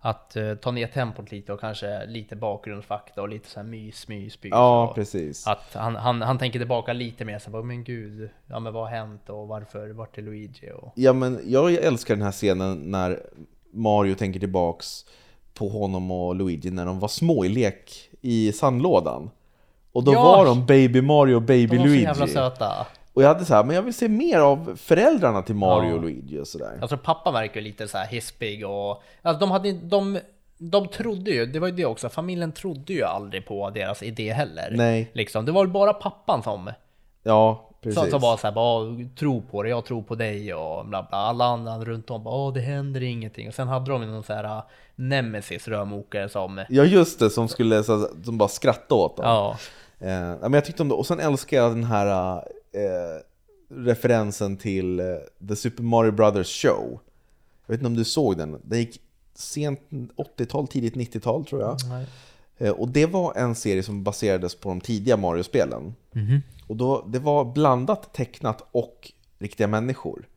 Att 0.00 0.36
eh, 0.36 0.54
ta 0.54 0.70
ner 0.70 0.86
tempot 0.86 1.32
lite 1.32 1.52
och 1.52 1.60
kanske 1.60 2.06
lite 2.06 2.36
bakgrundsfakta 2.36 3.22
och 3.22 3.28
lite 3.28 3.48
så 3.50 3.60
här 3.60 3.66
mys, 3.66 4.08
mys, 4.08 4.42
mys. 4.42 4.50
Ja, 4.50 4.92
precis. 4.94 5.46
Att 5.46 5.74
han, 5.74 5.96
han, 5.96 6.22
han 6.22 6.38
tänker 6.38 6.58
tillbaka 6.58 6.92
lite 6.92 7.24
mer 7.24 7.38
så 7.38 7.50
bara, 7.50 7.62
men 7.62 7.84
gud, 7.84 8.30
ja 8.46 8.60
men 8.60 8.72
vad 8.72 8.82
har 8.82 8.90
hänt 8.96 9.30
och 9.30 9.48
varför, 9.48 9.88
vart 9.88 10.18
är 10.18 10.22
Luigi 10.22 10.70
och... 10.76 10.92
Ja, 10.96 11.12
men 11.12 11.40
jag 11.46 11.74
älskar 11.74 12.14
den 12.16 12.24
här 12.24 12.32
scenen 12.32 12.78
när 12.78 13.20
Mario 13.76 14.14
tänker 14.14 14.40
tillbaks 14.40 15.04
på 15.54 15.68
honom 15.68 16.10
och 16.10 16.34
Luigi 16.34 16.70
när 16.70 16.86
de 16.86 17.00
var 17.00 17.08
små 17.08 17.44
i 17.44 17.48
lek 17.48 18.08
i 18.20 18.52
sandlådan. 18.52 19.30
Och 19.92 20.04
då 20.04 20.12
Ja! 20.12 20.22
var 20.22 20.44
de 20.46 20.66
Baby 20.66 21.00
Mario 21.00 21.34
och 21.34 21.42
Baby 21.42 21.66
De 21.66 21.76
var 21.76 21.84
så 21.84 21.88
Luigi. 21.88 22.02
jävla 22.02 22.26
söta. 22.26 22.86
Och 23.12 23.22
jag 23.22 23.28
hade 23.28 23.44
så 23.44 23.54
här, 23.54 23.64
men 23.64 23.76
jag 23.76 23.82
vill 23.82 23.94
se 23.94 24.08
mer 24.08 24.40
av 24.40 24.76
föräldrarna 24.82 25.42
till 25.42 25.54
Mario 25.54 25.88
Ja. 25.88 25.94
och 25.94 26.02
Luigi 26.02 26.38
och 26.40 26.48
sådär. 26.48 26.78
Alltså 26.80 26.96
pappa 26.96 27.30
verkar 27.30 27.60
lite 27.60 27.88
så 27.88 27.98
här 27.98 28.06
hispig 28.06 28.66
och... 28.66 29.02
Alltså 29.22 29.40
de 29.40 29.50
hade 29.50 29.72
de, 29.72 30.18
de 30.58 30.88
trodde 30.88 31.30
ju, 31.30 31.46
det 31.46 31.58
var 31.58 31.68
ju 31.68 31.74
det 31.74 31.84
också, 31.86 32.08
familjen 32.08 32.52
trodde 32.52 32.92
ju 32.92 33.02
aldrig 33.04 33.46
på 33.46 33.70
deras 33.70 34.02
idé 34.02 34.32
heller. 34.32 34.68
Nej. 34.76 35.10
Liksom, 35.12 35.44
det 35.44 35.52
var 35.52 35.66
bara 35.66 35.92
pappan 35.92 36.42
som, 36.42 36.70
Ja, 37.22 37.70
precis. 37.94 38.10
som, 38.10 38.20
var 38.20 38.36
såhär, 38.36 38.54
bara 38.54 39.08
tro 39.18 39.42
på 39.42 39.62
det, 39.62 39.68
jag 39.68 39.84
tror 39.84 40.02
på 40.02 40.14
dig 40.14 40.54
och 40.54 40.86
bla 40.86 41.06
bla. 41.10 41.18
Alla 41.18 41.44
andra 41.44 41.78
runt 41.78 42.10
om 42.10 42.24
bara, 42.24 42.50
det 42.50 42.60
händer 42.60 43.02
ingenting. 43.02 43.48
Och 43.48 43.54
sen 43.54 43.68
hade 43.68 43.90
de 43.90 44.06
någon 44.06 44.22
så 44.22 44.32
här 44.32 44.44
uh, 44.44 44.62
nemesis 44.94 45.68
rörmokare 45.68 46.28
som, 46.28 46.64
Ja, 46.68 46.84
just 46.84 47.18
det, 47.18 47.30
som 47.30 47.48
skulle 47.48 47.84
så, 47.84 48.08
som 48.24 48.38
bara 48.38 48.48
skratta 48.48 48.94
åt 48.94 49.16
dem. 49.16 49.26
ja, 49.26 49.56
Eh, 49.98 50.36
men 50.40 50.52
jag 50.52 50.64
tyckte 50.64 50.82
om 50.82 50.88
det. 50.88 50.94
Och 50.94 51.06
sen 51.06 51.20
älskar 51.20 51.56
jag 51.56 51.72
den 51.72 51.84
här 51.84 52.36
eh, 52.72 53.22
referensen 53.68 54.56
till 54.56 55.00
eh, 55.00 55.06
The 55.48 55.56
Super 55.56 55.82
Mario 55.82 56.12
Brothers 56.12 56.62
Show. 56.62 57.00
Jag 57.66 57.72
vet 57.72 57.80
inte 57.80 57.86
om 57.86 57.96
du 57.96 58.04
såg 58.04 58.36
den? 58.36 58.60
Den 58.64 58.78
gick 58.78 59.00
sent 59.34 59.80
80-tal, 60.38 60.68
tidigt 60.68 60.94
90-tal 60.94 61.44
tror 61.44 61.60
jag. 61.62 61.76
nej. 61.88 62.06
Eh, 62.58 62.70
och 62.70 62.88
det 62.88 63.06
var 63.06 63.34
en 63.34 63.54
serie 63.54 63.82
som 63.82 64.02
baserades 64.04 64.54
på 64.54 64.68
de 64.68 64.80
tidiga 64.80 65.16
Mario-spelen. 65.16 65.94
Och 66.66 66.76
då, 66.76 67.04
det 67.08 67.18
var 67.18 67.44
blandat 67.44 68.14
tecknat 68.14 68.68
och 68.72 69.12
riktiga 69.38 69.66
människor. 69.66 70.28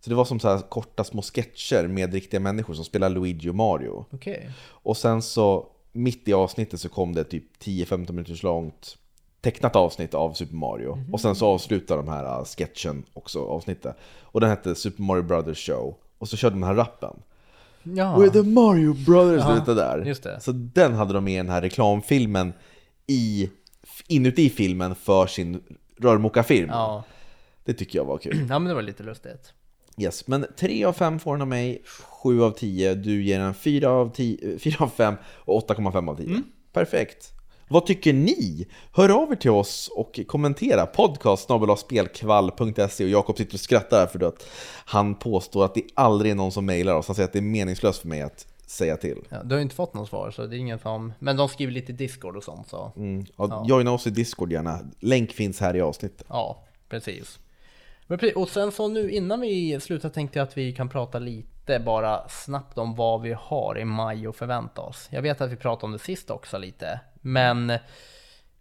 Så 0.00 0.10
det 0.10 0.16
var 0.16 0.24
som 0.24 0.40
så 0.40 0.48
här 0.48 0.58
korta 0.58 1.04
små 1.04 1.22
sketcher 1.22 1.86
med 1.86 2.12
riktiga 2.14 2.40
människor 2.40 2.74
som 2.74 2.84
spelar 2.84 3.08
Luigi 3.08 3.48
och 3.50 3.54
Mario. 3.54 4.04
okej. 4.10 4.50
Och 4.66 4.96
sen 4.96 5.22
så 5.22 5.66
mitt 5.92 6.28
i 6.28 6.32
avsnittet 6.32 6.80
så 6.80 6.88
kom 6.88 7.14
det 7.14 7.24
typ 7.24 7.44
10-15 7.62 8.12
minuters 8.12 8.42
långt 8.42 8.96
tecknat 9.40 9.76
avsnitt 9.76 10.14
av 10.14 10.32
Super 10.32 10.54
Mario. 10.54 11.04
Och 11.12 11.20
sen 11.20 11.34
så 11.34 11.46
avslutade 11.46 12.02
de 12.02 12.08
här 12.10 12.38
uh, 12.38 12.44
sketchen 12.44 13.04
också 13.12 13.44
avsnittet. 13.44 13.96
Och 14.22 14.40
den 14.40 14.50
hette 14.50 14.74
Super 14.74 15.02
Mario 15.02 15.22
Brothers 15.22 15.66
Show. 15.66 15.94
Och 16.18 16.28
så 16.28 16.36
körde 16.36 16.54
de 16.54 16.60
den 16.60 16.68
här 16.68 16.74
rappen. 16.74 17.16
Ja. 17.82 18.16
We're 18.16 18.30
the 18.30 18.42
Mario 18.42 18.94
Brothers, 18.94 19.42
Ja, 19.44 19.62
det 19.66 19.74
där. 19.74 20.04
just 20.04 20.22
det. 20.22 20.40
Så 20.40 20.52
den 20.52 20.94
hade 20.94 21.12
de 21.14 21.24
med 21.24 21.34
i 21.34 21.36
den 21.36 21.48
här 21.48 21.62
reklamfilmen 21.62 22.52
i, 23.06 23.50
inuti 24.06 24.50
filmen 24.50 24.94
för 24.94 25.26
sin 25.26 25.62
rörmokarfirma. 25.98 26.72
Ja. 26.72 27.04
Det 27.64 27.74
tycker 27.74 27.98
jag 27.98 28.04
var 28.04 28.18
kul. 28.18 28.46
ja, 28.50 28.58
men 28.58 28.64
det 28.64 28.74
var 28.74 28.82
lite 28.82 29.02
lustigt. 29.02 29.52
Yes, 29.98 30.26
men 30.26 30.46
3 30.56 30.84
av 30.84 30.92
5 30.92 31.18
får 31.18 31.32
den 31.32 31.42
av 31.42 31.48
mig, 31.48 31.82
7 32.22 32.42
av 32.42 32.50
10. 32.50 32.94
Du 32.94 33.22
ger 33.22 33.38
den 33.38 33.54
4 33.54 33.90
av, 33.90 34.12
10, 34.14 34.58
4 34.58 34.76
av 34.78 34.88
5 34.88 35.14
och 35.26 35.68
8,5 35.68 36.10
av 36.10 36.16
10. 36.16 36.26
Mm. 36.26 36.42
Perfekt. 36.72 37.30
Vad 37.68 37.86
tycker 37.86 38.12
ni? 38.12 38.66
Hör 38.92 39.22
av 39.22 39.32
er 39.32 39.36
till 39.36 39.50
oss 39.50 39.90
och 39.94 40.20
kommentera. 40.26 40.86
Podcast 40.86 41.48
spelkvall.se 41.78 43.04
och 43.04 43.10
Jakob 43.10 43.36
sitter 43.36 43.54
och 43.54 43.60
skrattar 43.60 43.98
här 43.98 44.06
för 44.06 44.24
att 44.28 44.46
han 44.84 45.14
påstår 45.14 45.64
att 45.64 45.74
det 45.74 45.82
aldrig 45.94 46.30
är 46.30 46.34
någon 46.34 46.52
som 46.52 46.66
mejlar 46.66 46.94
oss. 46.94 47.06
Han 47.06 47.14
säger 47.16 47.26
att 47.26 47.32
det 47.32 47.38
är 47.38 47.42
meningslöst 47.42 48.00
för 48.00 48.08
mig 48.08 48.22
att 48.22 48.46
säga 48.74 48.96
till. 48.96 49.24
Ja, 49.28 49.42
du 49.42 49.54
har 49.54 49.58
ju 49.58 49.62
inte 49.62 49.74
fått 49.74 49.94
något 49.94 50.08
svar, 50.08 50.30
så 50.30 50.46
det 50.46 50.56
är 50.56 50.58
ingen 50.58 50.78
som... 50.78 51.12
Men 51.18 51.36
de 51.36 51.48
skriver 51.48 51.72
lite 51.72 51.92
Discord 51.92 52.36
och 52.36 52.44
sånt, 52.44 52.68
så... 52.68 52.92
Mm. 52.96 53.26
Ja, 53.36 53.64
Joina 53.68 53.92
oss 53.92 54.06
i 54.06 54.10
Discord 54.10 54.52
gärna. 54.52 54.78
Länk 55.00 55.32
finns 55.32 55.60
här 55.60 55.76
i 55.76 55.80
avsnittet. 55.80 56.26
Ja, 56.28 56.64
precis. 56.88 57.38
Precis. 58.08 58.36
Och 58.36 58.48
sen 58.48 58.72
så 58.72 58.88
nu 58.88 59.10
innan 59.10 59.40
vi 59.40 59.80
slutar 59.80 60.08
tänkte 60.08 60.38
jag 60.38 60.48
att 60.48 60.56
vi 60.56 60.72
kan 60.72 60.88
prata 60.88 61.18
lite 61.18 61.80
bara 61.80 62.28
snabbt 62.28 62.78
om 62.78 62.94
vad 62.94 63.22
vi 63.22 63.32
har 63.32 63.78
i 63.78 63.84
maj 63.84 64.28
och 64.28 64.36
förvänta 64.36 64.82
oss. 64.82 65.08
Jag 65.10 65.22
vet 65.22 65.40
att 65.40 65.52
vi 65.52 65.56
pratade 65.56 65.86
om 65.86 65.92
det 65.92 65.98
sist 65.98 66.30
också 66.30 66.58
lite, 66.58 67.00
men 67.20 67.72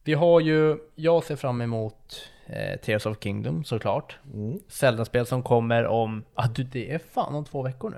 vi 0.04 0.14
har 0.14 0.40
ju, 0.40 0.78
jag 0.96 1.24
ser 1.24 1.36
fram 1.36 1.62
emot 1.62 2.30
eh, 2.46 2.80
Tears 2.80 3.06
of 3.06 3.18
Kingdom 3.24 3.64
såklart. 3.64 4.18
Mm. 4.34 4.60
Zelda-spel 4.68 5.26
som 5.26 5.44
kommer 5.44 5.86
om, 5.86 6.24
ah, 6.34 6.48
du, 6.48 6.64
det 6.64 6.94
är 6.94 7.00
fan 7.00 7.36
om 7.36 7.46
två 7.46 7.62
veckor 7.62 7.90
nu. 7.90 7.98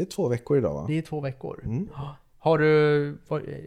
Det 0.00 0.04
är 0.04 0.10
två 0.10 0.28
veckor 0.28 0.58
idag 0.58 0.74
va? 0.74 0.84
Det 0.88 0.98
är 0.98 1.02
två 1.02 1.20
veckor. 1.20 1.62
Mm. 1.64 1.88
Har 2.38 2.58
du, 2.58 3.08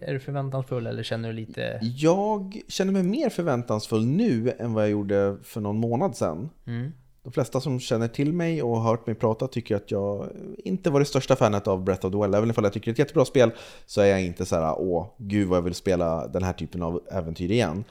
är 0.02 0.14
du 0.14 0.20
förväntansfull 0.20 0.88
eller 0.88 1.04
känner 1.04 1.30
du 1.30 1.36
lite? 1.36 1.80
Jag 1.82 2.62
känner 2.68 2.92
mig 2.92 3.04
mer 3.04 3.30
förväntansfull 3.30 4.06
nu 4.06 4.54
än 4.60 4.74
vad 4.74 4.84
jag 4.84 4.92
gjorde 4.92 5.38
för 5.44 5.62
någon 5.62 5.78
månad 5.78 6.16
sedan. 6.16 6.50
Mm. 6.66 6.92
De 7.24 7.34
flesta 7.34 7.62
som 7.62 7.80
känner 7.80 8.08
till 8.08 8.34
mig 8.34 8.64
och 8.64 8.78
har 8.78 8.90
hört 8.90 9.08
mig 9.08 9.16
prata 9.16 9.48
tycker 9.48 9.76
att 9.76 9.92
jag 9.92 10.28
inte 10.58 10.90
var 10.90 11.00
det 11.00 11.06
största 11.06 11.36
fanet 11.36 11.68
av 11.68 11.84
Breath 11.84 12.06
of 12.06 12.12
the 12.12 12.18
Wild. 12.18 12.36
Även 12.36 12.50
om 12.50 12.64
jag 12.64 12.74
tycker 12.74 12.86
det 12.86 12.90
är 12.90 12.94
ett 12.94 13.00
jättebra 13.00 13.26
spel 13.26 13.52
så 13.86 14.02
är 14.02 14.06
jag 14.06 14.24
inte 14.24 14.46
så 14.46 14.56
här, 14.56 14.76
åh, 14.80 15.08
gud 15.18 15.48
vad 15.48 15.58
jag 15.58 15.64
vill 15.64 15.76
spela 15.76 16.28
den 16.28 16.44
här 16.44 16.54
typen 16.54 16.84
av 16.84 17.02
äventyr 17.12 17.52
igen. 17.52 17.84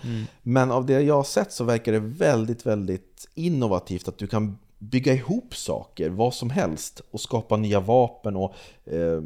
Men 0.42 0.70
av 0.70 0.86
det 0.86 1.00
jag 1.00 1.14
har 1.14 1.24
sett 1.24 1.52
så 1.52 1.64
verkar 1.64 1.92
det 1.92 1.98
väldigt, 1.98 2.66
väldigt 2.66 3.28
innovativt 3.34 4.08
att 4.08 4.18
du 4.18 4.26
kan 4.26 4.58
bygga 4.90 5.12
ihop 5.14 5.54
saker, 5.56 6.10
vad 6.10 6.34
som 6.34 6.50
helst 6.50 7.00
och 7.10 7.20
skapa 7.20 7.56
nya 7.56 7.80
vapen 7.80 8.36
och 8.36 8.54
eh, 8.84 9.22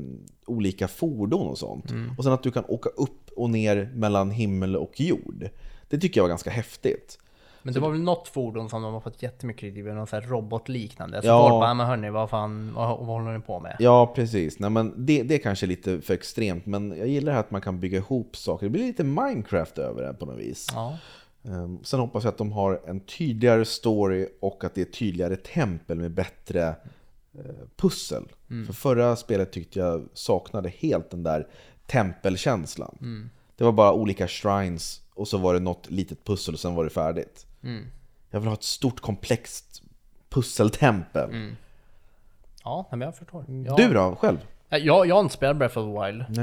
olika 0.46 0.88
fordon 0.88 1.46
och 1.48 1.58
sånt. 1.58 1.84
Och 2.18 2.24
sen 2.24 2.32
att 2.32 2.42
du 2.42 2.50
kan 2.50 2.64
åka 2.68 2.88
upp 2.88 3.30
och 3.36 3.50
ner 3.50 3.90
mellan 3.94 4.30
himmel 4.30 4.76
och 4.76 5.00
jord. 5.00 5.48
Det 5.88 5.98
tycker 5.98 6.18
jag 6.20 6.24
var 6.24 6.28
ganska 6.28 6.50
häftigt. 6.50 7.18
Men 7.62 7.74
det 7.74 7.80
var 7.80 7.90
väl 7.90 8.00
något 8.00 8.28
fordon 8.28 8.68
som 8.70 8.82
de 8.82 8.94
har 8.94 9.00
fått 9.00 9.22
jättemycket 9.22 9.60
kritik 9.60 9.84
för, 9.84 9.94
någon 9.94 10.06
sån 10.06 10.22
här 10.22 10.28
robotliknande. 10.28 11.22
Så 11.22 11.28
Ja. 11.28 11.42
folk 11.48 11.60
bara, 11.60 11.74
men 11.74 11.86
hörni, 11.86 12.10
vad 12.10 12.30
fan, 12.30 12.74
vad, 12.74 12.88
vad 12.88 13.06
håller 13.06 13.32
ni 13.32 13.40
på 13.40 13.60
med? 13.60 13.76
Ja, 13.78 14.12
precis. 14.14 14.58
Nej, 14.58 14.70
men 14.70 15.06
det, 15.06 15.22
det 15.22 15.34
är 15.34 15.38
kanske 15.38 15.66
lite 15.66 16.00
för 16.00 16.14
extremt, 16.14 16.66
men 16.66 16.94
jag 16.98 17.08
gillar 17.08 17.32
att 17.34 17.50
man 17.50 17.60
kan 17.60 17.80
bygga 17.80 17.98
ihop 17.98 18.36
saker. 18.36 18.66
Det 18.66 18.70
blir 18.70 18.86
lite 18.86 19.04
Minecraft 19.04 19.78
över 19.78 20.02
det 20.02 20.14
på 20.14 20.26
något 20.26 20.38
vis. 20.38 20.66
Ja. 20.74 20.98
Ehm, 21.46 21.78
Sen 21.84 22.00
hoppas 22.00 22.24
jag 22.24 22.30
att 22.32 22.38
de 22.38 22.52
har 22.52 22.80
en 22.86 23.00
tydligare 23.00 23.64
story 23.64 24.28
och 24.40 24.64
att 24.64 24.74
det 24.74 24.80
är 24.80 24.84
tydligare 24.84 25.36
tempel 25.36 25.98
med 25.98 26.10
bättre 26.10 26.66
eh, 27.38 27.44
pussel. 27.76 28.24
För 28.66 28.72
förra 28.72 29.16
spelet 29.16 29.52
tyckte 29.52 29.78
jag 29.78 30.08
saknade 30.14 30.68
helt 30.68 31.10
den 31.10 31.22
där 31.22 31.46
tempelkänslan. 31.86 32.98
Det 33.56 33.64
var 33.64 33.72
bara 33.72 33.92
olika 33.92 34.28
shrines 34.28 35.02
och 35.14 35.28
så 35.28 35.38
var 35.38 35.54
det 35.54 35.60
något 35.60 35.90
litet 35.90 36.24
pussel 36.24 36.54
och 36.54 36.60
sen 36.60 36.74
var 36.74 36.84
det 36.84 36.90
färdigt. 36.90 37.46
Jag 38.30 38.40
vill 38.40 38.46
ha 38.48 38.54
ett 38.54 38.62
stort 38.62 39.00
komplext 39.00 39.82
pusseltempel. 40.28 41.30
Ja, 42.64 42.86
men 42.90 43.00
jag 43.00 43.16
förstår. 43.16 43.44
Ja. 43.66 43.76
Du 43.76 43.92
då, 43.94 44.16
själv? 44.20 44.38
Eh, 44.70 44.78
Jag, 44.78 45.06
jag 45.06 45.14
har 45.14 45.20
inte 45.22 45.34
spelat 45.34 45.56
Breath 45.56 45.78
of 45.78 45.84
the 45.84 46.06
Wild. 46.06 46.38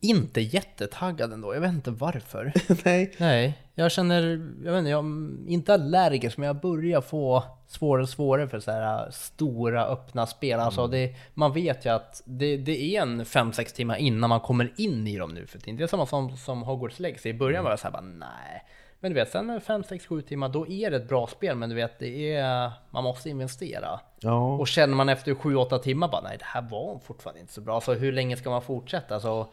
Inte 0.00 0.40
jättetaggad 0.40 1.32
ändå, 1.32 1.54
jag 1.54 1.60
vet 1.60 1.72
inte 1.72 1.90
varför. 1.90 2.52
Nej. 2.84 3.14
Nej, 3.18 3.58
jag 3.74 3.92
känner, 3.92 4.22
jag 4.64 4.72
vet 4.72 4.78
inte, 4.78 4.90
jag 4.90 5.04
är 5.04 5.50
inte 5.52 5.74
allergisk 5.74 6.36
men 6.36 6.46
jag 6.46 6.60
börjar 6.60 7.00
få 7.00 7.44
svårare 7.66 8.02
och 8.02 8.08
svårare 8.08 8.48
för 8.48 8.60
så 8.60 8.70
här 8.70 9.10
stora 9.10 9.86
öppna 9.86 10.26
spel. 10.26 10.60
Alltså 10.60 10.86
det, 10.86 11.14
man 11.34 11.52
vet 11.52 11.86
ju 11.86 11.90
att 11.90 12.22
det, 12.24 12.56
det 12.56 12.96
är 12.96 13.02
en 13.02 13.24
5-6 13.24 13.74
timmar 13.74 13.96
innan 13.96 14.30
man 14.30 14.40
kommer 14.40 14.72
in 14.76 15.06
i 15.06 15.18
dem 15.18 15.34
nu 15.34 15.46
för 15.46 15.58
tiden. 15.58 15.76
Det 15.76 15.82
är 15.82 15.86
samma 15.86 16.06
som, 16.06 16.36
som 16.36 16.62
Hogwarts 16.62 17.00
Legacy. 17.00 17.28
I 17.28 17.34
början 17.34 17.64
var 17.64 17.70
jag 17.70 17.78
såhär 17.78 17.92
bara 17.92 18.02
nej. 18.02 18.64
Men 19.00 19.10
du 19.10 19.14
vet, 19.14 19.30
sen 19.30 19.46
med 19.46 19.62
5-6-7 19.62 20.20
timmar 20.20 20.48
då 20.48 20.68
är 20.68 20.90
det 20.90 20.96
ett 20.96 21.08
bra 21.08 21.26
spel 21.26 21.56
men 21.56 21.68
du 21.68 21.74
vet, 21.74 21.98
det 21.98 22.34
är, 22.34 22.72
man 22.90 23.04
måste 23.04 23.30
investera. 23.30 24.00
Ja. 24.20 24.56
Och 24.56 24.68
känner 24.68 24.94
man 24.94 25.08
efter 25.08 25.34
7-8 25.34 25.78
timmar 25.78 26.08
bara 26.08 26.22
nej 26.22 26.36
det 26.38 26.44
här 26.44 26.62
var 26.62 26.98
fortfarande 26.98 27.40
inte 27.40 27.52
så 27.52 27.60
bra. 27.60 27.80
Så 27.80 27.94
hur 27.94 28.12
länge 28.12 28.36
ska 28.36 28.50
man 28.50 28.62
fortsätta? 28.62 29.14
Alltså, 29.14 29.28
jag 29.28 29.40
är 29.40 29.46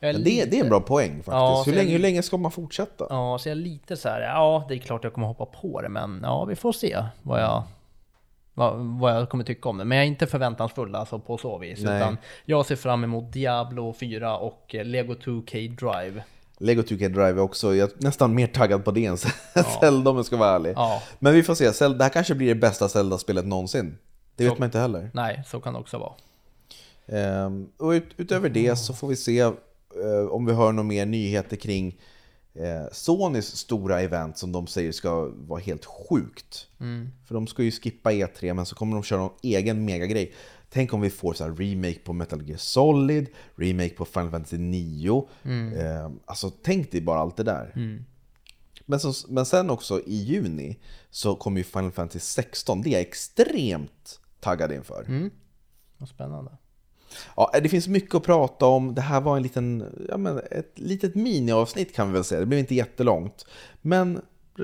Ja, 0.00 0.12
det, 0.12 0.44
det 0.44 0.58
är 0.58 0.62
en 0.62 0.68
bra 0.68 0.80
poäng 0.80 1.10
faktiskt. 1.16 1.28
Ja, 1.28 1.62
hur, 1.66 1.72
länge, 1.72 1.84
jag- 1.84 1.92
hur 1.92 1.98
länge 1.98 2.22
ska 2.22 2.36
man 2.36 2.50
fortsätta? 2.50 3.06
Ja, 3.10 3.38
så 3.38 3.48
jag 3.48 3.52
är 3.58 3.60
lite 3.62 3.96
så 3.96 4.08
här, 4.08 4.20
ja 4.20 4.64
det 4.68 4.74
är 4.74 4.78
klart 4.78 5.04
jag 5.04 5.12
kommer 5.12 5.26
hoppa 5.26 5.46
på 5.46 5.80
det 5.82 5.88
men 5.88 6.20
ja 6.22 6.44
vi 6.44 6.56
får 6.56 6.72
se 6.72 7.04
vad 7.22 7.40
jag, 7.42 7.62
vad, 8.54 8.76
vad 9.00 9.16
jag 9.16 9.28
kommer 9.28 9.44
tycka 9.44 9.68
om 9.68 9.78
det. 9.78 9.84
Men 9.84 9.98
jag 9.98 10.04
är 10.04 10.08
inte 10.08 10.26
förväntansfull 10.26 10.94
alltså 10.94 11.18
på 11.18 11.38
så 11.38 11.58
vis. 11.58 11.80
Nej. 11.82 11.96
Utan 11.96 12.18
jag 12.44 12.66
ser 12.66 12.76
fram 12.76 13.04
emot 13.04 13.32
Diablo 13.32 13.92
4 14.00 14.38
och 14.38 14.74
eh, 14.74 14.84
Lego 14.84 15.14
2K 15.14 15.76
Drive. 15.76 16.22
Lego 16.58 16.82
2K 16.82 17.08
Drive 17.08 17.40
också, 17.40 17.74
jag 17.74 17.88
är 17.90 17.94
nästan 17.98 18.34
mer 18.34 18.46
taggad 18.46 18.84
på 18.84 18.90
det 18.90 19.06
än 19.06 19.16
Zelda 19.80 20.10
om 20.10 20.16
jag 20.16 20.26
ska 20.26 20.36
vara 20.36 20.50
ärlig. 20.54 20.72
Ja, 20.76 21.02
Men 21.18 21.34
vi 21.34 21.42
får 21.42 21.54
se, 21.54 21.72
Zelda, 21.72 21.98
det 21.98 22.04
här 22.04 22.10
kanske 22.10 22.34
blir 22.34 22.48
det 22.48 22.54
bästa 22.54 22.88
Zelda-spelet 22.88 23.46
någonsin. 23.46 23.98
Det 24.36 24.44
vet 24.44 24.52
Så- 24.52 24.58
man 24.58 24.66
inte 24.66 24.78
heller. 24.78 25.10
nej 25.14 25.42
så 25.46 25.60
kan 25.60 25.72
det 25.72 25.78
också 25.80 25.98
vara. 25.98 26.12
Ehm, 27.08 27.68
och 27.78 27.90
ut, 27.90 28.08
utöver 28.16 28.48
det 28.48 28.76
så 28.76 28.94
får 28.94 29.08
vi 29.08 29.16
se 29.16 29.50
om 30.30 30.46
vi 30.46 30.52
hör 30.52 30.72
några 30.72 30.88
mer 30.88 31.06
nyheter 31.06 31.56
kring 31.56 31.98
eh, 32.54 32.86
Sonys 32.92 33.56
stora 33.56 34.00
event 34.00 34.38
som 34.38 34.52
de 34.52 34.66
säger 34.66 34.92
ska 34.92 35.32
vara 35.36 35.60
helt 35.60 35.84
sjukt. 35.84 36.66
För 37.24 37.34
de 37.34 37.46
ska 37.46 37.62
ju 37.62 37.70
skippa 37.70 38.12
E3 38.12 38.54
men 38.54 38.66
så 38.66 38.74
kommer 38.74 38.94
de 38.96 39.02
köra 39.02 39.20
någon 39.20 39.38
egen 39.42 39.84
megagrej. 39.84 40.32
Tänk 40.70 40.92
om 40.94 41.00
vi 41.00 41.10
får 41.10 41.32
så 41.32 41.44
här 41.44 41.52
remake 41.54 41.98
på 41.98 42.12
Metal 42.12 42.42
Gear 42.48 42.58
Solid, 42.58 43.26
remake 43.56 43.90
på 43.94 44.04
Final 44.04 44.30
Fantasy 44.30 44.58
9. 44.58 45.28
Eh, 45.76 46.10
alltså 46.24 46.50
tänk 46.62 46.92
dig 46.92 47.00
bara 47.00 47.18
allt 47.18 47.36
det 47.36 47.42
där. 47.42 47.72
Men, 48.88 49.00
så, 49.00 49.12
men 49.28 49.46
sen 49.46 49.70
också 49.70 50.00
i 50.06 50.14
juni 50.14 50.78
så 51.10 51.36
kommer 51.36 51.58
ju 51.58 51.64
Final 51.64 51.92
Fantasy 51.92 52.18
16. 52.20 52.82
Det 52.82 52.88
är 52.88 52.92
jag 52.92 53.00
extremt 53.00 54.20
taggad 54.40 54.72
inför. 54.72 55.04
Vad 55.98 56.08
spännande. 56.08 56.50
Ja, 57.36 57.50
det 57.62 57.68
finns 57.68 57.88
mycket 57.88 58.14
att 58.14 58.22
prata 58.22 58.66
om. 58.66 58.94
Det 58.94 59.00
här 59.00 59.20
var 59.20 59.36
en 59.36 59.42
liten, 59.42 59.84
ja, 60.08 60.16
men 60.16 60.40
ett 60.50 60.78
litet 60.78 61.14
miniavsnitt 61.14 61.94
kan 61.94 62.08
vi 62.08 62.12
väl 62.12 62.24
säga. 62.24 62.40
Det 62.40 62.46
blev 62.46 62.60
inte 62.60 62.74
jättelångt. 62.74 63.46
Men 63.82 64.20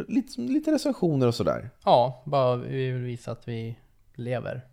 lite, 0.09 0.41
lite 0.41 0.73
recensioner 0.73 1.27
och 1.27 1.35
sådär. 1.35 1.71
Ja, 1.85 2.23
bara 2.27 2.57
vi 2.57 2.91
vill 2.91 3.03
visa 3.03 3.33
att 3.33 3.49
vi 3.49 3.79
lever. 4.15 4.67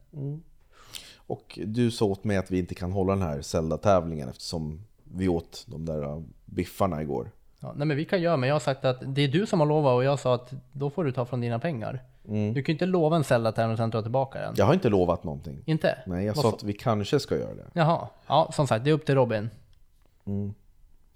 Och 1.18 1.60
du 1.66 1.92
sa 1.92 2.06
åt 2.06 2.24
mig 2.24 2.38
att 2.38 2.52
vi 2.52 2.60
inte 2.60 2.76
kan 2.76 2.92
hålla 2.92 3.14
den 3.14 3.22
här 3.22 3.42
Zelda-tävlingen 3.42 4.30
eftersom 4.30 4.82
vi 5.04 5.28
åt 5.28 5.66
de 5.68 5.86
där 5.86 6.24
biffarna 6.46 7.02
igår. 7.02 7.32
Ja, 7.60 7.74
nej 7.76 7.88
men 7.88 7.98
vi 7.98 8.06
kan 8.06 8.22
göra, 8.22 8.38
men 8.38 8.50
jag 8.50 8.56
har 8.56 8.60
sagt 8.60 8.86
att 8.86 9.16
det 9.16 9.22
är 9.22 9.28
du 9.28 9.46
som 9.46 9.60
har 9.60 9.68
lovat 9.68 9.96
och 9.96 10.04
jag 10.04 10.20
sa 10.20 10.36
att 10.36 10.54
då 10.72 10.90
får 10.90 11.04
du 11.04 11.12
ta 11.12 11.26
från 11.26 11.42
dina 11.42 11.60
pengar. 11.60 12.04
Du 12.30 12.54
kan 12.54 12.64
ju 12.68 12.74
inte 12.74 12.86
lova 12.86 13.16
en 13.16 13.24
Zelda-tävling 13.24 13.72
och 13.72 13.78
sen 13.78 13.90
dra 13.90 14.02
tillbaka 14.02 14.40
den. 14.40 14.54
Jag 14.58 14.66
har 14.66 14.74
inte 14.74 14.90
lovat 14.90 15.24
någonting. 15.24 15.64
Inte? 15.66 15.98
Nej, 16.06 16.26
jag 16.26 16.34
Vad 16.36 16.44
sa 16.44 16.50
att 16.50 16.64
vi 16.64 16.74
kanske 16.74 17.20
ska 17.20 17.36
göra 17.36 17.54
det. 17.56 17.66
Jaha, 17.74 18.08
ja 18.28 18.50
som 18.54 18.68
sagt 18.68 18.84
det 18.86 18.90
är 18.90 18.94
upp 18.94 19.06
till 19.06 19.16
Robin. 19.16 19.50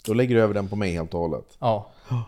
Då 0.06 0.13
lägger 0.13 0.36
du 0.36 0.41
över 0.41 0.54
den 0.54 0.67
på 0.67 0.76
mig 0.76 0.91
helt 0.91 1.13
och 1.13 1.19
hållet. 1.19 1.45
Ja, 1.60 1.89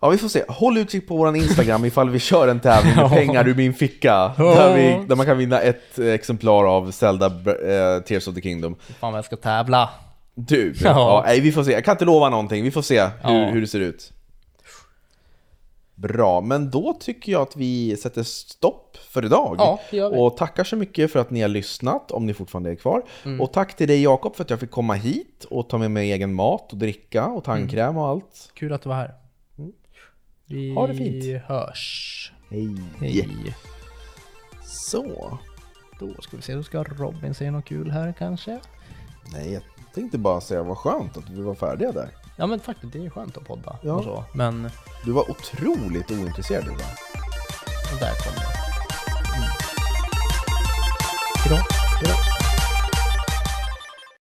Ja, 0.00 0.08
vi 0.08 0.18
får 0.18 0.28
se. 0.28 0.44
Håll 0.48 0.78
utkik 0.78 1.08
på 1.08 1.16
vår 1.16 1.36
Instagram 1.36 1.84
ifall 1.84 2.10
vi 2.10 2.18
kör 2.18 2.48
en 2.48 2.60
tävling 2.60 2.96
med 2.96 3.10
pengar 3.10 3.48
ur 3.48 3.54
min 3.54 3.74
ficka. 3.74 4.32
Där, 4.36 4.74
vi, 4.76 5.06
där 5.08 5.16
man 5.16 5.26
kan 5.26 5.38
vinna 5.38 5.60
ett 5.60 5.98
exemplar 5.98 6.64
av 6.64 6.90
Zelda 6.90 7.26
eh, 7.26 8.02
Tears 8.02 8.28
of 8.28 8.34
the 8.34 8.40
Kingdom. 8.40 8.74
fan 9.00 9.12
vad 9.12 9.18
jag 9.18 9.24
ska 9.24 9.36
tävla. 9.36 9.90
Du, 10.34 10.74
Ja. 10.80 10.90
ja. 10.90 11.22
nej, 11.26 11.40
vi 11.40 11.52
får 11.52 11.62
se. 11.64 11.72
Jag 11.72 11.84
kan 11.84 11.92
inte 11.92 12.04
lova 12.04 12.28
någonting. 12.30 12.64
Vi 12.64 12.70
får 12.70 12.82
se 12.82 13.00
hur, 13.00 13.10
Ja. 13.42 13.50
hur 13.50 13.60
det 13.60 13.66
ser 13.66 13.80
ut. 13.80 14.12
Bra, 15.96 16.40
men 16.40 16.70
då 16.70 16.96
tycker 17.00 17.32
jag 17.32 17.42
att 17.42 17.56
vi 17.56 17.96
sätter 17.96 18.22
stopp 18.22 18.96
för 18.96 19.24
idag. 19.24 19.56
Ja, 19.58 19.80
det 19.90 19.96
gör 19.96 20.10
vi. 20.10 20.16
Och 20.18 20.36
tackar 20.36 20.64
så 20.64 20.76
mycket 20.76 21.12
för 21.12 21.20
att 21.20 21.30
ni 21.30 21.40
har 21.40 21.48
lyssnat, 21.48 22.10
om 22.10 22.26
ni 22.26 22.34
fortfarande 22.34 22.70
är 22.70 22.74
kvar. 22.74 23.02
Mm. 23.24 23.40
Och 23.40 23.52
tack 23.52 23.76
till 23.76 23.88
dig 23.88 24.02
Jakob 24.02 24.36
för 24.36 24.44
att 24.44 24.50
jag 24.50 24.60
fick 24.60 24.70
komma 24.70 24.94
hit 24.94 25.44
och 25.50 25.68
ta 25.68 25.78
med 25.78 25.90
mig 25.90 26.12
egen 26.12 26.34
mat 26.34 26.72
och 26.72 26.78
dricka 26.78 27.26
och 27.26 27.44
tandkräm 27.44 27.96
och 27.96 28.06
allt. 28.06 28.50
Kul 28.54 28.72
att 28.72 28.82
du 28.82 28.88
var 28.88 28.96
här. 28.96 29.14
Vi 30.46 30.74
Ha 30.74 30.86
det 30.86 30.94
fint. 30.94 31.42
hörs. 31.44 32.32
Hej! 32.50 32.76
Hej. 33.00 33.56
Så. 34.64 35.38
Då 36.00 36.14
ska 36.20 36.36
vi 36.36 36.42
se, 36.42 36.54
då 36.54 36.62
ska 36.62 36.84
Robin 36.84 37.34
säga 37.34 37.50
något 37.50 37.64
kul 37.64 37.90
här 37.90 38.14
kanske? 38.18 38.60
Nej, 39.32 39.52
jag 39.52 39.62
tänkte 39.94 40.18
bara 40.18 40.40
säga 40.40 40.62
vad 40.62 40.78
skönt 40.78 41.16
att 41.16 41.30
vi 41.30 41.42
var 41.42 41.54
färdiga 41.54 41.92
där. 41.92 42.08
Ja 42.36 42.46
men 42.46 42.60
faktiskt, 42.60 42.92
det 42.92 43.06
är 43.06 43.10
skönt 43.10 43.36
att 43.36 43.44
podda 43.44 43.78
Ja. 43.82 43.92
och 43.92 44.04
så. 44.04 44.24
Men 44.32 44.70
Du 45.04 45.12
var 45.12 45.30
otroligt 45.30 46.10
ointresserad 46.10 46.64
idag. 46.64 46.76
där 48.00 48.14
kommer 48.24 48.38
det. 48.38 49.36
Mm. 49.36 49.48
Hejdå. 51.44 51.75